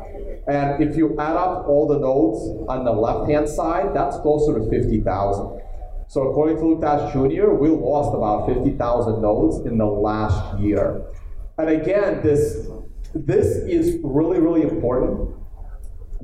And 0.46 0.80
if 0.80 0.96
you 0.96 1.18
add 1.18 1.34
up 1.34 1.66
all 1.66 1.88
the 1.88 1.98
nodes 1.98 2.38
on 2.68 2.84
the 2.84 2.92
left-hand 2.92 3.48
side, 3.48 3.94
that's 3.94 4.16
closer 4.18 4.60
to 4.60 4.70
50,000. 4.70 5.60
So 6.06 6.30
according 6.30 6.58
to 6.58 6.66
Luke 6.66 6.82
Dashjr, 6.82 7.58
we 7.58 7.68
lost 7.70 8.14
about 8.14 8.46
50,000 8.46 9.20
nodes 9.20 9.66
in 9.66 9.76
the 9.76 9.86
last 9.86 10.60
year. 10.60 11.02
And 11.58 11.68
again, 11.68 12.20
this, 12.22 12.68
this 13.12 13.46
is 13.66 13.98
really, 14.04 14.38
really 14.38 14.62
important 14.62 15.34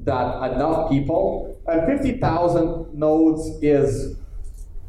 that 0.05 0.53
enough 0.53 0.89
people, 0.89 1.61
and 1.67 1.85
50,000 1.85 2.95
nodes 2.95 3.59
is 3.61 4.17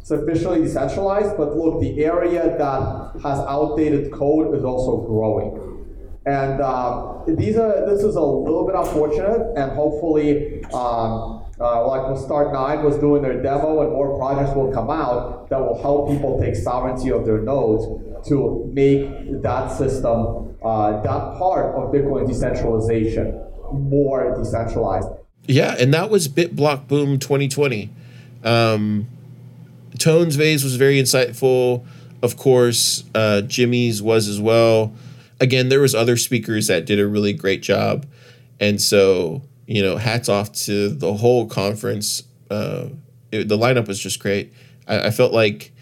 sufficiently 0.07 0.61
decentralized, 0.61 1.35
but 1.35 1.57
look, 1.57 1.81
the 1.81 2.05
area 2.05 2.57
that 2.57 3.11
has 3.23 3.39
outdated 3.39 4.09
code 4.13 4.55
is 4.55 4.63
also 4.63 5.05
growing. 5.05 5.49
And 6.25 6.61
uh, 6.61 7.23
these 7.27 7.57
are 7.57 7.85
this 7.85 8.03
is 8.03 8.15
a 8.15 8.21
little 8.21 8.65
bit 8.65 8.75
unfortunate, 8.75 9.53
and 9.57 9.71
hopefully, 9.71 10.63
um, 10.73 11.43
uh, 11.59 11.85
like 11.87 12.01
Start9 12.17 12.83
was 12.83 12.97
doing 12.97 13.21
their 13.21 13.41
demo, 13.41 13.81
and 13.81 13.91
more 13.91 14.17
projects 14.17 14.55
will 14.55 14.71
come 14.71 14.89
out 14.89 15.49
that 15.49 15.59
will 15.59 15.81
help 15.81 16.09
people 16.09 16.39
take 16.39 16.55
sovereignty 16.55 17.11
of 17.11 17.25
their 17.25 17.39
nodes 17.39 17.83
to 18.29 18.69
make 18.73 19.41
that 19.41 19.69
system, 19.71 20.55
uh, 20.63 21.01
that 21.01 21.37
part 21.37 21.75
of 21.75 21.93
Bitcoin 21.93 22.27
decentralization, 22.27 23.41
more 23.73 24.37
decentralized. 24.37 25.07
Yeah, 25.47 25.75
and 25.79 25.93
that 25.93 26.09
was 26.09 26.27
BitBlockBoom 26.27 27.19
2020. 27.19 27.89
Um, 28.43 29.07
Tone 29.99 30.29
Vays' 30.31 30.63
was 30.63 30.75
very 30.75 31.01
insightful. 31.01 31.85
Of 32.21 32.37
course, 32.37 33.03
uh, 33.13 33.41
Jimmy's 33.41 34.01
was 34.01 34.27
as 34.27 34.39
well. 34.39 34.93
Again, 35.39 35.69
there 35.69 35.79
was 35.79 35.93
other 35.93 36.17
speakers 36.17 36.67
that 36.67 36.85
did 36.85 36.99
a 36.99 37.07
really 37.07 37.33
great 37.33 37.61
job, 37.61 38.05
and 38.59 38.81
so 38.81 39.43
you 39.67 39.83
know, 39.83 39.97
hats 39.97 40.29
off 40.29 40.51
to 40.53 40.89
the 40.89 41.13
whole 41.13 41.45
conference. 41.45 42.23
Uh, 42.49 42.87
it, 43.31 43.49
the 43.49 43.57
lineup 43.57 43.87
was 43.87 43.99
just 43.99 44.19
great. 44.19 44.53
I, 44.87 45.07
I 45.07 45.11
felt 45.11 45.33
like 45.33 45.73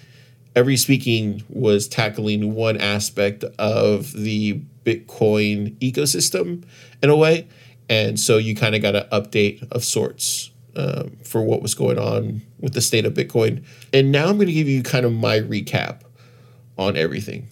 every 0.55 0.75
speaking 0.75 1.43
was 1.47 1.87
tackling 1.87 2.55
one 2.55 2.77
aspect 2.77 3.43
of 3.59 4.11
the 4.11 4.59
Bitcoin 4.83 5.77
ecosystem 5.77 6.63
in 7.01 7.09
a 7.09 7.15
way, 7.15 7.47
and 7.87 8.19
so 8.19 8.37
you 8.37 8.55
kind 8.55 8.75
of 8.75 8.81
got 8.81 8.95
an 8.95 9.07
update 9.11 9.65
of 9.71 9.83
sorts 9.83 10.49
um, 10.75 11.17
for 11.23 11.41
what 11.41 11.61
was 11.61 11.73
going 11.75 11.97
on 11.97 12.41
with 12.59 12.73
the 12.73 12.81
state 12.81 13.05
of 13.05 13.13
Bitcoin. 13.13 13.63
And 13.93 14.11
now 14.11 14.27
I'm 14.27 14.35
going 14.35 14.47
to 14.47 14.53
give 14.53 14.67
you 14.67 14.83
kind 14.83 15.05
of 15.05 15.13
my 15.13 15.39
recap 15.39 16.01
on 16.77 16.97
everything. 16.97 17.47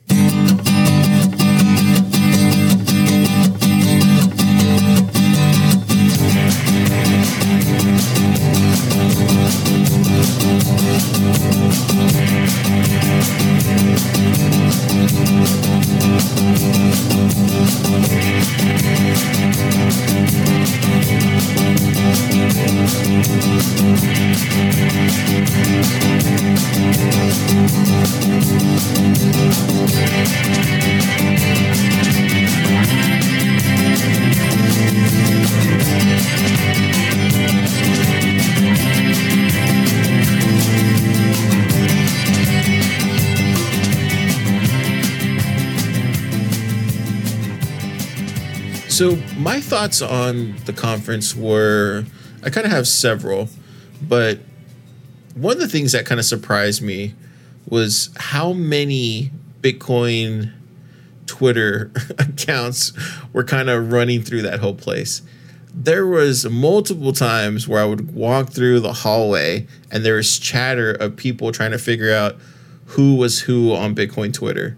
So 48.94 49.16
my 49.36 49.60
thoughts 49.60 50.04
on 50.04 50.56
the 50.66 50.72
conference 50.72 51.36
were 51.36 52.06
I 52.44 52.52
kind 52.52 52.68
of 52.68 52.72
have 52.72 52.88
several, 52.88 53.50
but 54.00 54.38
one 55.34 55.54
of 55.54 55.60
the 55.60 55.68
things 55.68 55.94
that 55.94 56.06
kind 56.06 56.20
of 56.20 56.28
surprised 56.28 56.84
me 56.84 57.16
was 57.68 58.12
how 58.16 58.54
many 58.54 59.32
Bitcoin 59.62 60.54
Twitter 61.26 61.92
accounts 62.20 62.94
were 63.34 63.44
kind 63.44 63.68
of 63.68 63.92
running 63.92 64.22
through 64.22 64.44
that 64.44 64.60
whole 64.60 64.76
place. 64.76 65.24
There 65.74 66.06
was 66.06 66.48
multiple 66.48 67.14
times 67.14 67.68
where 67.68 67.82
I 67.82 67.86
would 67.86 68.14
walk 68.14 68.52
through 68.52 68.82
the 68.82 68.94
hallway 68.94 69.66
and 69.90 70.06
there 70.06 70.18
was 70.18 70.38
chatter 70.38 70.92
of 70.92 71.16
people 71.16 71.52
trying 71.52 71.72
to 71.72 71.80
figure 71.80 72.14
out 72.14 72.36
who 72.86 73.16
was 73.16 73.40
who 73.40 73.74
on 73.74 73.96
Bitcoin 73.96 74.32
Twitter 74.32 74.78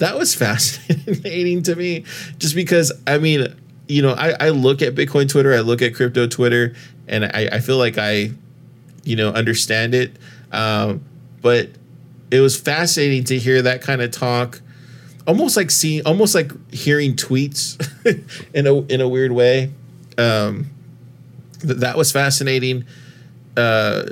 that 0.00 0.18
was 0.18 0.34
fascinating 0.34 1.62
to 1.62 1.76
me 1.76 2.04
just 2.38 2.54
because 2.54 2.92
i 3.06 3.16
mean 3.16 3.46
you 3.86 4.02
know 4.02 4.12
I, 4.12 4.34
I 4.40 4.48
look 4.50 4.82
at 4.82 4.94
bitcoin 4.94 5.28
twitter 5.28 5.54
i 5.54 5.60
look 5.60 5.82
at 5.82 5.94
crypto 5.94 6.26
twitter 6.26 6.74
and 7.08 7.24
i, 7.24 7.48
I 7.52 7.60
feel 7.60 7.78
like 7.78 7.96
i 7.98 8.30
you 9.04 9.16
know 9.16 9.30
understand 9.30 9.94
it 9.94 10.16
um, 10.52 11.04
but 11.42 11.68
it 12.32 12.40
was 12.40 12.58
fascinating 12.58 13.24
to 13.24 13.38
hear 13.38 13.62
that 13.62 13.82
kind 13.82 14.02
of 14.02 14.10
talk 14.10 14.60
almost 15.26 15.56
like 15.56 15.70
seeing 15.70 16.04
almost 16.04 16.34
like 16.34 16.50
hearing 16.72 17.14
tweets 17.14 17.78
in 18.54 18.66
a 18.66 18.74
in 18.92 19.00
a 19.00 19.08
weird 19.08 19.32
way 19.32 19.70
um, 20.18 20.68
th- 21.60 21.78
that 21.78 21.96
was 21.96 22.10
fascinating 22.10 22.84
uh, 23.56 24.04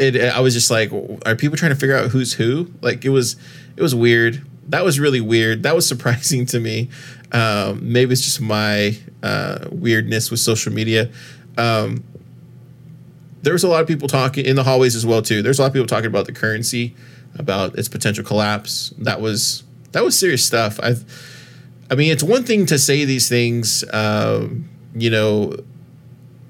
it, 0.00 0.16
I 0.16 0.40
was 0.40 0.54
just 0.54 0.70
like, 0.70 0.90
are 1.26 1.36
people 1.36 1.56
trying 1.56 1.72
to 1.72 1.76
figure 1.76 1.96
out 1.96 2.10
who's 2.10 2.32
who? 2.32 2.70
Like 2.80 3.04
it 3.04 3.10
was, 3.10 3.36
it 3.76 3.82
was 3.82 3.94
weird. 3.94 4.44
That 4.70 4.84
was 4.84 4.98
really 4.98 5.20
weird. 5.20 5.62
That 5.64 5.74
was 5.74 5.86
surprising 5.92 6.46
to 6.46 6.60
me. 6.60 6.88
Um, 7.32 7.92
maybe 7.92 8.12
it's 8.12 8.22
just 8.22 8.40
my 8.40 8.96
uh, 9.22 9.68
weirdness 9.70 10.30
with 10.30 10.40
social 10.40 10.72
media. 10.72 11.10
Um, 11.56 12.04
there 13.42 13.52
was 13.52 13.64
a 13.64 13.68
lot 13.68 13.80
of 13.80 13.88
people 13.88 14.08
talking 14.08 14.44
in 14.44 14.56
the 14.56 14.64
hallways 14.64 14.94
as 14.94 15.06
well 15.06 15.22
too. 15.22 15.42
There's 15.42 15.58
a 15.58 15.62
lot 15.62 15.68
of 15.68 15.72
people 15.72 15.86
talking 15.86 16.06
about 16.06 16.26
the 16.26 16.32
currency, 16.32 16.94
about 17.38 17.78
its 17.78 17.88
potential 17.88 18.24
collapse. 18.24 18.92
That 18.98 19.20
was 19.20 19.62
that 19.92 20.04
was 20.04 20.18
serious 20.18 20.44
stuff. 20.44 20.78
I, 20.80 20.94
I 21.90 21.94
mean, 21.94 22.12
it's 22.12 22.22
one 22.22 22.44
thing 22.44 22.66
to 22.66 22.78
say 22.78 23.04
these 23.04 23.28
things, 23.28 23.84
um, 23.92 24.68
you 24.94 25.10
know, 25.10 25.56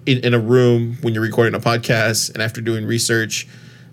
in, 0.05 0.18
in 0.18 0.35
a 0.35 0.39
room 0.39 0.99
when 1.01 1.14
you're 1.14 1.23
recording 1.23 1.55
a 1.55 1.61
podcast 1.61 2.33
and 2.35 2.43
after 2.43 2.61
doing 2.61 2.85
research, 2.85 3.49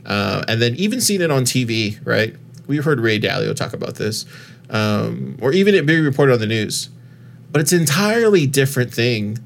uh, 0.05 0.43
and 0.47 0.61
then 0.61 0.75
even 0.75 0.99
seeing 0.99 1.21
it 1.21 1.31
on 1.31 1.43
TV, 1.43 1.99
right? 2.05 2.35
We've 2.67 2.83
heard 2.83 2.99
Ray 2.99 3.19
Dalio 3.19 3.55
talk 3.55 3.73
about 3.73 3.95
this, 3.95 4.25
um, 4.69 5.37
or 5.41 5.53
even 5.53 5.73
it 5.73 5.85
being 5.85 6.03
reported 6.03 6.33
on 6.33 6.39
the 6.39 6.47
news. 6.47 6.89
But 7.51 7.61
it's 7.61 7.71
an 7.71 7.79
entirely 7.79 8.45
different 8.45 8.93
thing 8.93 9.39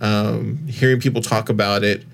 um, 0.00 0.66
hearing 0.68 1.00
people 1.00 1.22
talk 1.22 1.48
about 1.48 1.82
it 1.82 2.04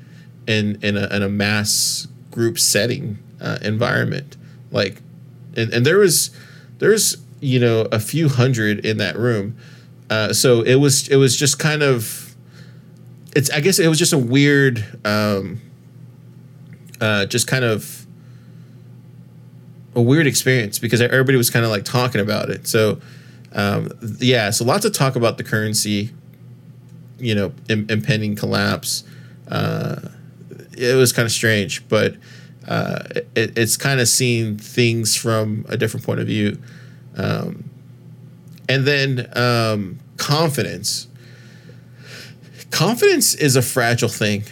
in 0.47 0.79
in 0.83 0.97
a, 0.97 1.07
in 1.15 1.23
a 1.23 1.29
mass 1.29 2.07
group 2.31 2.59
setting 2.59 3.19
uh, 3.41 3.59
environment. 3.63 4.37
Like, 4.71 5.03
and, 5.57 5.73
and 5.73 5.85
there 5.85 5.99
was 5.99 6.31
there's 6.79 7.17
you 7.41 7.61
know 7.61 7.83
a 7.93 8.01
few 8.01 8.29
hundred 8.29 8.85
in 8.87 8.99
that 8.99 9.17
room, 9.17 9.57
uh, 10.09 10.33
so 10.33 10.63
it 10.63 10.77
was 10.77 11.09
it 11.09 11.17
was 11.17 11.37
just 11.37 11.59
kind 11.59 11.83
of 11.83 12.25
it's 13.35 13.51
I 13.51 13.61
guess 13.61 13.79
it 13.79 13.89
was 13.89 13.99
just 13.99 14.13
a 14.13 14.19
weird, 14.19 14.85
um, 15.05 15.61
uh, 17.01 17.27
just 17.27 17.47
kind 17.47 17.65
of 17.65 18.04
a 19.95 20.03
weird 20.03 20.27
experience 20.27 20.79
because 20.79 21.01
everybody 21.01 21.37
was 21.37 21.51
kind 21.51 21.65
of 21.65 21.71
like 21.71 21.85
talking 21.85 22.21
about 22.21 22.51
it. 22.51 22.67
So 22.67 23.01
um, 23.53 23.91
yeah, 24.19 24.51
so 24.51 24.65
lots 24.65 24.85
of 24.85 24.93
talk 24.93 25.17
about 25.17 25.39
the 25.39 25.45
currency, 25.45 26.11
you 27.19 27.35
know, 27.35 27.53
Im- 27.69 27.87
impending 27.89 28.35
collapse. 28.35 29.05
Uh, 29.49 29.97
it 30.77 30.97
was 30.97 31.13
kind 31.13 31.27
of 31.27 31.33
strange, 31.33 31.89
but 31.89 32.17
uh, 32.67 33.05
it, 33.37 33.57
it's 33.57 33.77
kind 33.77 34.01
of 34.01 34.09
seeing 34.09 34.57
things 34.57 35.15
from 35.15 35.65
a 35.69 35.77
different 35.77 36.05
point 36.05 36.19
of 36.19 36.27
view. 36.27 36.59
Um, 37.17 37.71
and 38.69 38.85
then 38.87 39.31
um, 39.37 40.01
confidence 40.17 41.09
confidence 42.71 43.35
is 43.35 43.55
a 43.55 43.63
fragile 43.63 44.09
thing 44.09 44.43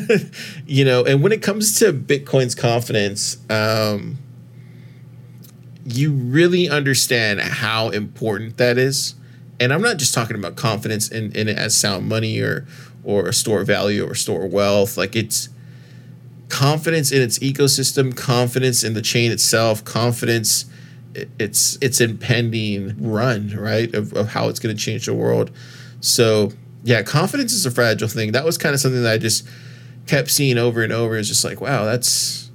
you 0.66 0.86
know 0.86 1.04
and 1.04 1.22
when 1.22 1.32
it 1.32 1.42
comes 1.42 1.78
to 1.78 1.92
bitcoin's 1.92 2.54
confidence 2.54 3.36
um, 3.50 4.16
you 5.94 6.12
really 6.12 6.68
understand 6.68 7.40
how 7.40 7.88
important 7.90 8.56
that 8.58 8.78
is. 8.78 9.14
And 9.60 9.72
i'm 9.72 9.82
not 9.82 9.96
just 9.96 10.14
talking 10.14 10.36
about 10.36 10.56
confidence 10.56 11.08
in, 11.08 11.32
in 11.32 11.48
it 11.48 11.58
as 11.58 11.76
sound 11.76 12.08
money 12.08 12.40
or 12.40 12.66
or 13.04 13.32
store 13.32 13.64
value 13.64 14.04
or 14.06 14.14
store 14.14 14.46
wealth. 14.46 14.96
Like 14.96 15.16
it's 15.16 15.48
confidence 16.48 17.10
in 17.10 17.22
its 17.22 17.38
ecosystem 17.40 18.16
confidence 18.16 18.82
in 18.82 18.94
the 18.94 19.02
chain 19.02 19.30
itself 19.30 19.84
confidence 19.84 20.64
its 21.38 21.76
its 21.80 22.00
impending 22.00 22.94
run 23.02 23.54
right 23.56 23.94
of, 23.94 24.12
of 24.14 24.28
how 24.28 24.48
it's 24.48 24.60
going 24.60 24.74
to 24.74 24.82
change 24.82 25.06
the 25.06 25.14
world. 25.14 25.50
So 26.00 26.52
yeah 26.84 27.02
confidence 27.02 27.52
is 27.52 27.66
a 27.66 27.70
fragile 27.70 28.08
thing. 28.08 28.32
That 28.32 28.44
was 28.44 28.58
kind 28.58 28.74
of 28.74 28.80
something 28.80 29.02
that 29.02 29.12
i 29.12 29.18
just 29.18 29.46
kept 30.06 30.30
seeing 30.30 30.58
over 30.58 30.82
and 30.82 30.92
over. 30.92 31.16
It's 31.16 31.28
just 31.28 31.44
like 31.44 31.60
wow 31.60 31.84
that's 31.84 32.50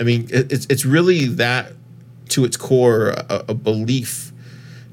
i 0.00 0.02
mean 0.02 0.26
it's, 0.30 0.66
it's 0.70 0.84
really 0.84 1.26
that 1.26 1.72
to 2.30 2.44
its 2.44 2.56
core 2.56 3.10
a, 3.10 3.44
a 3.48 3.54
belief 3.54 4.32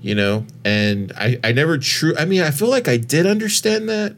you 0.02 0.14
know? 0.14 0.46
And 0.64 1.12
i 1.18 1.40
i 1.44 1.52
never 1.52 1.78
true 1.78 2.14
i 2.18 2.26
mean 2.26 2.42
i 2.42 2.52
feel 2.52 2.70
like 2.70 2.88
i 2.88 2.98
did 2.98 3.26
understand 3.26 3.90
that 3.90 4.16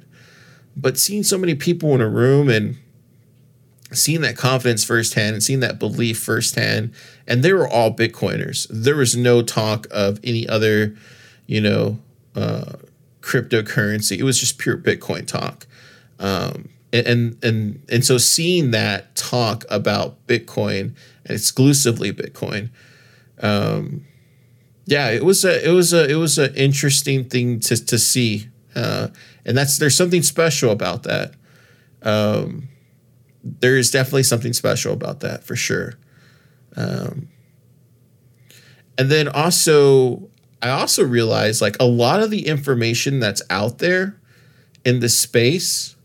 but 0.75 0.97
seeing 0.97 1.23
so 1.23 1.37
many 1.37 1.55
people 1.55 1.93
in 1.95 2.01
a 2.01 2.07
room 2.09 2.49
and 2.49 2.77
seeing 3.91 4.21
that 4.21 4.37
confidence 4.37 4.83
firsthand 4.83 5.33
and 5.33 5.43
seeing 5.43 5.61
that 5.61 5.79
belief 5.79 6.19
firsthand 6.19 6.93
and 7.27 7.43
they 7.43 7.53
were 7.53 7.67
all 7.67 7.93
bitcoiners. 7.93 8.67
There 8.69 8.95
was 8.95 9.15
no 9.15 9.41
talk 9.41 9.87
of 9.91 10.19
any 10.23 10.47
other 10.47 10.95
you 11.47 11.61
know 11.61 11.99
uh, 12.35 12.73
cryptocurrency. 13.21 14.17
It 14.17 14.23
was 14.23 14.39
just 14.39 14.57
pure 14.57 14.77
bitcoin 14.77 15.27
talk. 15.27 15.65
Um, 16.19 16.69
and, 16.91 17.37
and 17.43 17.81
and 17.89 18.05
so 18.05 18.17
seeing 18.17 18.71
that 18.71 19.15
talk 19.15 19.63
about 19.69 20.25
bitcoin 20.27 20.95
and 21.25 21.31
exclusively 21.31 22.11
bitcoin 22.11 22.69
um, 23.41 24.05
yeah 24.85 25.09
it 25.09 25.23
was 25.23 25.45
a 25.45 25.67
it 25.67 25.71
was 25.71 25.93
a 25.93 26.09
it 26.09 26.15
was 26.15 26.37
an 26.37 26.53
interesting 26.55 27.23
thing 27.23 27.59
to 27.59 27.75
to 27.75 27.97
see 27.97 28.47
uh, 28.75 29.07
and 29.45 29.57
that's 29.57 29.77
there's 29.77 29.95
something 29.95 30.23
special 30.23 30.71
about 30.71 31.03
that 31.03 31.33
um, 32.03 32.69
there 33.43 33.77
is 33.77 33.91
definitely 33.91 34.23
something 34.23 34.53
special 34.53 34.93
about 34.93 35.21
that 35.21 35.43
for 35.43 35.55
sure. 35.55 35.93
Um, 36.75 37.29
and 38.97 39.09
then 39.09 39.27
also, 39.27 40.29
I 40.61 40.69
also 40.69 41.03
realized 41.03 41.61
like 41.61 41.77
a 41.79 41.85
lot 41.85 42.21
of 42.21 42.31
the 42.31 42.47
information 42.47 43.19
that's 43.19 43.41
out 43.49 43.77
there 43.79 44.19
in 44.85 44.99
the 44.99 45.09
space 45.09 45.95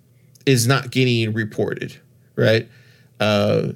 is 0.47 0.67
not 0.67 0.91
getting 0.91 1.33
reported, 1.33 2.01
right? 2.37 2.69
Uh, 3.19 3.73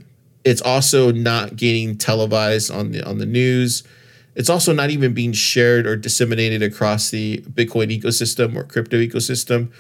it's 0.49 0.63
also 0.63 1.13
not 1.13 1.57
getting 1.57 1.97
televised 1.97 2.71
on 2.71 2.93
the 2.93 3.07
on 3.07 3.19
the 3.19 3.27
news. 3.27 3.83
It's 4.35 4.49
also 4.49 4.73
not 4.73 4.91
even 4.91 5.15
being 5.15 5.33
shared 5.33 5.87
or 5.87 5.97
disseminated 5.97 6.63
across 6.63 7.11
the 7.11 7.39
Bitcoin 7.39 7.97
ecosystem 7.97 8.55
or 8.55 8.63
crypto 8.63 8.97
ecosystem 8.97 9.73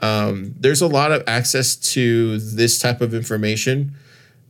um, 0.00 0.54
there's 0.58 0.80
a 0.80 0.86
lot 0.86 1.12
of 1.12 1.22
access 1.26 1.76
to 1.76 2.38
this 2.38 2.78
type 2.78 3.00
of 3.00 3.14
information 3.14 3.94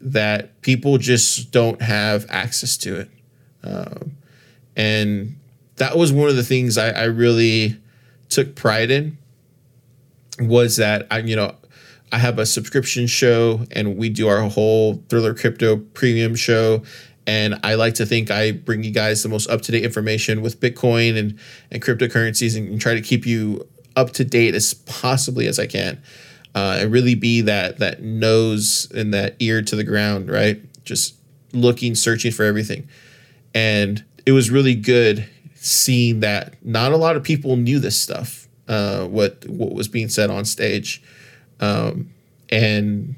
that 0.01 0.61
people 0.63 0.97
just 0.97 1.51
don't 1.51 1.83
have 1.83 2.25
access 2.31 2.77
to 2.79 3.01
it. 3.01 3.11
Um, 3.63 4.13
and 4.77 5.39
that 5.77 5.97
was 5.97 6.13
one 6.13 6.29
of 6.29 6.37
the 6.37 6.45
things 6.45 6.79
I, 6.79 6.91
I 6.91 7.05
really 7.05 7.77
took 8.29 8.55
pride 8.55 8.91
in 8.91 9.19
was 10.39 10.77
that 10.77 11.07
I, 11.11 11.19
you 11.19 11.37
know, 11.37 11.57
I 12.13 12.19
have 12.19 12.39
a 12.39 12.47
subscription 12.47 13.07
show 13.07 13.67
and 13.71 13.97
we 13.97 14.09
do 14.09 14.29
our 14.29 14.49
whole 14.49 15.03
Thriller 15.09 15.35
Crypto 15.35 15.77
premium 15.77 16.35
show. 16.35 16.83
And 17.27 17.61
I 17.63 17.75
like 17.75 17.95
to 17.95 18.07
think 18.07 18.31
I 18.31 18.53
bring 18.53 18.83
you 18.83 18.91
guys 18.91 19.23
the 19.23 19.29
most 19.29 19.49
up 19.49 19.61
to 19.63 19.73
date 19.73 19.85
information 19.85 20.43
with 20.43 20.61
Bitcoin 20.61 21.17
and, 21.17 21.39
and 21.71 21.83
cryptocurrencies 21.83 22.57
and, 22.57 22.69
and 22.69 22.81
try 22.81 22.95
to 22.95 23.01
keep 23.01 23.27
you 23.27 23.69
up 23.95 24.11
to 24.13 24.25
date 24.25 24.55
as 24.55 24.75
possibly 24.75 25.47
as 25.47 25.59
I 25.59 25.67
can. 25.67 26.03
Uh, 26.53 26.79
and 26.81 26.93
really 26.93 27.15
be 27.15 27.43
that 27.43 27.79
that 27.79 28.03
nose 28.03 28.91
and 28.93 29.15
that 29.15 29.37
ear 29.39 29.63
to 29.63 29.77
the 29.77 29.85
ground, 29.85 30.29
right? 30.29 30.61
Just 30.85 31.15
looking, 31.53 31.95
searching 31.95 32.33
for 32.33 32.43
everything. 32.43 32.89
And 33.55 34.05
it 34.27 34.33
was 34.33 34.51
really 34.51 34.75
good 34.75 35.29
seeing 35.55 36.21
that 36.21 36.55
not 36.65 36.91
a 36.91 36.97
lot 36.97 37.17
of 37.17 37.23
people 37.23 37.57
knew 37.57 37.79
this 37.79 38.01
stuff, 38.01 38.49
uh, 38.67 39.07
what 39.07 39.47
what 39.49 39.73
was 39.73 39.87
being 39.89 40.09
said 40.09 40.31
on 40.31 40.45
stage, 40.45 41.03
um, 41.61 42.11
and 42.49 43.15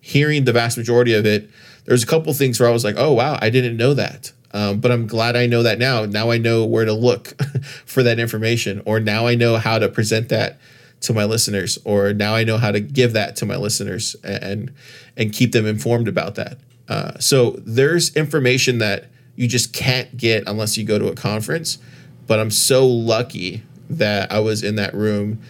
hearing 0.00 0.44
the 0.44 0.52
vast 0.52 0.76
majority 0.76 1.14
of 1.14 1.26
it. 1.26 1.48
There's 1.84 2.02
a 2.02 2.06
couple 2.06 2.32
things 2.34 2.60
where 2.60 2.68
I 2.68 2.72
was 2.72 2.84
like, 2.84 2.96
"Oh 2.98 3.12
wow, 3.12 3.38
I 3.40 3.50
didn't 3.50 3.76
know 3.76 3.94
that." 3.94 4.32
Um, 4.52 4.80
but 4.80 4.90
I'm 4.90 5.06
glad 5.06 5.36
I 5.36 5.46
know 5.46 5.62
that 5.62 5.78
now. 5.78 6.04
Now 6.04 6.30
I 6.30 6.38
know 6.38 6.64
where 6.64 6.84
to 6.84 6.92
look 6.92 7.28
for 7.86 8.02
that 8.02 8.18
information, 8.18 8.82
or 8.84 9.00
now 9.00 9.26
I 9.26 9.34
know 9.34 9.56
how 9.56 9.78
to 9.78 9.88
present 9.88 10.28
that 10.30 10.58
to 11.02 11.14
my 11.14 11.24
listeners, 11.24 11.78
or 11.84 12.12
now 12.12 12.34
I 12.34 12.44
know 12.44 12.58
how 12.58 12.72
to 12.72 12.80
give 12.80 13.12
that 13.14 13.36
to 13.36 13.46
my 13.46 13.56
listeners 13.56 14.16
and 14.22 14.72
and 15.16 15.32
keep 15.32 15.52
them 15.52 15.66
informed 15.66 16.08
about 16.08 16.34
that. 16.34 16.58
Uh, 16.88 17.18
so 17.18 17.52
there's 17.64 18.14
information 18.16 18.78
that 18.78 19.06
you 19.36 19.46
just 19.46 19.72
can't 19.72 20.16
get 20.16 20.42
unless 20.46 20.76
you 20.76 20.84
go 20.84 20.98
to 20.98 21.06
a 21.06 21.14
conference. 21.14 21.78
But 22.26 22.40
I'm 22.40 22.50
so 22.50 22.86
lucky 22.86 23.62
that 23.88 24.30
I 24.30 24.40
was 24.40 24.62
in 24.62 24.76
that 24.76 24.94
room 24.94 25.40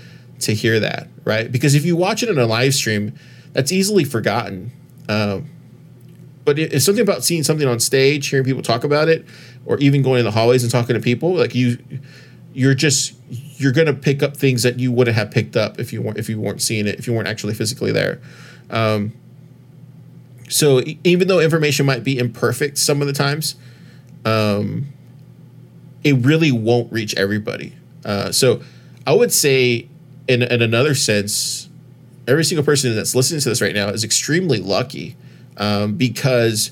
to 0.42 0.54
hear 0.54 0.80
that, 0.80 1.08
right? 1.24 1.50
Because 1.50 1.74
if 1.74 1.84
you 1.84 1.96
watch 1.96 2.22
it 2.22 2.28
in 2.28 2.38
a 2.38 2.46
live 2.46 2.74
stream, 2.74 3.14
that's 3.52 3.72
easily 3.72 4.04
forgotten. 4.04 4.72
Um, 5.08 5.48
but 6.44 6.58
it- 6.58 6.72
it's 6.72 6.84
something 6.84 7.02
about 7.02 7.24
seeing 7.24 7.42
something 7.42 7.66
on 7.68 7.80
stage, 7.80 8.28
hearing 8.28 8.44
people 8.44 8.62
talk 8.62 8.84
about 8.84 9.08
it, 9.08 9.24
or 9.66 9.78
even 9.78 10.02
going 10.02 10.20
in 10.20 10.24
the 10.24 10.30
hallways 10.30 10.62
and 10.62 10.70
talking 10.72 10.94
to 10.94 11.00
people. 11.00 11.34
Like 11.34 11.54
you, 11.54 11.78
you're 12.54 12.74
just 12.74 13.14
you're 13.58 13.72
gonna 13.72 13.92
pick 13.92 14.22
up 14.22 14.36
things 14.36 14.62
that 14.62 14.78
you 14.80 14.90
wouldn't 14.90 15.16
have 15.16 15.30
picked 15.30 15.56
up 15.56 15.78
if 15.78 15.92
you 15.92 16.00
weren't 16.02 16.18
if 16.18 16.28
you 16.28 16.40
weren't 16.40 16.62
seeing 16.62 16.86
it 16.86 16.98
if 16.98 17.06
you 17.06 17.12
weren't 17.12 17.28
actually 17.28 17.54
physically 17.54 17.92
there. 17.92 18.20
Um, 18.70 19.12
so 20.48 20.82
even 21.04 21.28
though 21.28 21.40
information 21.40 21.86
might 21.86 22.02
be 22.02 22.18
imperfect 22.18 22.78
some 22.78 23.00
of 23.00 23.06
the 23.06 23.12
times, 23.12 23.54
um, 24.24 24.86
it 26.02 26.14
really 26.24 26.50
won't 26.50 26.90
reach 26.92 27.14
everybody. 27.16 27.74
Uh, 28.04 28.32
so 28.32 28.60
I 29.06 29.12
would 29.12 29.32
say, 29.32 29.86
in, 30.30 30.42
in 30.42 30.62
another 30.62 30.94
sense, 30.94 31.68
every 32.28 32.44
single 32.44 32.64
person 32.64 32.94
that's 32.94 33.16
listening 33.16 33.40
to 33.40 33.48
this 33.48 33.60
right 33.60 33.74
now 33.74 33.88
is 33.88 34.04
extremely 34.04 34.58
lucky 34.58 35.16
um, 35.56 35.96
because 35.96 36.70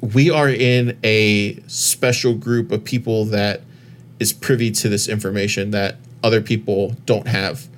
we 0.00 0.30
are 0.30 0.48
in 0.48 0.98
a 1.04 1.60
special 1.66 2.32
group 2.34 2.72
of 2.72 2.84
people 2.84 3.26
that 3.26 3.60
is 4.18 4.32
privy 4.32 4.70
to 4.70 4.88
this 4.88 5.08
information 5.08 5.72
that 5.72 5.96
other 6.24 6.40
people 6.40 6.96
don't 7.04 7.26
have 7.28 7.68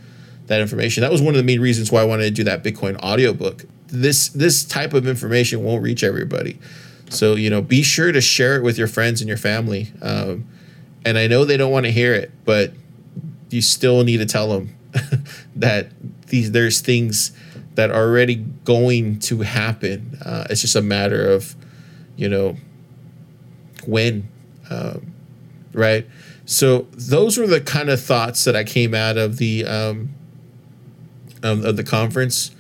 that 0.47 0.61
information. 0.61 1.01
That 1.01 1.11
was 1.11 1.20
one 1.20 1.34
of 1.34 1.39
the 1.39 1.45
main 1.45 1.61
reasons 1.61 1.91
why 1.91 2.03
I 2.03 2.05
wanted 2.05 2.24
to 2.24 2.30
do 2.30 2.45
that 2.45 2.62
Bitcoin 2.62 2.97
audiobook. 3.01 3.64
This 3.89 4.28
this 4.28 4.64
type 4.64 4.95
of 4.95 5.07
information 5.09 5.64
won't 5.64 5.82
reach 5.82 6.05
everybody. 6.05 6.59
So, 7.11 7.34
you 7.34 7.51
know, 7.51 7.61
be 7.61 7.82
sure 7.82 8.12
to 8.12 8.20
share 8.20 8.57
it 8.57 8.62
with 8.62 8.78
your 8.78 8.86
friends 8.86 9.20
and 9.20 9.28
your 9.28 9.39
family. 9.39 9.89
Um, 10.01 10.47
and 11.05 11.18
I 11.18 11.26
know 11.26 11.45
they 11.45 11.57
don't 11.57 11.72
want 11.72 11.86
to 11.86 11.93
hear 11.93 12.14
it, 12.14 12.30
but 12.45 12.72
you 13.51 13.62
still 13.62 14.05
need 14.05 14.18
to 14.18 14.26
tell 14.26 14.49
them 14.49 14.74
that 15.57 15.88
these 16.26 16.53
there's 16.53 16.80
things 16.80 17.32
that 17.74 17.90
are 17.90 18.09
already 18.09 18.34
going 18.64 19.20
to 19.20 19.42
happen. 19.42 20.18
Uh, 20.24 20.46
it's 20.51 20.62
just 20.62 20.74
a 20.74 20.82
matter 20.82 21.30
of, 21.30 21.55
you 22.16 22.28
know, 22.28 22.57
when, 23.86 24.28
um, 24.68 25.12
right? 25.72 26.05
So 26.44 26.88
those 26.92 27.38
were 27.38 27.46
the 27.46 27.61
kind 27.61 27.88
of 27.88 28.01
thoughts 28.01 28.44
that 28.44 28.57
I 28.57 28.64
came 28.64 28.94
out 28.94 29.16
of 29.16 29.36
the 29.36 29.64
um, 29.64 30.11
of, 31.42 31.64
of 31.64 31.76
the 31.76 31.84
conference. 31.84 32.51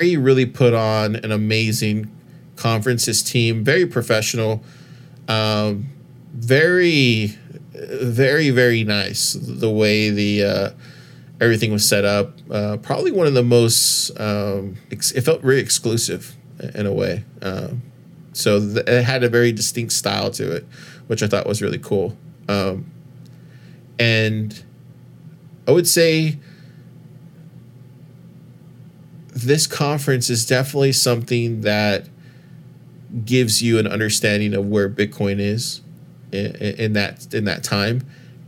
He 0.00 0.16
really 0.16 0.46
put 0.46 0.74
on 0.74 1.16
an 1.16 1.32
amazing 1.32 2.10
conference. 2.54 3.06
His 3.06 3.22
team, 3.22 3.64
very 3.64 3.86
professional, 3.86 4.62
um, 5.26 5.88
very, 6.36 7.36
very, 7.72 8.50
very 8.50 8.84
nice. 8.84 9.32
The 9.32 9.70
way 9.70 10.10
the 10.10 10.44
uh, 10.44 10.70
everything 11.40 11.72
was 11.72 11.88
set 11.88 12.04
up, 12.04 12.38
uh, 12.50 12.76
probably 12.78 13.10
one 13.10 13.26
of 13.26 13.34
the 13.34 13.42
most. 13.42 14.18
Um, 14.20 14.76
ex- 14.90 15.12
it 15.12 15.22
felt 15.22 15.40
very 15.40 15.60
exclusive 15.60 16.36
in 16.74 16.86
a 16.86 16.92
way. 16.92 17.24
Um, 17.42 17.82
so 18.32 18.60
th- 18.60 18.86
it 18.86 19.02
had 19.02 19.24
a 19.24 19.28
very 19.28 19.50
distinct 19.50 19.92
style 19.92 20.30
to 20.32 20.52
it, 20.52 20.66
which 21.06 21.22
I 21.22 21.26
thought 21.26 21.46
was 21.46 21.62
really 21.62 21.78
cool. 21.78 22.16
Um, 22.48 22.90
and 23.98 24.62
I 25.66 25.70
would 25.72 25.88
say 25.88 26.38
this 29.28 29.66
conference 29.66 30.28
is 30.28 30.46
definitely 30.46 30.92
something 30.92 31.62
that 31.62 32.08
gives 33.24 33.62
you 33.62 33.78
an 33.78 33.86
understanding 33.86 34.52
of 34.52 34.66
where 34.66 34.88
Bitcoin 34.88 35.40
is 35.40 35.80
in, 36.32 36.54
in 36.54 36.92
that 36.94 37.32
in 37.34 37.44
that 37.44 37.62
time. 37.62 38.02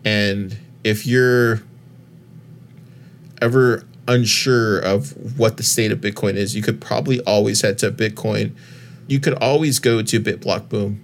And 0.05 0.57
if 0.85 1.07
you're 1.07 1.63
ever 3.41 3.85
unsure 4.07 4.79
of 4.79 5.39
what 5.39 5.57
the 5.57 5.63
state 5.63 5.93
of 5.93 6.01
Bitcoin 6.01 6.35
is, 6.35 6.57
you 6.57 6.63
could 6.63 6.81
probably 6.81 7.21
always 7.23 7.61
head 7.61 7.79
to 7.79 7.91
Bitcoin. 7.91 8.55
You 9.07 9.21
could 9.21 9.35
always 9.35 9.79
go 9.79 10.03
to 10.03 10.21
BitBlockBoom 10.21 10.99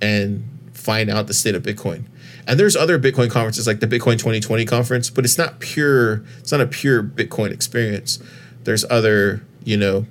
and 0.00 0.44
find 0.72 1.10
out 1.10 1.26
the 1.26 1.34
state 1.34 1.54
of 1.54 1.62
Bitcoin. 1.62 2.04
And 2.46 2.58
there's 2.58 2.76
other 2.76 2.98
Bitcoin 2.98 3.30
conferences 3.30 3.66
like 3.66 3.80
the 3.80 3.86
Bitcoin 3.86 4.12
2020 4.12 4.64
conference, 4.64 5.10
but 5.10 5.24
it's 5.24 5.36
not 5.36 5.60
pure, 5.60 6.24
it's 6.38 6.50
not 6.50 6.60
a 6.60 6.66
pure 6.66 7.02
Bitcoin 7.02 7.50
experience. 7.50 8.18
There's 8.64 8.84
other, 8.88 9.44
you 9.64 9.76
know, 9.76 10.06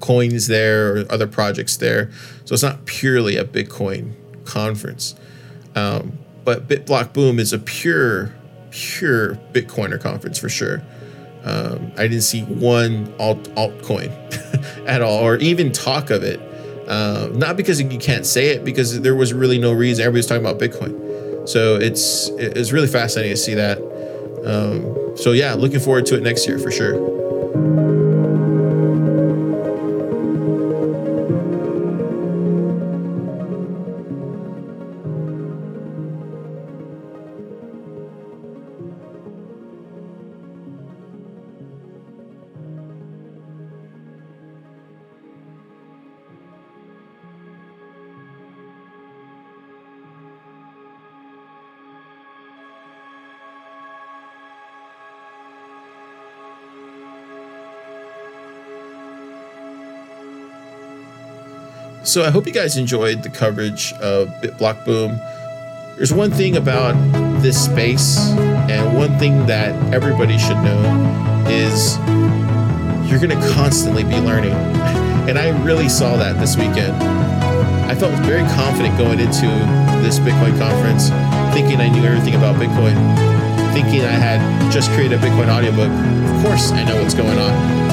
coins 0.00 0.46
there 0.46 0.96
or 0.96 1.04
other 1.10 1.26
projects 1.26 1.76
there. 1.76 2.10
So 2.44 2.54
it's 2.54 2.62
not 2.62 2.86
purely 2.86 3.36
a 3.36 3.44
Bitcoin 3.44 4.14
conference. 4.46 5.14
Um, 5.74 6.18
but 6.44 6.68
BitBlockBoom 6.68 7.38
is 7.38 7.52
a 7.52 7.58
pure, 7.58 8.34
pure 8.70 9.34
Bitcoiner 9.52 10.00
conference 10.00 10.38
for 10.38 10.48
sure. 10.48 10.82
Um, 11.44 11.92
I 11.96 12.02
didn't 12.08 12.22
see 12.22 12.42
one 12.42 13.12
alt 13.18 13.44
altcoin 13.54 14.10
at 14.86 15.02
all, 15.02 15.24
or 15.24 15.36
even 15.36 15.72
talk 15.72 16.10
of 16.10 16.22
it. 16.22 16.40
Um, 16.88 17.38
not 17.38 17.56
because 17.56 17.80
you 17.80 17.98
can't 17.98 18.26
say 18.26 18.50
it, 18.50 18.64
because 18.64 19.00
there 19.00 19.14
was 19.14 19.32
really 19.32 19.58
no 19.58 19.72
reason. 19.72 20.04
Everybody's 20.04 20.26
talking 20.26 20.44
about 20.44 20.60
Bitcoin, 20.60 21.48
so 21.48 21.76
it's 21.76 22.28
it's 22.38 22.72
really 22.72 22.88
fascinating 22.88 23.32
to 23.32 23.36
see 23.36 23.54
that. 23.54 23.78
Um, 24.44 25.16
so 25.16 25.32
yeah, 25.32 25.54
looking 25.54 25.80
forward 25.80 26.06
to 26.06 26.16
it 26.16 26.22
next 26.22 26.46
year 26.46 26.58
for 26.58 26.70
sure. 26.70 27.15
So 62.16 62.24
I 62.24 62.30
hope 62.30 62.46
you 62.46 62.52
guys 62.54 62.78
enjoyed 62.78 63.22
the 63.22 63.28
coverage 63.28 63.92
of 64.00 64.28
BitBlockBoom. 64.40 65.20
There's 65.96 66.14
one 66.14 66.30
thing 66.30 66.56
about 66.56 66.94
this 67.42 67.62
space, 67.62 68.16
and 68.70 68.96
one 68.96 69.18
thing 69.18 69.44
that 69.48 69.74
everybody 69.92 70.38
should 70.38 70.56
know 70.64 70.80
is 71.46 71.98
you're 73.06 73.20
going 73.20 73.38
to 73.38 73.48
constantly 73.52 74.02
be 74.02 74.16
learning. 74.16 74.54
And 75.28 75.38
I 75.38 75.48
really 75.62 75.90
saw 75.90 76.16
that 76.16 76.38
this 76.40 76.56
weekend. 76.56 76.94
I 77.84 77.94
felt 77.94 78.14
very 78.24 78.48
confident 78.54 78.96
going 78.96 79.20
into 79.20 79.48
this 80.00 80.18
Bitcoin 80.18 80.56
conference, 80.56 81.10
thinking 81.52 81.82
I 81.82 81.88
knew 81.88 82.02
everything 82.02 82.36
about 82.36 82.56
Bitcoin, 82.56 82.94
thinking 83.74 84.00
I 84.00 84.16
had 84.16 84.72
just 84.72 84.90
created 84.92 85.18
a 85.18 85.22
Bitcoin 85.22 85.54
audiobook. 85.54 85.90
Of 85.90 86.46
course, 86.46 86.70
I 86.70 86.82
know 86.84 87.02
what's 87.02 87.12
going 87.12 87.38
on. 87.38 87.85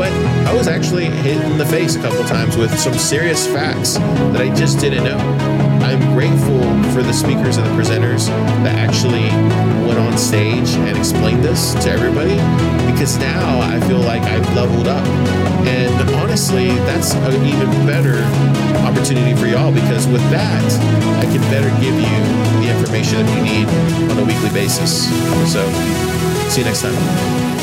But 0.00 0.12
I 0.48 0.54
was 0.54 0.66
actually 0.66 1.10
hit 1.10 1.36
in 1.36 1.58
the 1.58 1.66
face 1.66 1.94
a 1.94 2.00
couple 2.00 2.24
times 2.24 2.56
with 2.56 2.72
some 2.78 2.94
serious 2.94 3.46
facts 3.46 3.98
that 4.32 4.40
I 4.40 4.48
just 4.54 4.80
didn't 4.80 5.04
know. 5.04 5.18
I'm 5.84 6.00
grateful 6.14 6.62
for 6.94 7.02
the 7.02 7.12
speakers 7.12 7.58
and 7.58 7.66
the 7.66 7.74
presenters 7.76 8.28
that 8.64 8.76
actually 8.78 9.28
went 9.86 9.98
on 9.98 10.16
stage 10.16 10.70
and 10.88 10.96
explained 10.96 11.44
this 11.44 11.74
to 11.84 11.90
everybody 11.90 12.32
because 12.90 13.18
now 13.18 13.60
I 13.60 13.78
feel 13.88 14.00
like 14.00 14.22
I've 14.22 14.48
leveled 14.56 14.88
up. 14.88 15.06
And 15.68 15.92
honestly, 16.16 16.68
that's 16.88 17.12
an 17.12 17.44
even 17.44 17.68
better 17.84 18.24
opportunity 18.88 19.38
for 19.38 19.48
y'all 19.48 19.70
because 19.70 20.06
with 20.06 20.24
that, 20.30 20.64
I 21.20 21.28
can 21.28 21.42
better 21.52 21.68
give 21.76 21.92
you 21.92 22.16
the 22.64 22.72
information 22.72 23.26
that 23.26 23.36
you 23.36 23.42
need 23.44 23.68
on 24.10 24.16
a 24.16 24.24
weekly 24.24 24.48
basis. 24.56 25.12
So, 25.52 25.60
see 26.48 26.62
you 26.62 26.64
next 26.64 26.80
time. 26.80 27.59